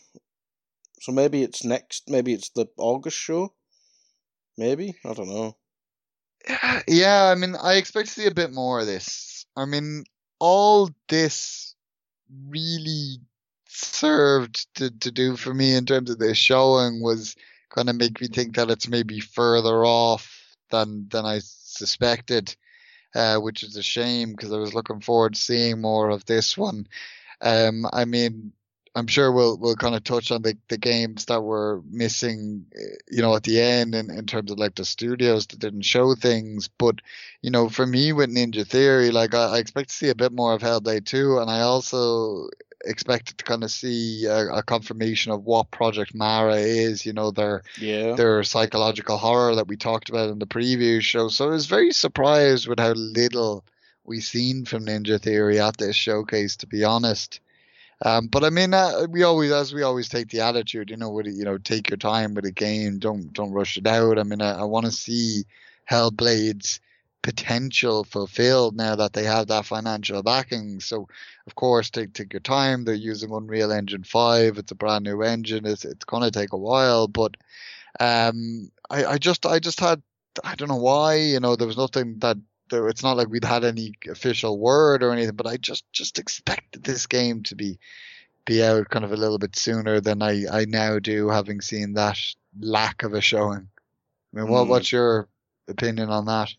[1.01, 3.55] So maybe it's next, maybe it's the August show.
[4.59, 4.95] Maybe?
[5.05, 5.57] I don't know.
[6.89, 9.47] Yeah, I mean, I expect to see a bit more of this.
[9.57, 10.05] I mean,
[10.39, 11.75] all this
[12.49, 13.19] really
[13.69, 17.37] served to, to do for me in terms of this showing was
[17.71, 22.55] kind of make me think that it's maybe further off than than I suspected
[23.15, 26.57] uh, which is a shame because I was looking forward to seeing more of this
[26.57, 26.87] one.
[27.41, 28.53] Um, I mean,
[28.95, 32.67] I'm sure we'll we'll kind of touch on the, the games that were missing,
[33.11, 36.15] you know, at the end in, in terms of like the studios that didn't show
[36.15, 36.69] things.
[36.69, 37.01] But
[37.41, 40.33] you know, for me with Ninja Theory, like I, I expect to see a bit
[40.33, 42.49] more of Hellblade 2, and I also
[42.85, 47.07] expected to kind of see a, a, confirmation of what Project Mara is.
[47.07, 48.15] You know, their yeah.
[48.15, 51.29] their psychological horror that we talked about in the previous show.
[51.29, 53.65] So I was very surprised with how little
[54.05, 56.57] we seen from Ninja Theory at this showcase.
[56.57, 57.41] To be honest.
[58.05, 61.11] Um, but I mean, uh, we always, as we always take the attitude, you know,
[61.11, 64.19] with you know, take your time with a game, don't don't rush it out.
[64.19, 65.45] I mean, I, I want to see
[65.91, 66.81] Hellblades
[67.23, 70.81] potential fulfilled now that they have that financial backing.
[70.81, 71.07] So,
[71.47, 72.85] of course, take take your time.
[72.85, 74.59] They're using Unreal Engine five.
[74.59, 75.65] It's a brand new engine.
[75.67, 77.37] It's it's gonna take a while, but
[78.01, 80.03] um, I I just I just had
[80.45, 82.39] I don't know why you know there was nothing that
[82.73, 82.89] there.
[82.89, 86.83] It's not like we'd had any official word or anything, but I just just expected
[86.83, 87.79] this game to be
[88.45, 91.95] be out kind of a little bit sooner than I I now do, having seen
[91.95, 92.19] that
[92.59, 93.69] lack of a showing.
[94.35, 94.69] I mean, what mm.
[94.69, 95.29] what's your
[95.69, 96.53] opinion on that?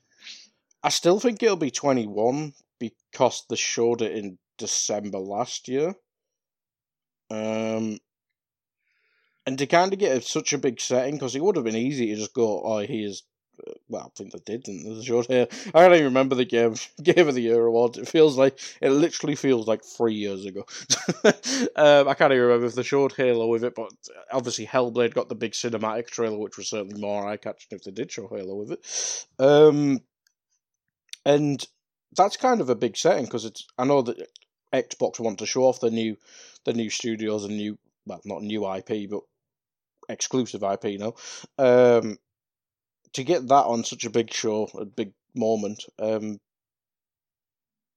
[0.81, 5.95] I still think it'll be 21 because they showed it in December last year.
[7.30, 7.99] Um,
[9.45, 12.07] and to kind of get such a big setting, because it would have been easy
[12.07, 13.23] to just go, oh, here's.
[13.88, 14.95] Well, I think they did, didn't they?
[14.95, 15.47] The short hair.
[15.73, 17.97] I don't even remember the game, Game of the Year awards.
[17.97, 20.65] It feels like it literally feels like three years ago.
[21.75, 23.91] um, I can't even remember if the short Halo with it, but
[24.31, 27.91] obviously Hellblade got the big cinematic trailer, which was certainly more eye catching if they
[27.91, 29.27] did show Halo with it.
[29.39, 29.99] Um,
[31.25, 31.65] and
[32.15, 33.67] that's kind of a big setting because it's.
[33.77, 34.27] I know that
[34.73, 36.17] Xbox want to show off the new,
[36.65, 39.21] the new studios and new, well, not new IP, but
[40.09, 40.99] exclusive IP.
[40.99, 41.15] Know,
[41.57, 42.17] um,
[43.14, 46.40] to get that on such a big show, a big moment, um,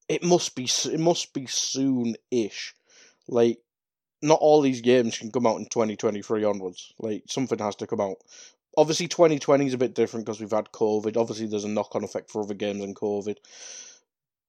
[0.08, 2.74] it must be it must be soon-ish.
[3.28, 3.58] Like,
[4.22, 6.92] not all these games can come out in twenty twenty three onwards.
[6.98, 8.16] Like, something has to come out
[8.76, 11.16] obviously 2020 is a bit different because we've had COVID.
[11.16, 13.38] Obviously, there's a knock on effect for other games and COVID.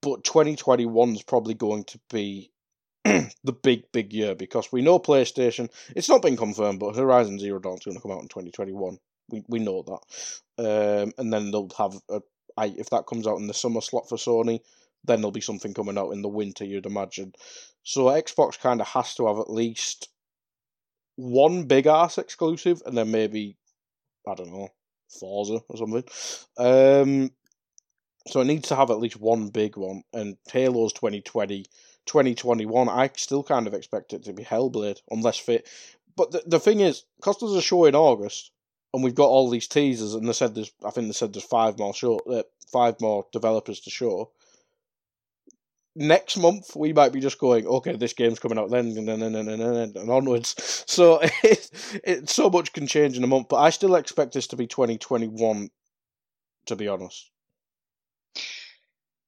[0.02, 2.52] But 2021 is probably going to be
[3.03, 7.60] the big, big year because we know PlayStation, it's not been confirmed, but Horizon Zero
[7.60, 8.99] Dawn is going to come out in 2021.
[9.30, 10.02] We, we know that.
[10.60, 12.22] Um, and then they'll have, a,
[12.56, 14.60] I, if that comes out in the summer slot for Sony,
[15.04, 17.34] then there'll be something coming out in the winter, you'd imagine.
[17.84, 20.10] So Xbox kind of has to have at least
[21.16, 23.58] one big ass exclusive and then maybe
[24.28, 24.70] I don't know,
[25.10, 26.04] Forza or something.
[26.58, 27.32] Um,
[28.28, 31.64] so it needs to have at least one big one, and Halo's 2020,
[32.06, 35.68] 2021, I still kind of expect it to be Hellblade, unless fit.
[36.16, 38.52] But the, the thing is, there's a show in August,
[38.98, 41.45] and we've got all these teasers, and they said there's, I think they said there's
[41.45, 44.32] five more show, uh, five more developers to show
[45.98, 49.22] next month we might be just going, okay, this game's coming out then and then
[49.22, 50.56] and then and, then, and onwards.
[50.88, 51.69] So it,
[52.03, 54.65] it so much can change in a month, but I still expect this to be
[54.65, 55.69] 2021.
[56.65, 57.30] To be honest.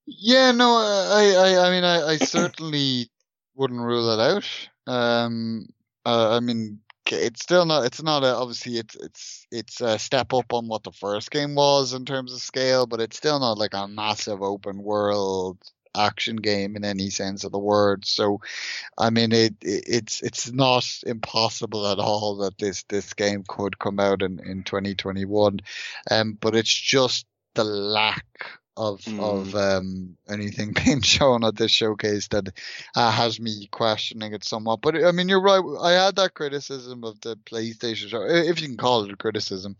[0.07, 3.09] Yeah, no, I, I, I mean, I, I certainly
[3.55, 4.91] wouldn't rule it out.
[4.91, 5.67] Um,
[6.05, 7.85] uh, I mean, it's still not.
[7.85, 8.77] It's not a, obviously.
[8.77, 12.41] It's it's it's a step up on what the first game was in terms of
[12.41, 15.57] scale, but it's still not like a massive open world
[15.95, 18.05] action game in any sense of the word.
[18.05, 18.41] So,
[18.97, 23.79] I mean, it, it, it's it's not impossible at all that this this game could
[23.79, 25.59] come out in in 2021,
[26.11, 28.25] um, but it's just the lack
[28.79, 29.19] of mm.
[29.19, 32.47] of um, anything being shown at this showcase that
[32.95, 34.81] uh, has me questioning it somewhat.
[34.81, 35.61] But I mean, you're right.
[35.81, 39.75] I had that criticism of the PlayStation show, if you can call it a criticism.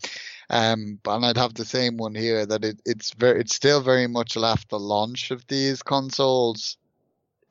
[0.50, 4.08] Um, and I'd have the same one here that it, it's very it's still very
[4.08, 6.78] much left the launch of these consoles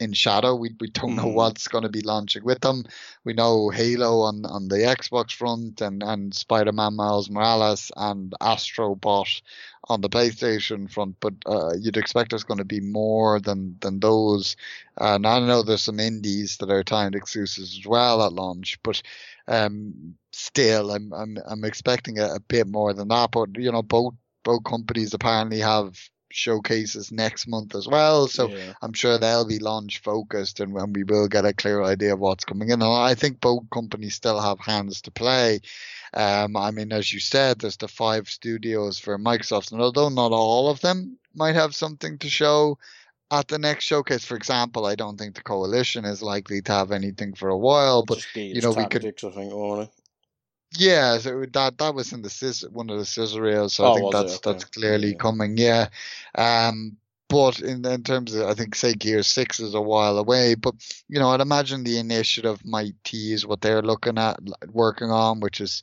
[0.00, 0.54] in shadow.
[0.54, 1.32] We we don't know Mhm.
[1.32, 2.84] what's going to be launching with them.
[3.24, 8.94] We know Halo on on the Xbox front and and Spider-Man Miles Morales and Astro
[8.94, 9.40] Bot
[9.88, 14.00] on the PlayStation front, but uh, you'd expect there's going to be more than than
[14.00, 14.56] those.
[14.96, 19.00] And I know there's some indies that are timed exclusives as well at launch, but
[19.46, 23.30] um, still, I'm I'm I'm expecting a, a bit more than that.
[23.32, 24.14] But you know, both
[24.44, 25.98] both companies apparently have
[26.30, 28.72] showcases next month as well, so yeah.
[28.82, 32.20] I'm sure they'll be launch focused and, when we will get a clear idea of
[32.20, 32.82] what's coming in.
[32.82, 35.60] And I think both companies still have hands to play.
[36.14, 40.32] Um, I mean, as you said, there's the five studios for Microsoft, and although not
[40.32, 42.78] all of them might have something to show
[43.30, 46.92] at the next showcase, for example, I don't think the Coalition is likely to have
[46.92, 48.18] anything for a while, but
[48.55, 49.90] you know, we could- I think?
[50.77, 53.95] Yeah, so that that was in the sis one of the scissor so I Oh,
[53.95, 54.40] think that's Okay.
[54.40, 55.19] that's clearly Yeah.
[55.19, 55.57] coming.
[55.57, 55.89] Yeah,
[56.35, 56.97] um,
[57.28, 60.74] but in in terms of I think say Gear Six is a while away, but
[61.09, 64.39] you know I'd imagine the initiative might tease what they're looking at
[64.70, 65.82] working on, which is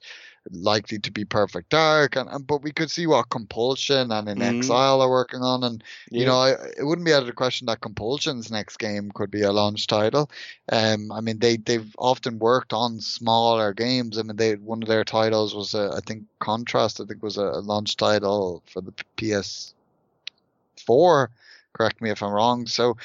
[0.51, 4.37] likely to be Perfect Dark, and, and but we could see what Compulsion and In
[4.39, 4.59] Mhm.
[4.59, 7.65] Exile are working on, and you know, I, it wouldn't be out of the question
[7.67, 10.29] that Compulsion's next game could be a launch title.
[10.71, 14.17] Um, I mean, they they've often worked on smaller games.
[14.17, 17.01] I mean, they one of their titles was uh, I think Contrast.
[17.01, 21.29] I think was a, a launch title for the PS4.
[21.73, 22.67] Correct me if I'm wrong.
[22.67, 22.95] So,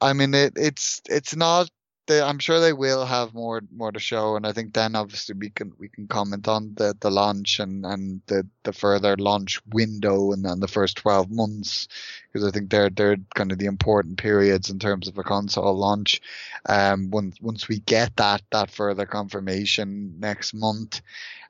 [0.00, 1.70] I mean, it, it's it's not.
[2.06, 5.34] They, I'm sure they will have more more to show, and I think then obviously
[5.34, 9.60] we can we can comment on the, the launch and, and the, the further launch
[9.72, 11.88] window and then the first 12 months
[12.32, 15.76] because I think they're they're kind of the important periods in terms of a console
[15.76, 16.20] launch.
[16.68, 21.00] Um, once once we get that that further confirmation next month,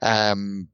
[0.01, 0.69] um,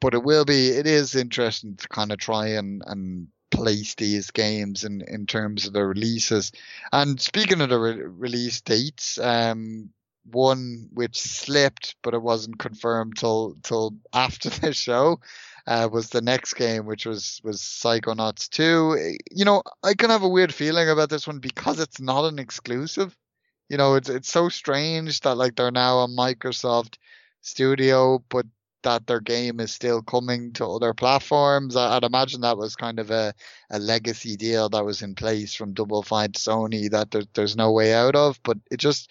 [0.00, 4.30] but it will be it is interesting to kind of try and and place these
[4.30, 6.52] games in in terms of the releases.
[6.92, 9.90] And speaking of the re- release dates, um,
[10.30, 15.20] one which slipped, but it wasn't confirmed till till after the show.
[15.68, 19.16] Uh, was the next game, which was was Psychonauts 2.
[19.32, 22.38] You know, I can have a weird feeling about this one because it's not an
[22.38, 23.16] exclusive.
[23.68, 26.98] You know, it's it's so strange that like they're now a Microsoft
[27.40, 28.46] studio, but
[28.86, 31.74] that their game is still coming to other platforms.
[31.74, 33.34] I, I'd imagine that was kind of a,
[33.68, 37.56] a legacy deal that was in place from Double Fine to Sony that there, there's
[37.56, 38.40] no way out of.
[38.44, 39.10] But it just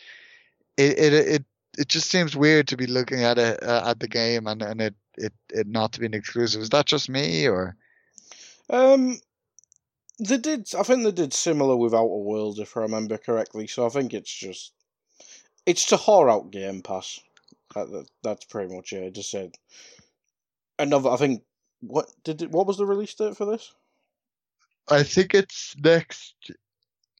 [0.77, 1.45] it it it,
[1.77, 4.80] it just seems weird to be looking at it uh, at the game and, and
[4.80, 6.61] it, it it not to be an exclusive.
[6.61, 7.76] Is that just me or?
[8.69, 9.19] Um,
[10.19, 10.69] they did.
[10.80, 13.68] I think they did similar with Outer Worlds, if I remember correctly.
[13.68, 14.72] So I think it's just
[15.65, 17.19] it's to whore out Game Pass.
[17.76, 19.06] That, that, that's pretty much it.
[19.06, 19.53] I just said
[20.80, 21.10] another.
[21.10, 21.43] I think
[21.81, 23.73] what did it, what was the release date for this?
[24.89, 26.35] I think it's next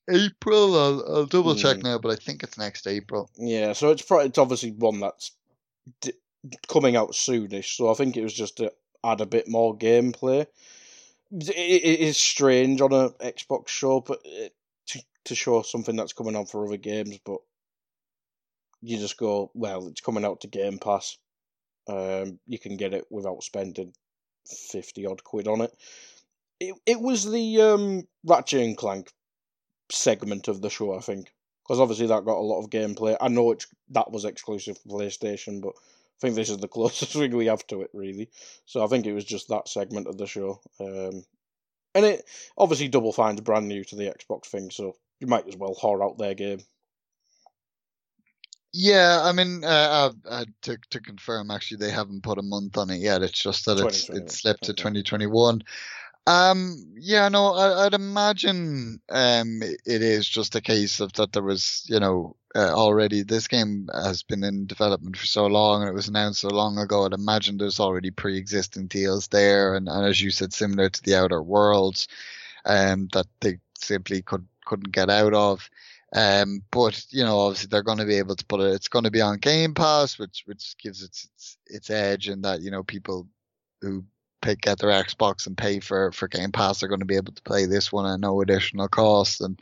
[0.10, 0.80] April.
[0.80, 1.84] I'll, I'll double check Hmm.
[1.84, 3.30] now, but I think it's next April.
[3.38, 5.32] Yeah, so it's pro- it's obviously one that's
[6.02, 6.14] d-
[6.68, 7.76] coming out soonish.
[7.76, 8.72] So I think it was just to
[9.04, 10.48] add a bit more gameplay.
[11.32, 14.54] It, it is strange on a Xbox show, but it,
[14.88, 17.40] to to show something that's coming on for other games, but
[18.86, 21.18] you just go, well, it's coming out to Game Pass.
[21.88, 23.94] Um, you can get it without spending
[24.48, 25.76] fifty odd quid on it.
[26.60, 29.12] It it was the um, Ratchet and Clank
[29.92, 31.34] segment of the show, I think,
[31.64, 33.18] because obviously that got a lot of gameplay.
[33.20, 37.14] I know it's that was exclusive for PlayStation, but I think this is the closest
[37.14, 38.30] thing we have to it, really.
[38.66, 40.62] So I think it was just that segment of the show.
[40.80, 41.24] Um,
[41.94, 42.26] and it
[42.58, 46.04] obviously Double Fine's brand new to the Xbox thing, so you might as well whore
[46.04, 46.60] out their game.
[48.78, 52.78] Yeah, I mean, uh, uh, uh, to to confirm, actually, they haven't put a month
[52.78, 53.24] on it yet.
[53.24, 55.64] It's just that it's 2021, it's slipped to 2021.
[56.28, 61.32] Um, yeah, no, I, I'd imagine um it it is just a case of that
[61.32, 65.82] there was, you know, uh, already this game has been in development for so long
[65.82, 67.06] and it was announced so long ago.
[67.06, 71.16] I'd imagine there's already pre-existing deals there, and, and as you said, similar to the
[71.16, 72.10] Outer Worlds,
[72.66, 75.70] um, that they simply could couldn't get out of.
[76.16, 78.74] Um, but you know, obviously they're going to be able to put it.
[78.74, 82.42] It's going to be on Game Pass, which which gives it its its edge in
[82.44, 83.28] that you know people
[83.82, 84.06] who
[84.42, 87.34] pick get their Xbox and pay for for Game Pass are going to be able
[87.34, 89.62] to play this one at no additional cost, and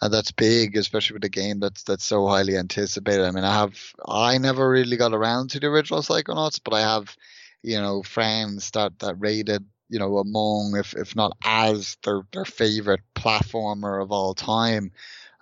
[0.00, 3.26] and that's big, especially with a game that's that's so highly anticipated.
[3.26, 6.80] I mean, I have I never really got around to the original Psychonauts, but I
[6.80, 7.14] have
[7.62, 12.46] you know friends that that rated you know among if if not as their their
[12.46, 14.92] favorite platformer of all time.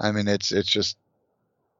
[0.00, 0.96] I mean, it's it's just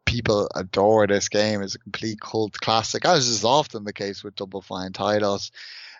[0.04, 1.62] people adore this game.
[1.62, 5.50] It's a complete cult classic, as is often the case with Double Fine titles.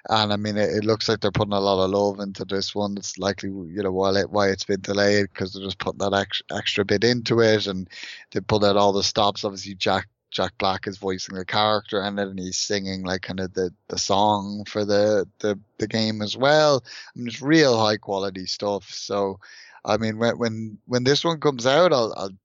[0.09, 2.75] And I mean, it, it, looks like they're putting a lot of love into this
[2.75, 2.97] one.
[2.97, 6.15] It's likely, you know, why, it, why it's been delayed because they're just putting that
[6.15, 7.89] extra, extra bit into it, and
[8.31, 9.45] they put out all the stops.
[9.45, 13.41] Obviously, Jack Jack Black is voicing the character in it, and he's singing like kind
[13.41, 16.85] of the, the song for the, the the game as well.
[16.85, 18.91] I mean, it's real high quality stuff.
[18.91, 19.41] So,
[19.89, 22.37] I mean, when when when this one comes out, I'll, I'll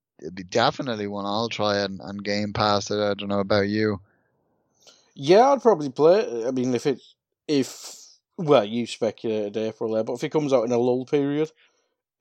[0.49, 2.99] definitely one I'll try and, and Game Pass it.
[2.99, 3.99] I don't know about you.
[5.13, 6.47] Yeah, I'd probably play it.
[6.47, 7.01] I mean, if it
[7.47, 7.99] if
[8.37, 11.51] well, you speculated April there, but if it comes out in a lull period,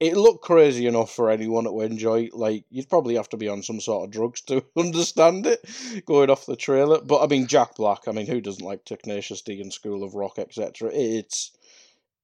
[0.00, 2.28] it looked crazy enough for anyone to enjoy.
[2.32, 5.64] Like you'd probably have to be on some sort of drugs to understand it,
[6.04, 7.00] going off the trailer.
[7.00, 8.08] But I mean, Jack Black.
[8.08, 10.90] I mean, who doesn't like Tenacious D and School of Rock, etc.
[10.92, 11.52] It's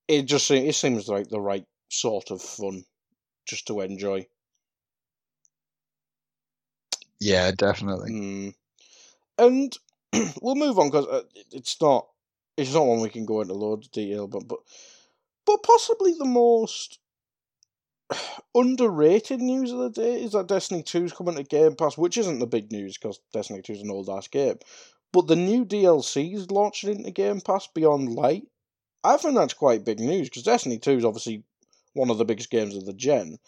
[0.09, 2.85] it just it seems like the right sort of fun
[3.47, 4.27] just to enjoy.
[7.21, 8.13] Yeah, definitely.
[8.13, 8.55] Mm.
[9.39, 9.79] And
[10.43, 12.07] we'll move on because uh, it's not
[12.57, 14.61] it's not one we can go into loads of detail, but but
[15.47, 16.99] but possibly the most
[18.55, 22.19] underrated news of the day is that Destiny 2 is coming to Game Pass, which
[22.19, 24.59] isn't the big news because Destiny 2 is an old ass game.
[25.13, 28.47] But the new DLC is launching into Game Pass Beyond Light.
[29.05, 31.45] I think that's quite big news because Destiny 2 is obviously
[31.99, 33.39] one of the biggest games of the gen.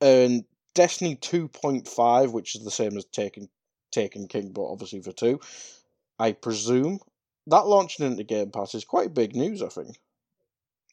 [0.00, 3.48] And Destiny 2.5, which is the same as Taken,
[3.92, 5.40] Taken King, but obviously for 2,
[6.18, 7.00] I presume,
[7.48, 9.98] that launching into Game Pass is quite big news, I think.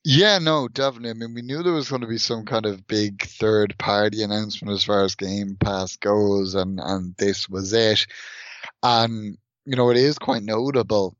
[0.05, 1.11] Yeah, no, definitely.
[1.11, 4.21] I mean, we knew there was going to be some kind of big third party
[4.21, 8.05] announcement as far as Game Pass goes, and, and this was it.
[8.81, 11.15] And, you know, it is quite notable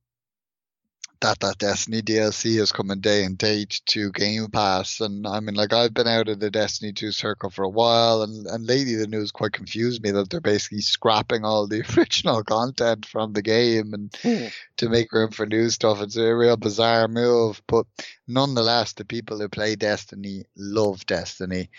[1.24, 5.00] that that Destiny DLC is coming day and date to Game Pass.
[5.00, 8.24] And I mean, like I've been out of the Destiny 2 circle for a while,
[8.24, 12.44] and, and lately the news quite confused me that they're basically scrapping all the original
[12.44, 14.48] content from the game and hmm.
[14.78, 16.02] to make room for new stuff.
[16.02, 17.86] It's a real bizarre move, but
[18.28, 21.70] nonetheless, the people who play Destiny love Destiny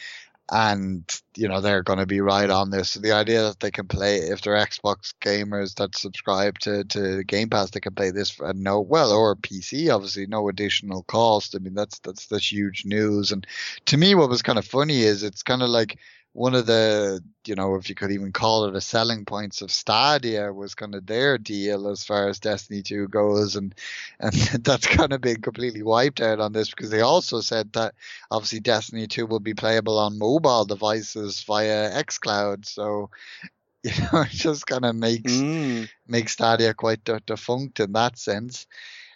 [0.51, 1.05] and
[1.37, 2.91] you know they're going to be right on this.
[2.91, 7.25] So the idea that they can play if they're Xbox gamers that subscribe to to
[7.25, 11.55] Game Pass, they can play this for no well or PC, obviously no additional cost.
[11.55, 13.33] I mean that's that's that's huge news.
[13.33, 13.47] And
[13.87, 15.99] to me, what was kind of funny is it's kind of like
[16.35, 19.71] one of the, you know, if you could even call it a selling points of
[19.71, 23.55] Stadia was kind of their deal as far as Destiny 2 goes.
[23.55, 23.73] And,
[24.19, 24.33] and
[24.65, 27.95] that's kind of been completely wiped out on this because they also said that
[28.33, 32.67] obviously Destiny 2 will be playable on mobile devices via xCloud.
[32.67, 33.11] So,
[33.85, 35.89] you know, it just kind of makes, mm.
[36.09, 38.67] makes Stadia quite de- defunct in that sense.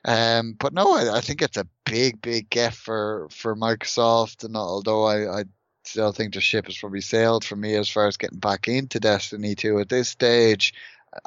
[0.04, 4.44] Um, but no, I, I, think it's a big, big get for, for Microsoft.
[4.44, 5.44] And although I, I
[5.88, 9.00] still think the ship has probably sailed for me as far as getting back into
[9.00, 10.74] Destiny 2 at this stage.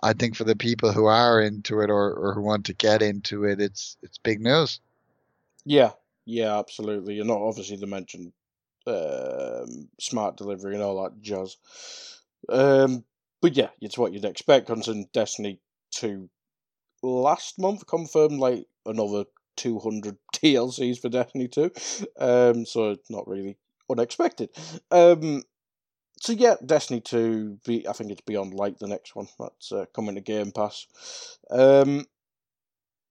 [0.03, 3.01] I think for the people who are into it or, or who want to get
[3.01, 4.79] into it, it's it's big news.
[5.65, 5.91] Yeah,
[6.25, 7.19] yeah, absolutely.
[7.19, 8.31] And not obviously the mention
[8.88, 11.57] um, smart delivery and all that jazz.
[12.49, 13.03] Um,
[13.41, 14.67] but yeah, it's what you'd expect.
[14.67, 15.59] Considering Destiny
[15.91, 16.29] 2
[17.01, 19.25] last month confirmed like another
[19.57, 21.71] 200 DLCs for Destiny 2.
[22.19, 23.57] Um, so not really
[23.91, 24.49] unexpected.
[24.89, 25.43] Um,
[26.19, 27.57] so yeah, Destiny Two.
[27.68, 30.88] I think it's Beyond Light, the next one that's uh, coming to Game Pass.
[31.49, 32.05] Um,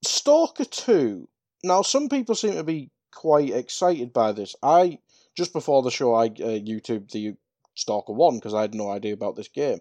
[0.05, 1.28] Stalker Two.
[1.62, 4.55] Now, some people seem to be quite excited by this.
[4.62, 4.98] I
[5.36, 7.35] just before the show, I uh, YouTube the
[7.74, 9.78] Stalker One because I had no idea about this game.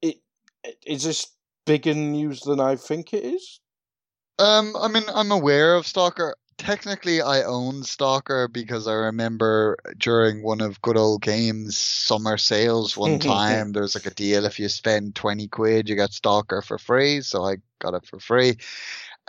[0.00, 0.20] It
[0.86, 1.28] is this
[1.66, 3.60] bigger news than I think it is.
[4.38, 10.42] Um, I mean, I'm aware of Stalker technically I own Stalker because I remember during
[10.42, 14.58] one of good old games summer sales one time there was like a deal if
[14.58, 18.58] you spend 20 quid you get Stalker for free so I got it for free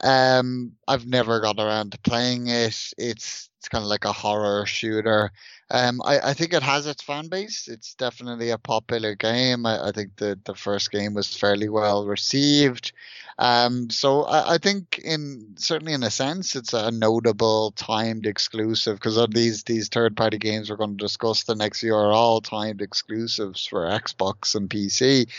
[0.04, 4.66] um I've never got around to playing it it's it's kind of like a horror
[4.66, 5.32] shooter
[5.72, 7.68] um, I, I think it has its fan base.
[7.68, 9.66] It's definitely a popular game.
[9.68, 12.92] I, I think the, the first game was fairly well received.
[13.38, 18.96] Um, so I, I think in certainly in a sense it's a notable timed exclusive
[18.98, 22.42] because these these third party games we're going to discuss the next year are all
[22.42, 25.30] timed exclusives for Xbox and PC.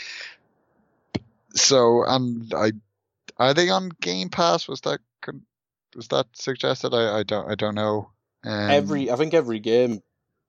[1.53, 2.71] So and I
[3.41, 4.67] are they on Game Pass?
[4.67, 4.99] Was that
[5.95, 6.93] was that suggested?
[6.93, 8.11] I, I don't I don't know.
[8.45, 10.01] Um, every I think every game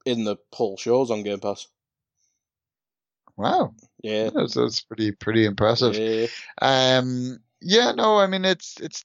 [0.05, 1.67] in the whole shows on Game Pass.
[3.37, 3.75] Wow.
[4.03, 4.31] Yeah.
[4.35, 5.97] That's, that's pretty pretty impressive.
[5.97, 6.27] Yeah.
[6.61, 9.05] Um yeah, no, I mean it's it's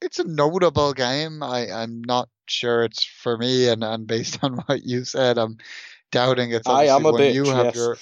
[0.00, 1.42] it's a notable game.
[1.42, 5.58] I, I'm not sure it's for me and, and based on what you said, I'm
[6.10, 7.34] doubting it's I am a one bitch.
[7.34, 7.76] you have yes.
[7.76, 7.96] your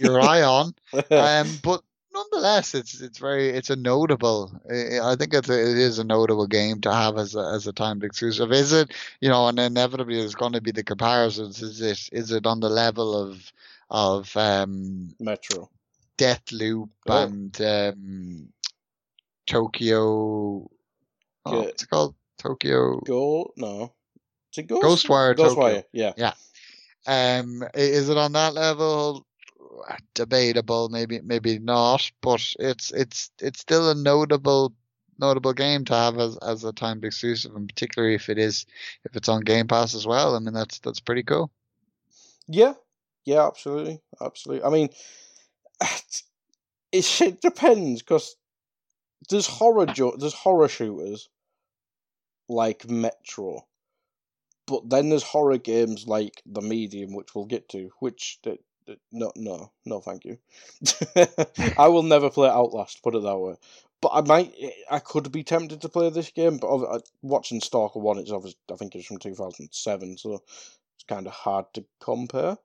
[0.00, 0.74] your eye on.
[1.10, 1.82] Um, but
[2.12, 4.52] nonetheless, it's it's very it's a notable.
[4.70, 7.72] I think it's a, it is a notable game to have as a as a
[7.72, 8.52] timed exclusive.
[8.52, 8.92] Is it?
[9.20, 11.62] You know, and inevitably there's going to be the comparisons.
[11.62, 13.52] Is it is it on the level of
[13.90, 15.68] of um, Metro.
[16.18, 17.22] Deathloop Oh.
[17.24, 18.48] and um,
[19.46, 20.70] Tokyo?
[21.44, 22.14] Oh, what's it called?
[22.38, 23.00] Tokyo.
[23.00, 23.92] Go no.
[24.48, 25.06] It's a Ghost?
[25.06, 25.54] Ghostwire Tokyo.
[25.54, 25.84] Ghostwire,
[26.16, 26.32] yeah.
[27.06, 29.26] Um, is it on that level?
[30.14, 32.10] Debatable, maybe, maybe not.
[32.20, 34.74] But it's it's it's still a notable
[35.18, 38.66] notable game to have as as a timed exclusive, and particularly if it is
[39.04, 40.36] if it's on Game Pass as well.
[40.36, 41.50] I mean, that's that's pretty cool.
[42.48, 42.74] Yeah,
[43.24, 44.64] yeah, absolutely, absolutely.
[44.64, 44.88] I mean,
[46.92, 48.36] it, it depends because
[49.30, 51.28] there's horror jo- there's horror shooters
[52.48, 53.66] like Metro,
[54.66, 57.90] but then there's horror games like The Medium, which we'll get to.
[58.00, 58.38] Which
[59.10, 60.38] no, no, no, thank you.
[61.78, 63.02] I will never play Outlast.
[63.02, 63.54] Put it that way.
[64.00, 64.52] But I might,
[64.90, 66.58] I could be tempted to play this game.
[66.58, 70.34] But uh, watching Stalker One, it's obviously, I think it's from two thousand seven, so
[70.34, 72.58] it's kind of hard to compare.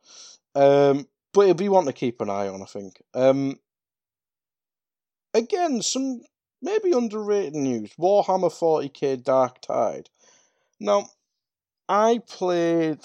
[0.55, 3.01] Um, but it'll be one to keep an eye on, I think.
[3.13, 3.59] Um,
[5.33, 6.21] again, some
[6.61, 10.07] maybe underrated news: Warhammer 40k Darktide.
[10.79, 11.09] Now,
[11.87, 12.99] I played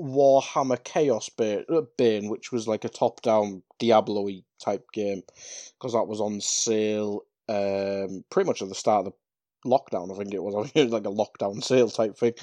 [0.00, 5.22] Warhammer Chaos Bane, uh, which was like a top-down Diablo-y type game,
[5.78, 9.12] because that was on sale um, pretty much at the start of
[9.64, 10.12] the lockdown.
[10.12, 10.54] I think it was.
[10.58, 12.34] I think it was like a lockdown sale type thing.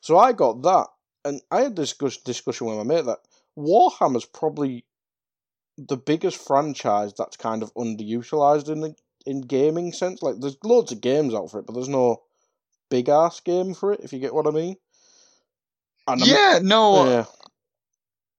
[0.00, 0.88] So I got that,
[1.24, 3.20] and I had this discussion with my mate that
[3.56, 4.84] Warhammer's probably
[5.76, 8.94] the biggest franchise that's kind of underutilized in the
[9.26, 10.22] in gaming sense.
[10.22, 12.22] Like, there's loads of games out for it, but there's no
[12.90, 14.00] big ass game for it.
[14.02, 14.76] If you get what I mean.
[16.16, 17.24] Yeah, no, uh, yeah.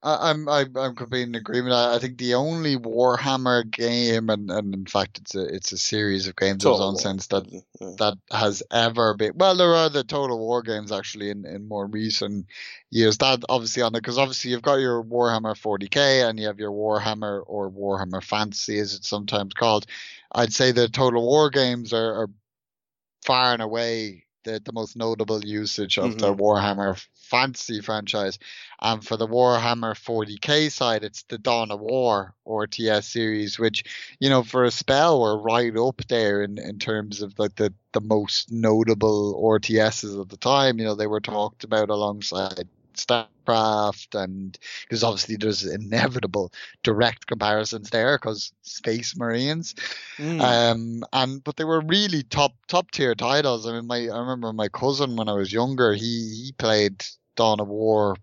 [0.05, 1.73] I, I'm I, I'm completely in agreement.
[1.73, 5.77] I, I think the only Warhammer game, and, and in fact, it's a it's a
[5.77, 7.59] series of games of its Total own sense that Yeah.
[7.97, 9.33] that has ever been.
[9.35, 12.45] Well, there are the Total War games actually in, in more recent
[12.91, 13.17] years.
[13.17, 16.71] That obviously on it because obviously you've got your Warhammer 40k and you have your
[16.71, 19.87] Warhammer or Warhammer Fantasy as it's sometimes called.
[20.31, 22.29] I'd say the Total War games are, are
[23.23, 26.39] far and away the, the most notable usage of the Mhm.
[26.39, 28.39] Warhammer Fantasy franchise.
[28.81, 33.83] And for the Warhammer 40k side, it's the Dawn of War or TS series, which,
[34.19, 37.73] you know, for a spell were right up there in, in terms of like the,
[37.93, 40.79] the most notable RTSs of the time.
[40.79, 46.51] You know, they were talked about alongside StarCraft and because obviously there's inevitable
[46.83, 49.75] direct comparisons there because Space Marines.
[50.17, 50.41] Mm.
[50.41, 53.67] Um, and but they were really top top tier titles.
[53.67, 57.03] I mean, my I remember my cousin when I was younger, he he played
[57.35, 58.15] Dawn of War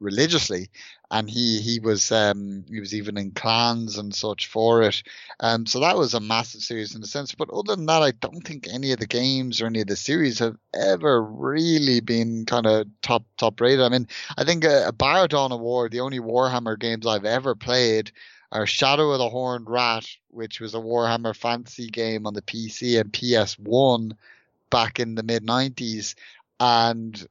[0.00, 0.70] religiously,
[1.10, 5.02] and he he was um he was even in clans and such for it.
[5.40, 7.34] Um, so that was a massive series in a sense.
[7.34, 9.96] But other than that, I don't think any of the games or any of the
[9.96, 13.80] series have ever really been kind of top top rated.
[13.80, 14.06] I mean,
[14.36, 18.12] I think a, a of War, the only Warhammer games I've ever played
[18.52, 23.00] are Shadow of the Horned Rat, which was a Warhammer fantasy game on the PC
[23.00, 24.12] and PS1
[24.70, 26.14] back in the mid 90s,
[26.58, 27.26] and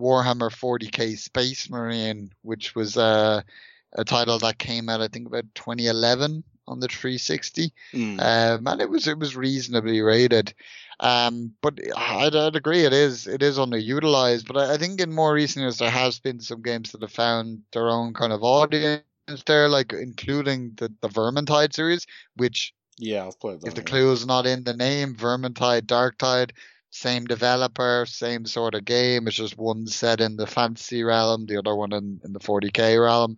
[0.00, 3.44] Warhammer 40k Space Marine, which was a,
[3.92, 7.72] a title that came out, I think, about 2011 on the 360.
[7.92, 8.20] Mm.
[8.20, 10.54] Um, and it was it was reasonably rated.
[11.00, 14.46] Um, but I'd, I'd agree it is it is underutilized.
[14.46, 17.12] But I, I think in more recent years there has been some games that have
[17.12, 19.02] found their own kind of audience
[19.46, 22.06] there, like including the the Vermintide series,
[22.36, 23.68] which yeah, I've played that.
[23.68, 26.50] if the clue is not in the name, Vermintide, Darktide,
[26.90, 29.26] same developer, same sort of game.
[29.26, 33.02] It's just one set in the fantasy realm, the other one in, in the 40k
[33.02, 33.36] realm.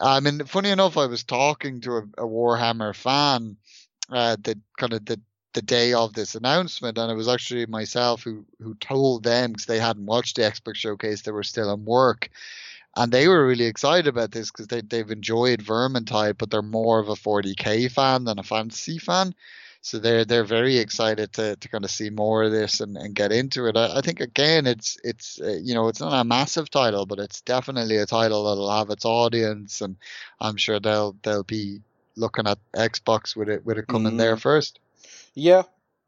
[0.00, 3.56] I mean, funny enough, I was talking to a, a Warhammer fan,
[4.10, 5.20] uh, the kind of the
[5.54, 9.66] the day of this announcement, and it was actually myself who who told them because
[9.66, 12.28] they hadn't watched the Xbox showcase, they were still in work.
[12.96, 17.00] And they were really excited about this because they, they've enjoyed Vermintide, but they're more
[17.00, 19.34] of a 40k fan than a fantasy fan.
[19.84, 23.14] So they're they're very excited to, to kind of see more of this and, and
[23.14, 23.76] get into it.
[23.76, 27.18] I, I think again, it's it's uh, you know it's not a massive title, but
[27.18, 29.96] it's definitely a title that'll have its audience, and
[30.40, 31.82] I'm sure they'll they'll be
[32.16, 34.80] looking at Xbox with it with it coming there first.
[35.34, 35.64] Yeah,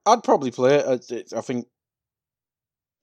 [0.06, 0.86] I'd probably play it.
[0.86, 1.66] I- I think,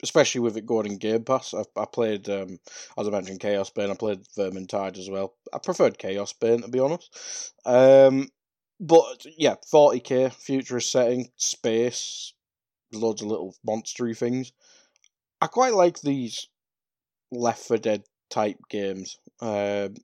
[0.02, 1.54] especially with it going in Game Pass.
[1.54, 2.60] I, I played, um,
[2.98, 3.92] as I mentioned, Chaos Bane.
[3.92, 5.36] I played Vermintide as well.
[5.54, 7.54] I preferred Chaos Bane to be honest.
[7.64, 8.30] Um,
[8.80, 12.34] but yeah, forty k futurist setting, space,
[12.92, 14.52] loads of little monstery things.
[15.42, 16.48] I quite like these
[17.32, 19.18] Left 4 Dead type games.
[19.42, 19.96] Um,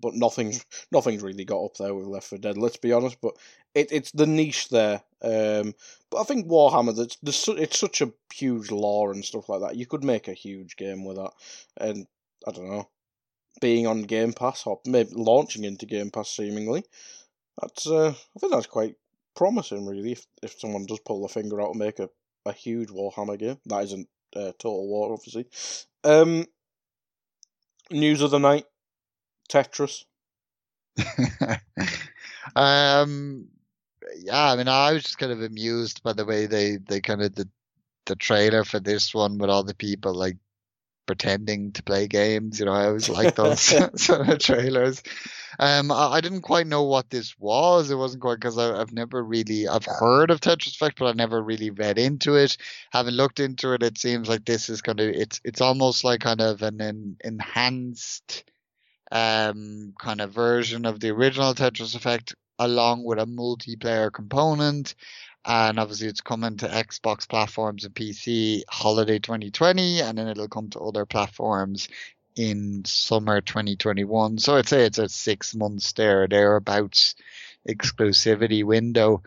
[0.00, 2.58] but nothing's nothing's really got up there with Left 4 Dead.
[2.58, 3.36] Let's be honest, but
[3.74, 5.02] it, it's the niche there.
[5.22, 5.74] Um,
[6.10, 9.76] but I think Warhammer, that's it's such a huge lore and stuff like that.
[9.76, 11.32] You could make a huge game with that,
[11.76, 12.06] and
[12.46, 12.88] I don't know,
[13.60, 16.84] being on Game Pass or maybe launching into Game Pass seemingly.
[17.60, 18.96] That's uh, I think that's quite
[19.34, 20.12] promising, really.
[20.12, 22.08] If if someone does pull the finger out and make a,
[22.46, 25.46] a huge Warhammer game, that isn't uh, Total War, obviously.
[26.04, 26.46] Um,
[27.90, 28.64] news of the night:
[29.48, 30.04] Tetris.
[32.56, 33.48] um,
[34.16, 37.22] yeah, I mean, I was just kind of amused by the way they they kind
[37.22, 37.50] of did
[38.06, 40.36] the trailer for this one with all the people like
[41.06, 42.58] pretending to play games.
[42.58, 43.60] You know, I always like those
[44.00, 45.02] sort of trailers.
[45.58, 47.90] Um, I, I, didn't quite know what this was.
[47.90, 51.42] It wasn't quite because I've never really I've heard of Tetris Effect, but I never
[51.42, 52.56] really read into it.
[52.90, 56.20] Having looked into it, it seems like this is kind of it's it's almost like
[56.20, 58.44] kind of an, an enhanced
[59.10, 64.94] um kind of version of the original Tetris Effect along with a multiplayer component
[65.44, 70.70] and obviously it's coming to Xbox platforms and PC holiday 2020, and then it'll come
[70.70, 71.88] to other platforms
[72.36, 74.38] in summer 2021.
[74.38, 77.14] So I'd say it's a six months there thereabouts
[77.68, 79.22] exclusivity window.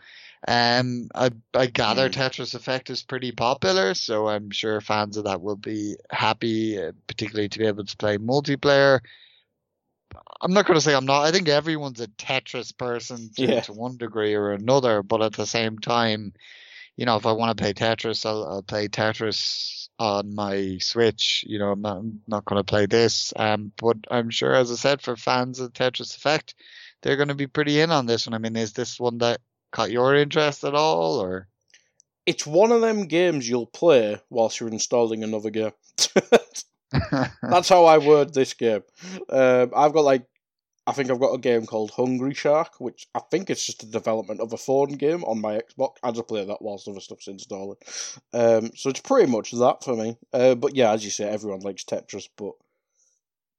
[0.48, 2.12] Um, I I gather mm.
[2.12, 6.92] Tetris Effect is pretty popular, so I'm sure fans of that will be happy, uh,
[7.06, 9.00] particularly to be able to play multiplayer.
[10.40, 11.22] I'm not going to say I'm not.
[11.22, 13.60] I think everyone's a Tetris person to, yeah.
[13.62, 16.32] to one degree or another, but at the same time,
[16.96, 21.44] you know, if I want to play Tetris, I'll, I'll play Tetris on my Switch.
[21.46, 23.32] You know, I'm not, I'm not going to play this.
[23.36, 26.54] Um, but I'm sure, as I said, for fans of Tetris Effect,
[27.02, 28.34] they're going to be pretty in on this one.
[28.34, 29.40] I mean, is this one that
[29.72, 31.48] caught your interest at all, or?
[32.24, 35.72] It's one of them games you'll play whilst you're installing another game.
[37.42, 38.82] That's how I word this game.
[39.30, 40.26] Um, I've got like,
[40.86, 43.90] I think I've got a game called Hungry Shark, which I think it's just a
[43.90, 45.96] development of a phone game on my Xbox.
[46.02, 47.78] I just play that whilst other stuff's installing.
[48.32, 50.16] Um, so it's pretty much that for me.
[50.32, 52.52] Uh, but yeah, as you say, everyone likes Tetris, but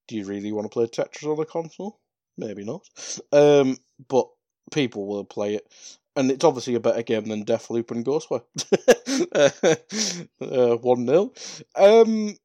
[0.08, 2.00] do you really want to play Tetris on a console?
[2.38, 2.88] Maybe not.
[3.34, 3.78] Um,
[4.08, 4.28] but
[4.72, 5.68] people will play it.
[6.16, 8.44] And it's obviously a better game than Deathloop and Ghostwire.
[10.42, 11.34] uh, 1 0.
[11.76, 12.36] Um,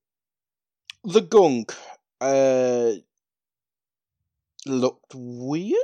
[1.05, 1.75] the gunk
[2.21, 2.93] uh,
[4.67, 5.77] looked weird,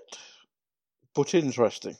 [1.14, 1.96] but interesting.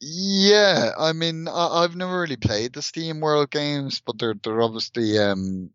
[0.00, 5.18] Yeah, I mean, I, have never really played the SteamWorld games, but they're they're obviously
[5.18, 5.70] um,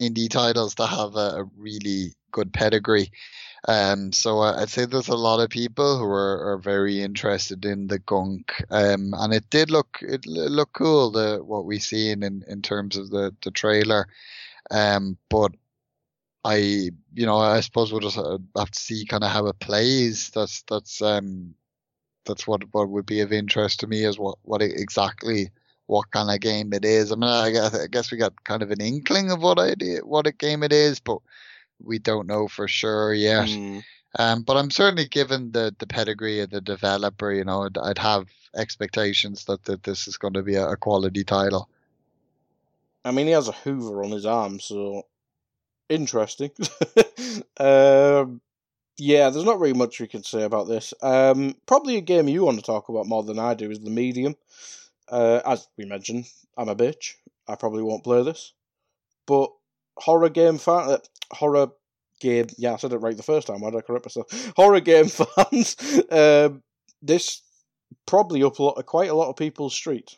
[0.00, 3.10] indie titles that have a, a really good pedigree.
[3.68, 7.86] Um, so I'd say there's a lot of people who are, are very interested in
[7.86, 8.52] the gunk.
[8.70, 12.96] Um, and it did look it looked cool the what we seen in, in terms
[12.96, 14.08] of the, the trailer.
[14.72, 15.52] Um, but
[16.44, 19.60] I, you know, I suppose we'll just uh, have to see kind of how it
[19.60, 20.30] plays.
[20.30, 21.54] That's that's um,
[22.26, 25.50] that's what what would be of interest to me is what what exactly
[25.86, 27.12] what kind of game it is.
[27.12, 30.00] I mean, I guess, I guess we got kind of an inkling of what idea
[30.00, 31.18] what a game it is, but
[31.80, 33.48] we don't know for sure yet.
[33.48, 33.82] Mm.
[34.18, 37.98] Um, but I'm certainly given the the pedigree of the developer, you know, I'd, I'd
[37.98, 38.26] have
[38.56, 41.68] expectations that, that this is going to be a, a quality title.
[43.04, 45.02] I mean, he has a Hoover on his arm, so
[45.88, 46.50] interesting.
[47.58, 48.40] um,
[48.98, 50.94] yeah, there's not really much we can say about this.
[51.02, 53.90] Um, probably a game you want to talk about more than I do is the
[53.90, 54.36] Medium.
[55.08, 56.26] Uh, as we mentioned,
[56.56, 57.14] I'm a bitch.
[57.48, 58.52] I probably won't play this,
[59.26, 59.50] but
[59.98, 60.98] horror game fan, uh,
[61.32, 61.68] horror
[62.20, 62.46] game.
[62.56, 63.60] Yeah, I said it right the first time.
[63.60, 64.52] Why did I correct myself?
[64.56, 65.76] Horror game fans.
[66.10, 66.62] um,
[67.02, 67.42] this
[68.06, 70.16] probably up a lot, quite a lot of people's street.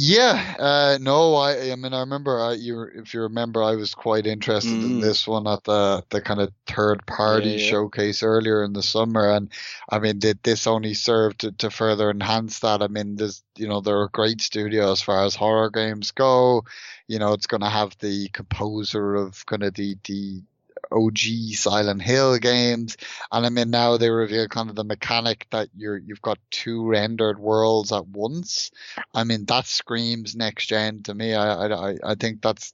[0.00, 3.96] Yeah, uh, no, I, I mean, I remember, I, you, if you remember, I was
[3.96, 4.84] quite interested mm.
[4.84, 7.70] in this one at the the kind of third party yeah, yeah.
[7.70, 9.50] showcase earlier in the summer, and
[9.90, 12.80] I mean, did this only serve to, to further enhance that?
[12.80, 16.62] I mean, there's, you know, they're a great studio as far as horror games go.
[17.08, 20.42] You know, it's going to have the composer of kind of the the
[20.90, 21.18] OG
[21.54, 22.96] Silent Hill games.
[23.32, 26.86] And I mean, now they reveal kind of the mechanic that you're, you've got two
[26.86, 28.70] rendered worlds at once.
[29.14, 31.34] I mean, that screams next gen to me.
[31.34, 32.72] I, I, I think that's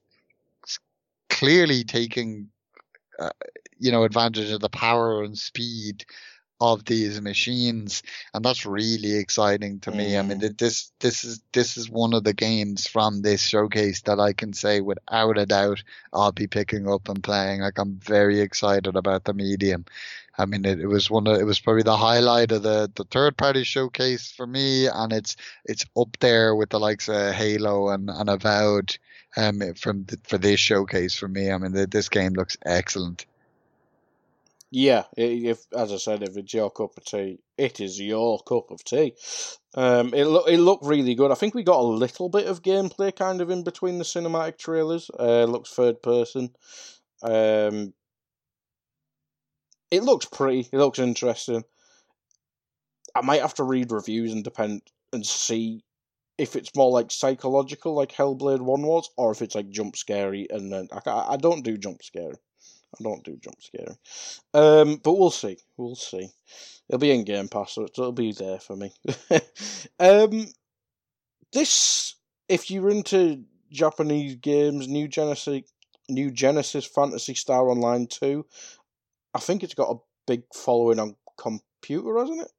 [1.30, 2.48] clearly taking,
[3.18, 3.30] uh,
[3.78, 6.04] you know, advantage of the power and speed
[6.60, 8.02] of these machines,
[8.32, 10.16] and that's really exciting to me.
[10.16, 14.20] I mean, this this is this is one of the games from this showcase that
[14.20, 15.82] I can say without a doubt
[16.12, 17.60] I'll be picking up and playing.
[17.60, 19.84] Like I'm very excited about the medium.
[20.36, 23.04] I mean, it, it was one of it was probably the highlight of the the
[23.04, 27.88] third party showcase for me, and it's it's up there with the likes of Halo
[27.90, 28.96] and and Avowed
[29.36, 31.50] um from the, for this showcase for me.
[31.50, 33.26] I mean, the, this game looks excellent.
[34.76, 38.72] Yeah, if as I said, if it's your cup of tea, it is your cup
[38.72, 39.14] of tea.
[39.76, 41.30] Um, it look it looked really good.
[41.30, 44.58] I think we got a little bit of gameplay kind of in between the cinematic
[44.58, 45.12] trailers.
[45.16, 46.56] Uh, looks third person.
[47.22, 47.94] Um,
[49.92, 50.68] it looks pretty.
[50.72, 51.62] It looks interesting.
[53.14, 54.82] I might have to read reviews and depend
[55.12, 55.84] and see
[56.36, 60.48] if it's more like psychological, like Hellblade One was, or if it's like jump scary.
[60.50, 62.34] And then I, I don't do jump scary.
[63.00, 63.96] I don't do jump scary.
[64.52, 65.58] Um, but we'll see.
[65.76, 66.28] We'll see.
[66.88, 68.92] It'll be in Game Pass, so it'll be there for me.
[69.98, 70.46] um,
[71.52, 72.16] this,
[72.48, 75.62] if you're into Japanese games, New Genesis,
[76.08, 78.44] New Genesis Phantasy Star Online 2,
[79.34, 82.52] I think it's got a big following on computer, hasn't it?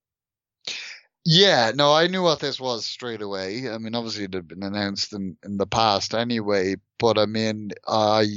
[1.28, 3.70] Yeah, no, I knew what this was straight away.
[3.70, 7.72] I mean, obviously it had been announced in, in the past anyway, but I mean,
[7.88, 8.28] I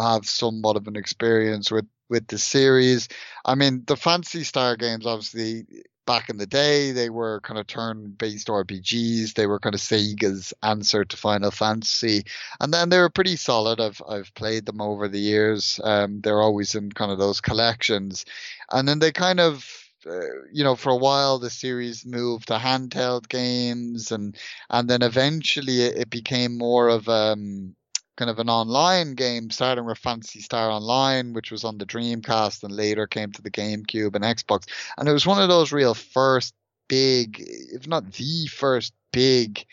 [0.00, 3.08] have somewhat of an experience with with the series.
[3.44, 5.64] I mean, the Phantasy Star games, obviously,
[6.06, 9.34] back in the day, they were kind of turn-based RPGs.
[9.34, 12.24] They were kind of Sega's answer to Final Fantasy,
[12.60, 13.80] and then they were pretty solid.
[13.80, 15.80] I've I've played them over the years.
[15.82, 18.24] Um, they're always in kind of those collections,
[18.70, 20.20] and then they kind of uh,
[20.52, 24.36] you know, for a while the series moved to handheld games, and
[24.70, 27.74] and then eventually it, it became more of um
[28.16, 32.62] kind of an online game, starting with Phantasy Star Online, which was on the Dreamcast
[32.62, 34.68] and later came to the GameCube and Xbox.
[34.96, 36.54] And it was one of those real first
[36.88, 39.64] big, if not the first big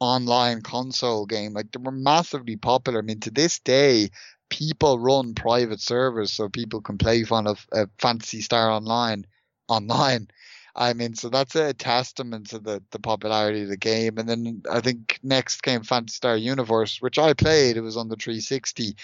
[0.00, 1.52] online console game.
[1.52, 3.00] Like they were massively popular.
[3.00, 4.10] I mean, to this day,
[4.50, 9.26] people run private servers so people can play fun of uh, Phantasy Star Online
[9.68, 10.28] online.
[10.74, 14.16] I mean, so that's a testament to the, the popularity of the game.
[14.16, 17.76] And then I think next came Phantasy Star Universe, which I played.
[17.76, 18.96] It was on the 360.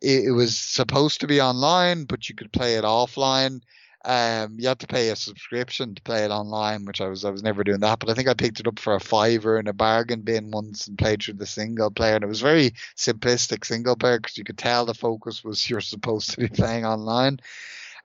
[0.00, 3.60] It, it was supposed to be online, but you could play it offline.
[4.04, 7.30] Um, you had to pay a subscription to play it online, which I was I
[7.30, 8.00] was never doing that.
[8.00, 10.88] But I think I picked it up for a fiver in a bargain bin once
[10.88, 14.42] and played through the single player, and it was very simplistic single player because you
[14.42, 17.38] could tell the focus was you're supposed to be playing online.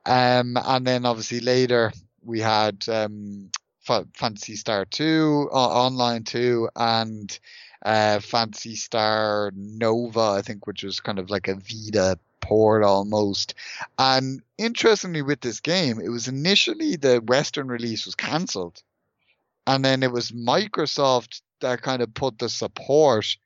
[0.05, 1.91] Um, and then obviously later
[2.27, 3.49] we had um,
[4.13, 7.39] Phantasy Star 2, uh, Online 2, and
[7.85, 13.55] uh, Phantasy Star Nova, I think, which was kind of like a Vita port almost.
[13.97, 18.83] And interestingly, with this game, it was initially the Western release was cancelled.
[19.65, 23.37] And then it was Microsoft that kind of put the support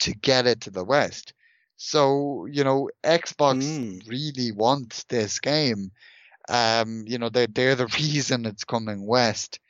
[0.00, 1.32] to get it to the West.
[1.76, 4.08] So, you know, Xbox mm.
[4.08, 5.90] really wants this game.
[6.50, 9.60] Um, you know, they're, they're the reason it's coming west.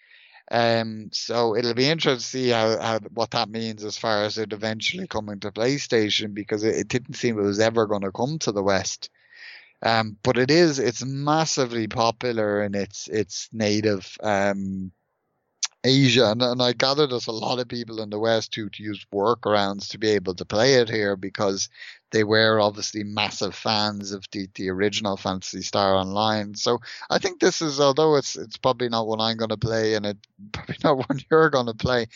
[0.50, 4.36] Um, so it'll be interesting to see how, how what that means as far as
[4.36, 8.10] it eventually coming to PlayStation because it, it didn't seem it was ever going to
[8.10, 9.10] come to the West.
[9.82, 14.92] Um, but it is it's massively popular in its its native um,
[15.82, 19.06] Asia, and, and I gather there's a lot of people in the West who use
[19.12, 21.70] workarounds to be able to play it here because
[22.10, 26.54] they were obviously massive fans of the, the original Phantasy Star Online.
[26.54, 29.94] So I think this is, although it's it's probably not one I'm going to play,
[29.94, 30.18] and it
[30.52, 32.06] probably not one you're going to play.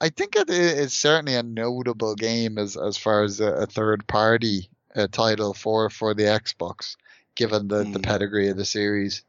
[0.00, 4.06] I think it is certainly a notable game as as far as a, a third
[4.06, 6.96] party uh, title for for the Xbox,
[7.34, 7.92] given the, mm.
[7.92, 8.04] the hmm.
[8.04, 9.24] pedigree of the series.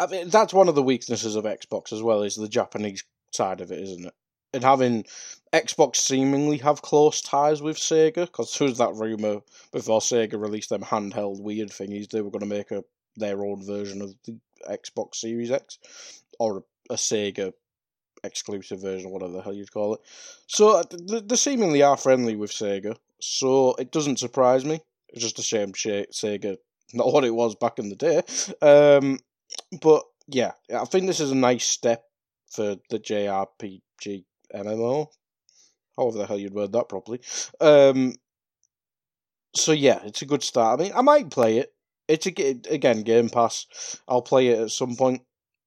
[0.00, 3.60] I mean, that's one of the weaknesses of Xbox as well, is the Japanese side
[3.60, 4.14] of it, isn't it?
[4.54, 5.04] And having
[5.52, 10.70] Xbox seemingly have close ties with Sega, because there was that rumor before Sega released
[10.70, 12.82] them handheld weird thingies, they were going to make a
[13.16, 15.78] their own version of the Xbox Series X,
[16.38, 17.52] or a, a Sega
[18.24, 20.00] exclusive version, whatever the hell you'd call it.
[20.46, 20.82] So uh,
[21.22, 24.80] they seemingly are friendly with Sega, so it doesn't surprise me.
[25.10, 26.56] It's just a shame Sega,
[26.94, 28.22] not what it was back in the day.
[28.62, 29.18] Um,
[29.80, 32.04] but yeah, I think this is a nice step
[32.50, 34.24] for the JRPG
[34.54, 35.08] MMO.
[35.96, 37.20] However the hell you'd word that properly.
[37.60, 38.14] Um,
[39.54, 40.80] so yeah, it's a good start.
[40.80, 41.72] I mean, I might play it.
[42.08, 42.30] It's a,
[42.70, 43.66] again Game Pass.
[44.08, 45.22] I'll play it at some point.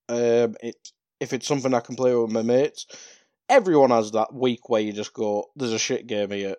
[0.09, 0.75] Um, it
[1.19, 2.85] if it's something I can play with my mates.
[3.49, 6.55] Everyone has that week where you just go, "There's a shit game here."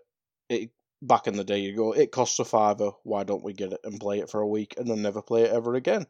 [0.48, 0.70] It
[1.02, 2.92] back in the day, you go, "It costs a fiver.
[3.02, 5.42] Why don't we get it and play it for a week and then never play
[5.42, 6.06] it ever again?"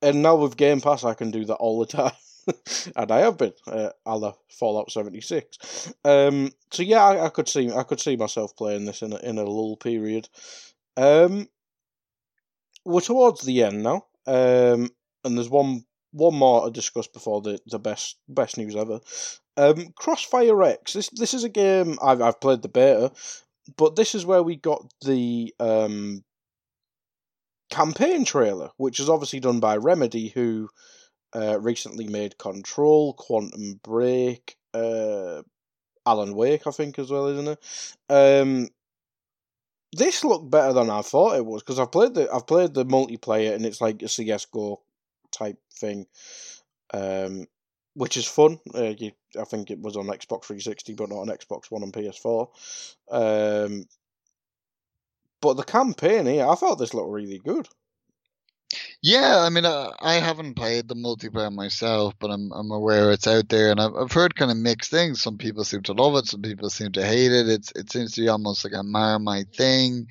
[0.00, 2.12] And now with Game Pass, I can do that all the time.
[2.96, 5.92] and I have been, uh, a Fallout seventy six.
[6.04, 9.16] Um, so yeah, I, I, could see I could see myself playing this in a,
[9.16, 10.28] in a lull period.
[10.96, 11.48] Um,
[12.84, 14.90] we're towards the end now, um,
[15.24, 19.00] and there's one one more to discuss before the, the best best news ever.
[19.56, 20.94] Um, Crossfire X.
[20.94, 23.12] This this is a game I've I've played the beta,
[23.76, 26.24] but this is where we got the um
[27.70, 30.68] campaign trailer, which is obviously done by Remedy, who
[31.34, 35.42] uh, recently made Control, Quantum Break, uh,
[36.06, 38.02] Alan Wake, I think, as well, isn't it?
[38.08, 38.68] Um,
[39.92, 42.84] this looked better than I thought it was because I've played the I've played the
[42.84, 44.80] multiplayer and it's like a CS:GO
[45.32, 46.06] type thing,
[46.92, 47.46] um,
[47.94, 48.58] which is fun.
[48.74, 51.92] Uh, you, I think it was on Xbox 360, but not on Xbox One and
[51.92, 52.48] PS4.
[53.10, 53.86] Um,
[55.40, 57.68] but the campaign here, I thought this looked really good.
[59.00, 63.26] Yeah, I mean, uh, I haven't played the multiplayer myself, but I'm I'm aware it's
[63.26, 65.22] out there, and I've I've heard kind of mixed things.
[65.22, 67.48] Some people seem to love it, some people seem to hate it.
[67.48, 70.08] It's it seems to be almost like a Marmite thing,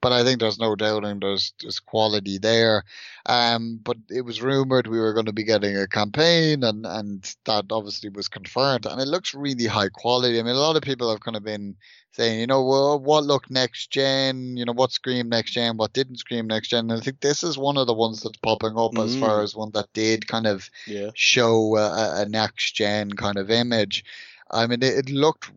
[0.00, 2.84] but I think there's no doubting there's there's quality there.
[3.26, 7.34] Um, but it was rumored we were going to be getting a campaign, and and
[7.44, 10.38] that obviously was confirmed, and it looks really high quality.
[10.38, 11.76] I mean, a lot of people have kind of been
[12.12, 15.92] saying, you know, well, what looked next gen, you know, what screamed next gen, what
[15.92, 16.90] didn't scream next gen.
[16.90, 19.04] And I think this is one of the ones that's popping up mm.
[19.04, 21.10] as far as one that did kind of yeah.
[21.14, 24.04] show a, a next gen kind of image.
[24.50, 25.50] I mean, it, it looked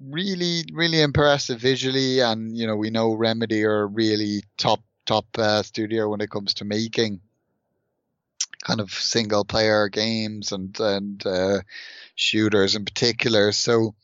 [0.00, 5.62] really, really impressive visually, and you know, we know Remedy are really top top uh,
[5.62, 7.20] studio when it comes to making
[8.64, 11.60] kind of single player games and and uh,
[12.14, 13.52] shooters in particular.
[13.52, 13.94] So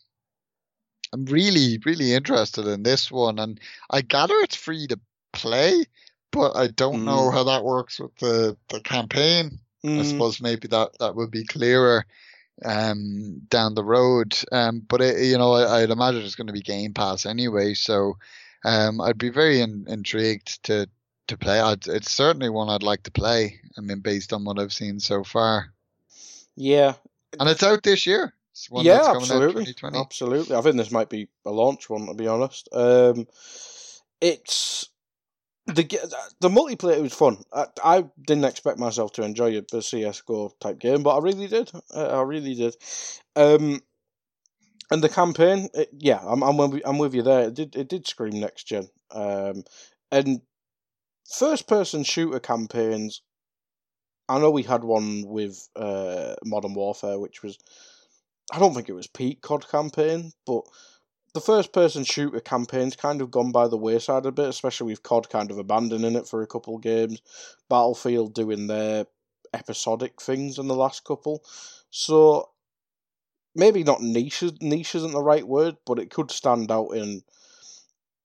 [1.12, 3.60] I'm really, really interested in this one, and
[3.90, 5.00] I gather it's free to
[5.32, 5.84] play,
[6.30, 7.04] but I don't mm.
[7.04, 9.58] know how that works with the the campaign.
[9.84, 9.98] Mm.
[9.98, 12.06] I suppose maybe that that would be clearer
[12.64, 14.38] um, down the road.
[14.50, 17.74] Um, but it, you know, I, would imagine it's going to be Game Pass anyway,
[17.74, 18.16] so
[18.64, 20.88] um, I'd be very in, intrigued to
[21.28, 21.60] to play.
[21.60, 23.60] I'd, it's certainly one I'd like to play.
[23.78, 25.72] I mean, based on what I've seen so far.
[26.56, 26.94] Yeah,
[27.38, 28.34] and it's out this year
[28.70, 30.56] yeah, absolutely, absolutely.
[30.56, 32.68] I think this might be a launch one to be honest.
[32.72, 33.26] Um,
[34.20, 34.88] it's
[35.72, 37.38] the the multiplayer was fun.
[37.52, 41.46] I, I didn't expect myself to enjoy a, a CS:GO type game, but I really
[41.46, 41.70] did.
[41.94, 42.76] I, really did.
[43.36, 43.80] Um,
[44.90, 47.48] and the campaign, it, yeah, I'm I'm with, I'm with you there.
[47.48, 48.88] It did it did scream next gen.
[49.10, 49.64] Um,
[50.10, 50.42] and
[51.30, 53.22] first person shooter campaigns.
[54.28, 57.58] I know we had one with uh, Modern Warfare, which was
[58.52, 60.62] I don't think it was peak COD campaign, but
[61.34, 65.02] the first person shooter campaign's kind of gone by the wayside a bit, especially with
[65.02, 67.22] COD kind of abandoning it for a couple of games,
[67.68, 69.06] Battlefield doing their
[69.54, 71.42] episodic things in the last couple.
[71.90, 72.50] So
[73.54, 77.22] maybe not niche niche isn't the right word, but it could stand out in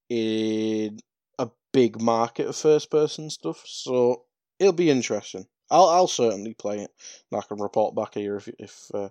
[0.09, 0.99] in
[1.39, 3.63] a big market of first person stuff.
[3.65, 4.23] So
[4.59, 5.47] it'll be interesting.
[5.69, 6.91] I'll I'll certainly play it.
[7.31, 9.09] And I can report back here if if uh,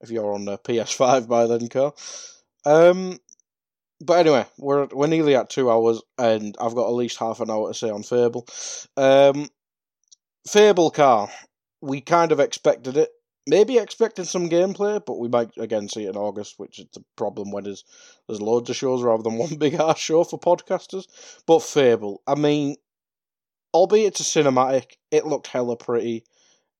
[0.00, 1.96] if you're on the PS5 by then, Carl.
[2.64, 3.18] Um,
[4.00, 7.50] but anyway, we're we're nearly at two hours, and I've got at least half an
[7.50, 8.46] hour to say on Fable.
[8.96, 9.48] Um,
[10.46, 11.30] Fable car,
[11.80, 13.10] we kind of expected it.
[13.46, 17.04] Maybe expecting some gameplay, but we might again see it in August, which is the
[17.16, 17.84] problem when there's
[18.26, 21.06] there's loads of shows rather than one big ass show for podcasters.
[21.46, 22.76] But Fable, I mean,
[23.72, 26.24] albeit it's a cinematic, it looked hella pretty.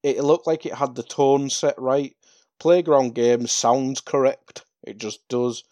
[0.03, 2.17] It looked like it had the tone set right.
[2.59, 4.65] Playground Games sounds correct.
[4.83, 5.63] It just does.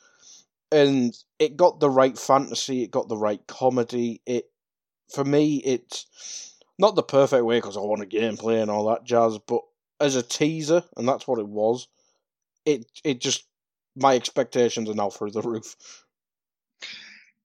[0.72, 4.22] And it got the right fantasy, it got the right comedy.
[4.26, 4.50] It
[5.14, 9.04] for me it's not the perfect way because I want a gameplay and all that
[9.04, 9.62] jazz, but
[10.00, 11.88] as a teaser, and that's what it was,
[12.66, 13.44] it it just
[13.96, 15.76] my expectations are now through the roof.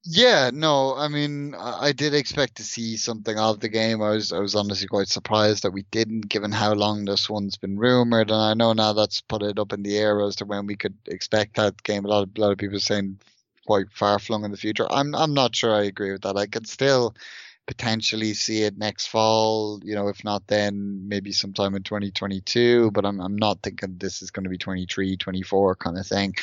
[0.08, 4.04] Yeah, no, I mean, I did expect to see something of the game.
[4.04, 7.58] I was, I was honestly quite surprised that we didn't, given how long this one's
[7.58, 8.30] been rumored.
[8.30, 10.76] And I know now that's put it up in the air as to when we
[10.76, 12.06] could expect that game.
[12.06, 13.20] A lot of, a lot of people saying
[13.66, 14.86] quite far flung in the future.
[14.92, 16.38] I'm, I'm not sure I agree with that.
[16.38, 17.16] I could still
[17.68, 19.80] potentially see it next fall.
[19.84, 22.92] You know, if not then, maybe sometime in 2022.
[22.92, 26.36] But I'm I'm not thinking this is going to be 23, 24 kind of thing.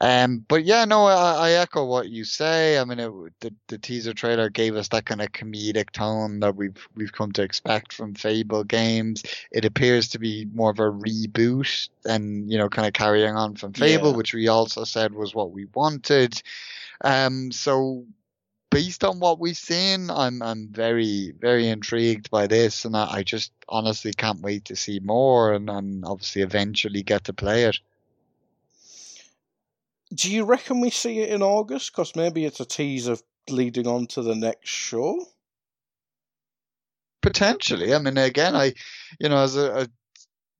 [0.00, 2.78] Um, but yeah, no, I, I echo what you say.
[2.78, 6.56] I mean, it, the the teaser trailer gave us that kind of comedic tone that
[6.56, 9.22] we've we've come to expect from Fable games.
[9.50, 13.56] It appears to be more of a reboot and you know, kind of carrying on
[13.56, 14.16] from Fable, yeah.
[14.16, 16.40] which we also said was what we wanted.
[17.02, 18.06] Um, so
[18.76, 23.22] based on what we've seen, I'm I'm very very intrigued by this, and I, I
[23.22, 27.78] just honestly can't wait to see more, and, and obviously eventually get to play it.
[30.14, 31.90] Do you reckon we see it in August?
[31.90, 33.16] Because maybe it's a teaser
[33.48, 35.24] leading on to the next show.
[37.22, 38.74] Potentially, I mean, again, I,
[39.18, 39.88] you know, as a, a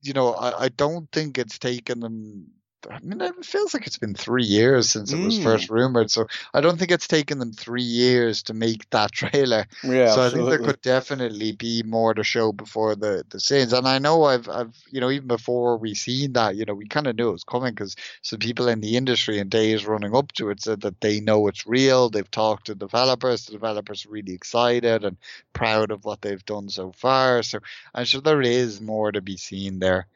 [0.00, 2.46] you know, I, I don't think it's taken them
[2.90, 5.42] I mean, it feels like it's been three years since it was Mm.
[5.42, 6.10] first rumored.
[6.10, 9.66] So I don't think it's taken them three years to make that trailer.
[9.82, 13.72] Yeah, so I think there could definitely be more to show before the the scenes.
[13.72, 16.86] And I know I've I've you know even before we seen that, you know, we
[16.86, 20.14] kind of knew it was coming because some people in the industry and days running
[20.14, 22.08] up to it said that they know it's real.
[22.08, 23.46] They've talked to developers.
[23.46, 25.16] The developers are really excited and
[25.52, 27.42] proud of what they've done so far.
[27.42, 27.58] So
[27.94, 30.06] I'm sure there is more to be seen there,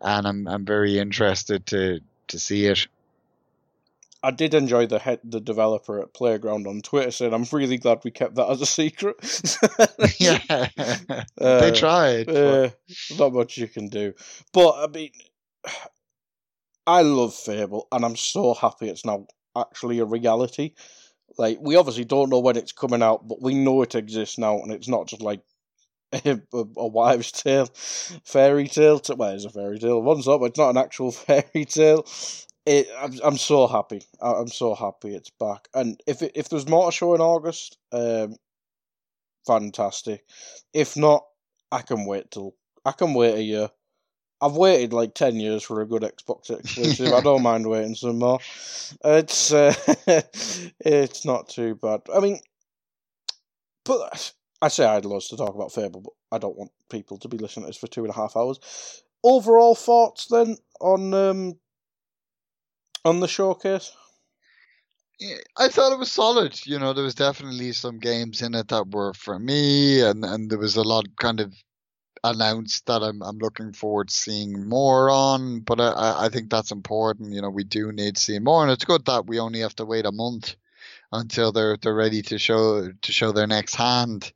[0.00, 2.86] and I'm I'm very interested to to see it.
[4.24, 8.00] I did enjoy the head, the developer at Playground on Twitter said, "I'm really glad
[8.04, 9.16] we kept that as a secret."
[10.18, 10.68] yeah,
[11.38, 12.30] Uh, they tried.
[12.30, 12.70] Uh,
[13.18, 14.14] not much you can do.
[14.52, 15.10] But I mean,
[16.86, 20.72] I love Fable, and I'm so happy it's now actually a reality.
[21.36, 24.58] Like we obviously don't know when it's coming out, but we know it exists now,
[24.60, 25.42] and it's not just like
[26.24, 26.40] a,
[26.76, 27.66] a wives' tale,
[28.24, 29.00] fairy tale.
[29.00, 30.00] To, well, it's a fairy tale.
[30.00, 32.06] One's up, but it's not an actual fairy tale.
[32.66, 34.02] It, I'm, I'm so happy.
[34.20, 35.68] I'm so happy it's back.
[35.74, 38.36] And if it, if there's more to show in August, um,
[39.46, 40.24] fantastic.
[40.72, 41.24] If not,
[41.70, 42.54] I can wait till
[42.84, 43.70] I can wait a year.
[44.40, 47.12] I've waited like ten years for a good Xbox exclusive.
[47.12, 48.38] I don't mind waiting some more.
[49.04, 49.74] It's uh,
[50.80, 52.02] it's not too bad.
[52.14, 52.38] I mean,
[53.84, 54.32] but
[54.64, 57.28] I say I had loads to talk about Fable, but I don't want people to
[57.28, 59.02] be listening to this for two and a half hours.
[59.22, 61.58] Overall thoughts then on um
[63.04, 63.92] on the showcase?
[65.58, 66.66] I thought it was solid.
[66.66, 70.50] You know, there was definitely some games in it that were for me, and, and
[70.50, 71.54] there was a lot kind of
[72.24, 75.60] announced that I'm I'm looking forward to seeing more on.
[75.60, 77.34] But I, I- think that's important.
[77.34, 79.76] You know, we do need to see more, and it's good that we only have
[79.76, 80.56] to wait a month
[81.12, 84.32] until they're they're ready to show to show their next hand.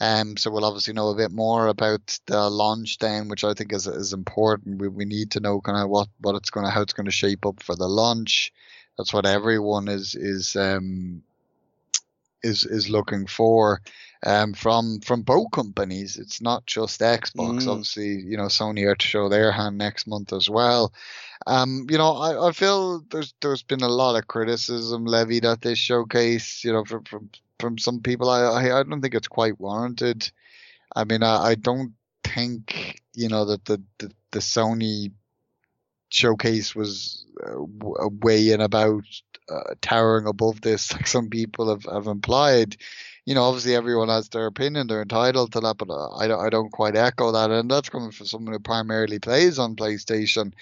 [0.00, 3.72] Um, so we'll obviously know a bit more about the launch then, which I think
[3.72, 4.80] is is important.
[4.80, 7.44] We we need to know kind of what what it's gonna how it's gonna shape
[7.44, 8.52] up for the launch.
[8.96, 11.22] That's what everyone is is um
[12.42, 13.82] is is looking for
[14.24, 16.16] um from from both companies.
[16.16, 17.64] It's not just Xbox.
[17.64, 17.68] Mm.
[17.68, 20.94] Obviously, you know, Sony are to show their hand next month as well.
[21.46, 25.60] Um, you know, I, I feel there's there's been a lot of criticism levied at
[25.60, 27.30] this showcase, you know, from from,
[27.60, 28.30] from some people.
[28.30, 30.30] I, I I don't think it's quite warranted.
[30.94, 35.12] I mean, I, I don't think you know that the, the the Sony
[36.10, 39.04] showcase was uh, way in about
[39.48, 42.76] uh, towering above this, like some people have, have implied.
[43.26, 46.44] You know, obviously everyone has their opinion; they're entitled to that, but uh, I don't,
[46.44, 50.52] I don't quite echo that, and that's coming from someone who primarily plays on PlayStation.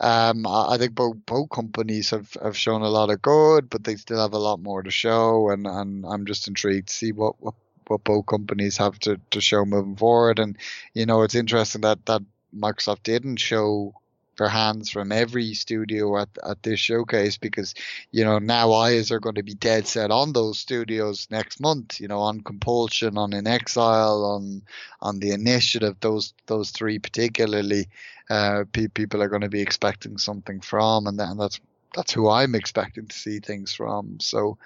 [0.00, 3.84] Um, I, I think both both companies have, have shown a lot of good, but
[3.84, 7.12] they still have a lot more to show, and, and I'm just intrigued to see
[7.12, 7.54] what, what,
[7.86, 10.38] what both companies have to, to show moving forward.
[10.38, 10.56] And
[10.94, 12.22] you know, it's interesting that that
[12.54, 13.94] Microsoft didn't show
[14.36, 17.74] their hands from every studio at, at this showcase because
[18.10, 22.00] you know now eyes are going to be dead set on those studios next month
[22.00, 24.62] you know on compulsion on inXile on
[25.00, 27.88] on the initiative those those three particularly
[28.30, 31.60] uh pe- people are going to be expecting something from and, that, and that's
[31.94, 34.58] that's who i'm expecting to see things from so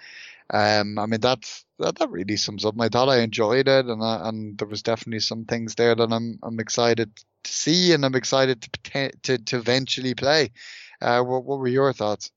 [0.53, 2.74] um, I mean that's that, that really sums up.
[2.81, 6.12] I thought I enjoyed it, and I, and there was definitely some things there that
[6.12, 7.15] I'm I'm excited
[7.45, 10.51] to see, and I'm excited to to to eventually play.
[11.01, 12.32] Uh, what what were your thoughts?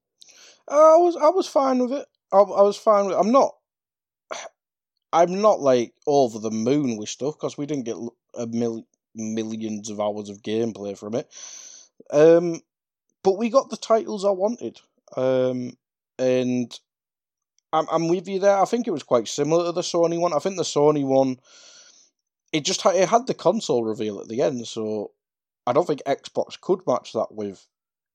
[0.68, 2.06] I was I was fine with it.
[2.32, 3.16] I, I was fine with.
[3.16, 3.20] It.
[3.20, 3.56] I'm not.
[5.14, 7.98] I'm not like over the moon with stuff because we didn't get
[8.36, 11.30] a mil- millions of hours of gameplay from it.
[12.12, 12.62] Um,
[13.24, 14.80] but we got the titles I wanted.
[15.16, 15.78] Um,
[16.20, 16.78] and
[17.72, 18.58] I'm I'm with you there.
[18.58, 20.34] I think it was quite similar to the Sony one.
[20.34, 21.38] I think the Sony one,
[22.52, 25.12] it just had, it had the console reveal at the end, so
[25.66, 27.66] I don't think Xbox could match that with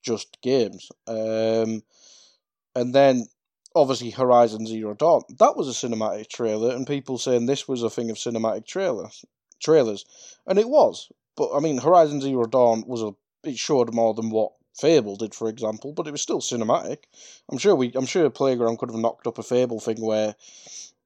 [0.02, 0.90] just games.
[1.06, 1.82] Um,
[2.74, 3.26] and then
[3.74, 5.22] obviously Horizon Zero Dawn.
[5.38, 9.24] That was a cinematic trailer, and people saying this was a thing of cinematic trailers,
[9.60, 10.04] trailers,
[10.46, 11.10] and it was.
[11.36, 13.12] But I mean, Horizon Zero Dawn was a
[13.44, 17.04] it showed more than what Fable did, for example, but it was still cinematic.
[17.50, 20.36] I'm sure we, I'm sure Playground could have knocked up a Fable thing where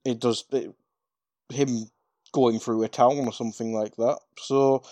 [0.05, 0.74] it does it,
[1.49, 1.91] him
[2.33, 4.19] going through a town or something like that.
[4.39, 4.83] So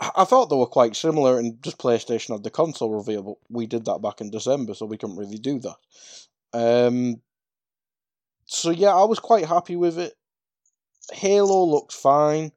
[0.00, 3.66] I thought they were quite similar, and just PlayStation had the console reveal, but we
[3.66, 5.76] did that back in December, so we couldn't really do that.
[6.52, 7.20] Um,
[8.46, 10.14] so yeah, I was quite happy with it.
[11.12, 12.52] Halo looked fine.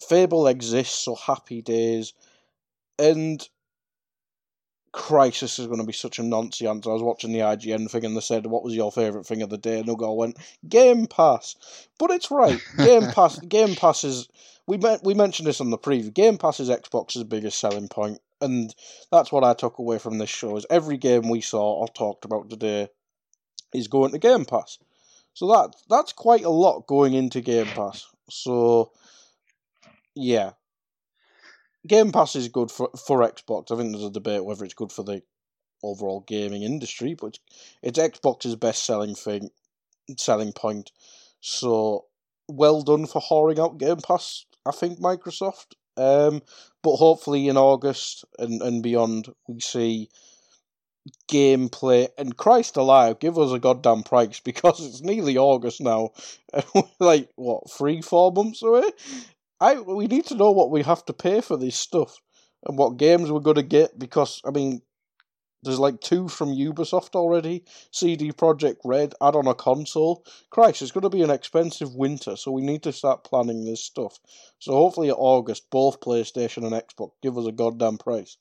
[0.00, 2.12] Fable exists, so happy days.
[2.98, 3.46] And
[4.92, 6.90] Crisis is going to be such a nonsense answer.
[6.90, 9.50] I was watching the IGN thing and they said, What was your favourite thing of
[9.50, 9.80] the day?
[9.80, 10.38] And Ugo went,
[10.68, 11.56] Game Pass.
[11.98, 12.60] But it's right.
[12.78, 14.28] Game Pass Game Pass is
[14.66, 16.12] we met, we mentioned this on the preview.
[16.12, 18.74] Game Pass is Xbox's biggest selling point, and
[19.10, 20.56] that's what I took away from this show.
[20.56, 22.88] Is every game we saw or talked about today
[23.72, 24.78] is going to Game Pass.
[25.34, 28.06] So that that's quite a lot going into Game Pass.
[28.30, 28.92] So
[30.18, 30.52] yeah,
[31.86, 33.70] Game Pass is good for for Xbox.
[33.70, 35.22] I think there's a debate whether it's good for the
[35.82, 37.38] overall gaming industry, but
[37.82, 39.50] it's, Xbox's best selling thing,
[40.16, 40.90] selling point.
[41.40, 42.06] So
[42.48, 44.44] well done for whoring out Game Pass.
[44.66, 45.74] I think Microsoft.
[45.96, 46.42] Um,
[46.82, 50.10] but hopefully in August and, and beyond, we see
[51.30, 52.08] gameplay.
[52.16, 56.10] And Christ alive, give us a goddamn price because it's nearly August now.
[57.00, 58.90] like what, three, four months away?
[59.60, 62.16] I we need to know what we have to pay for this stuff
[62.64, 64.82] and what games we're gonna get because I mean
[65.62, 67.64] there's like two from Ubisoft already.
[67.90, 70.24] CD Projekt Red add on a console.
[70.50, 73.84] Christ, it's going to be an expensive winter, so we need to start planning this
[73.84, 74.20] stuff.
[74.60, 78.36] So hopefully, August, both PlayStation and Xbox give us a goddamn price.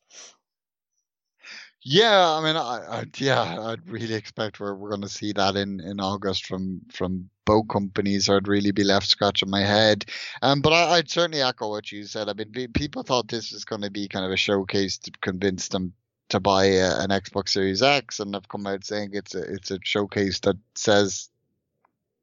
[1.90, 5.56] Yeah, I mean, I, I yeah, I'd really expect we're we're going to see that
[5.56, 8.28] in in August from from both companies.
[8.28, 10.04] I'd really be left scratching my head.
[10.42, 12.28] Um, but I, would certainly echo what you said.
[12.28, 15.70] I mean, people thought this was going to be kind of a showcase to convince
[15.70, 15.94] them
[16.28, 19.72] to buy a, an Xbox Series X, and have come out saying it's a it's
[19.72, 21.30] a showcase that says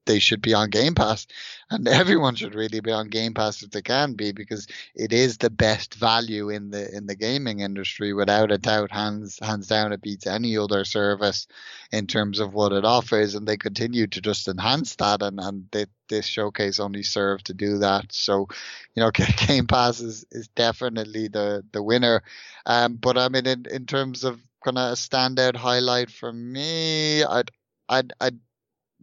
[0.07, 1.27] they should be on Game Pass,
[1.71, 5.39] and everyone should really be on Game Pass if they can be, because it is
[5.39, 8.91] the best value in the in the gaming industry without a doubt.
[8.91, 11.47] Hands hands down, it beats any other service
[11.93, 15.67] in terms of what it offers, and they continue to just enhance that, and and
[15.73, 18.13] they, this showcase only served to do that.
[18.13, 18.49] So,
[18.95, 19.11] you know,
[19.47, 22.23] Game Pass is is definitely the the winner.
[22.67, 27.23] Um, but I mean, in in terms of kind of a standout highlight for me,
[27.25, 27.51] I'd
[27.89, 28.39] I'd I'd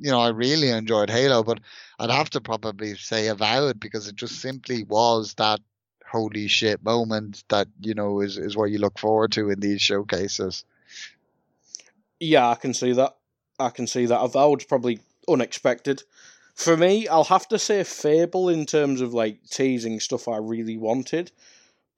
[0.01, 1.59] you know, I really enjoyed Halo, but
[1.99, 5.59] I'd have to probably say Avowed because it just simply was that
[6.09, 9.81] holy shit moment that, you know, is, is what you look forward to in these
[9.81, 10.65] showcases.
[12.19, 13.15] Yeah, I can see that.
[13.59, 14.19] I can see that.
[14.19, 14.99] Avowed's probably
[15.29, 16.01] unexpected.
[16.55, 20.77] For me, I'll have to say Fable in terms of like teasing stuff I really
[20.77, 21.31] wanted.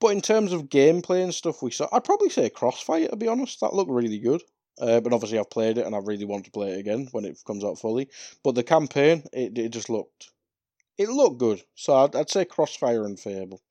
[0.01, 3.29] But in terms of gameplay and stuff we saw, I'd probably say Crossfire to be
[3.29, 3.61] honest.
[3.61, 4.41] That looked really good.
[4.79, 7.25] Uh, but obviously, I've played it and I really want to play it again when
[7.25, 8.09] it comes out fully.
[8.43, 10.31] But the campaign, it, it just looked,
[10.97, 11.61] it looked good.
[11.75, 13.61] So I'd, I'd say Crossfire and Fable.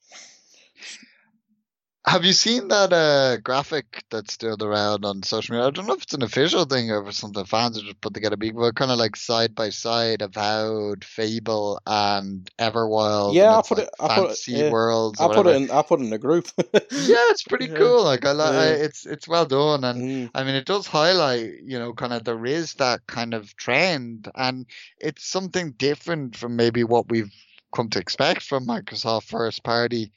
[2.04, 5.68] Have you seen that uh, graphic that's still around on social media?
[5.68, 8.36] I don't know if it's an official thing or something fans have just put together.
[8.36, 13.34] But kind of like side by side, Avowed, Fable, and Everwild.
[13.34, 13.94] Yeah, and I put like it.
[14.00, 14.48] I put it.
[14.48, 14.70] Yeah.
[14.72, 15.20] Worlds.
[15.20, 15.70] I put it in.
[15.70, 16.48] I put it in a group.
[16.58, 17.78] yeah, it's pretty Yeah.
[17.78, 18.02] cool.
[18.02, 18.84] Like I like, Yeah.
[18.84, 20.30] it's it's well done, and Mm.
[20.34, 24.28] I mean, it does highlight, you know, kind of there is that kind of trend,
[24.34, 24.66] and
[24.98, 27.32] it's something different from maybe what we've
[27.72, 30.10] come to expect from Microsoft first party.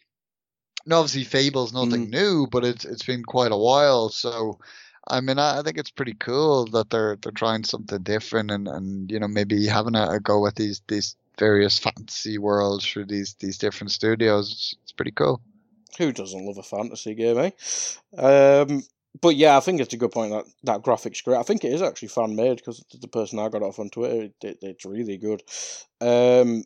[0.86, 4.10] And obviously, Fable's nothing new, but it's it's been quite a while.
[4.10, 4.60] So,
[5.07, 8.68] I mean, I, I think it's pretty cool that they're they're trying something different, and,
[8.68, 13.06] and you know maybe having a, a go at these these various fantasy worlds through
[13.06, 14.52] these these different studios.
[14.52, 15.41] It's, it's pretty cool.
[15.98, 17.52] Who doesn't love a fantasy game, eh?
[18.18, 18.84] Um,
[19.22, 21.38] but yeah, I think it's a good point that that graphics great.
[21.38, 24.24] I think it is actually fan made because the person I got off on Twitter,
[24.24, 25.41] it, it, it's really good.
[26.02, 26.64] Um,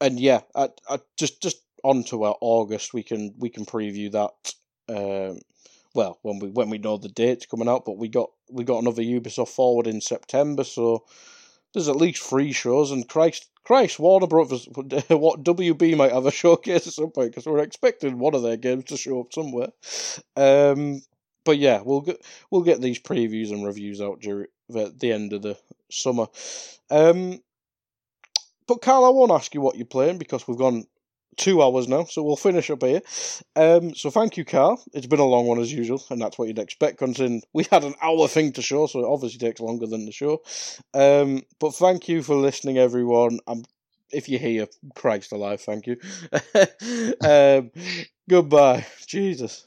[0.00, 4.10] and yeah, I, I just just on to our August, we can we can preview
[4.12, 4.54] that.
[4.88, 5.40] Um,
[5.94, 8.82] well, when we when we know the date's coming out, but we got we got
[8.82, 11.04] another Ubisoft forward in September, so
[11.72, 12.90] there's at least three shows.
[12.90, 17.46] And Christ, Christ, Warner Brothers, what WB might have a showcase at some point because
[17.46, 19.68] we're expecting one of their games to show up somewhere.
[20.36, 21.02] Um,
[21.44, 25.32] but yeah, we'll get we'll get these previews and reviews out during the, the end
[25.32, 25.58] of the
[25.90, 26.26] summer.
[26.90, 27.40] Um,
[28.66, 30.84] but Carl, I won't ask you what you're playing because we've gone
[31.36, 33.00] two hours now, so we'll finish up here.
[33.56, 34.82] Um, so thank you, Carl.
[34.92, 37.84] It's been a long one as usual, and that's what you'd expect considering we had
[37.84, 40.42] an hour thing to show, so it obviously takes longer than the show.
[40.94, 43.40] Um, but thank you for listening, everyone.
[43.46, 43.64] I'm,
[44.10, 45.96] if you're here, Christ alive, thank you.
[47.24, 47.70] um,
[48.28, 48.86] goodbye.
[49.06, 49.66] Jesus.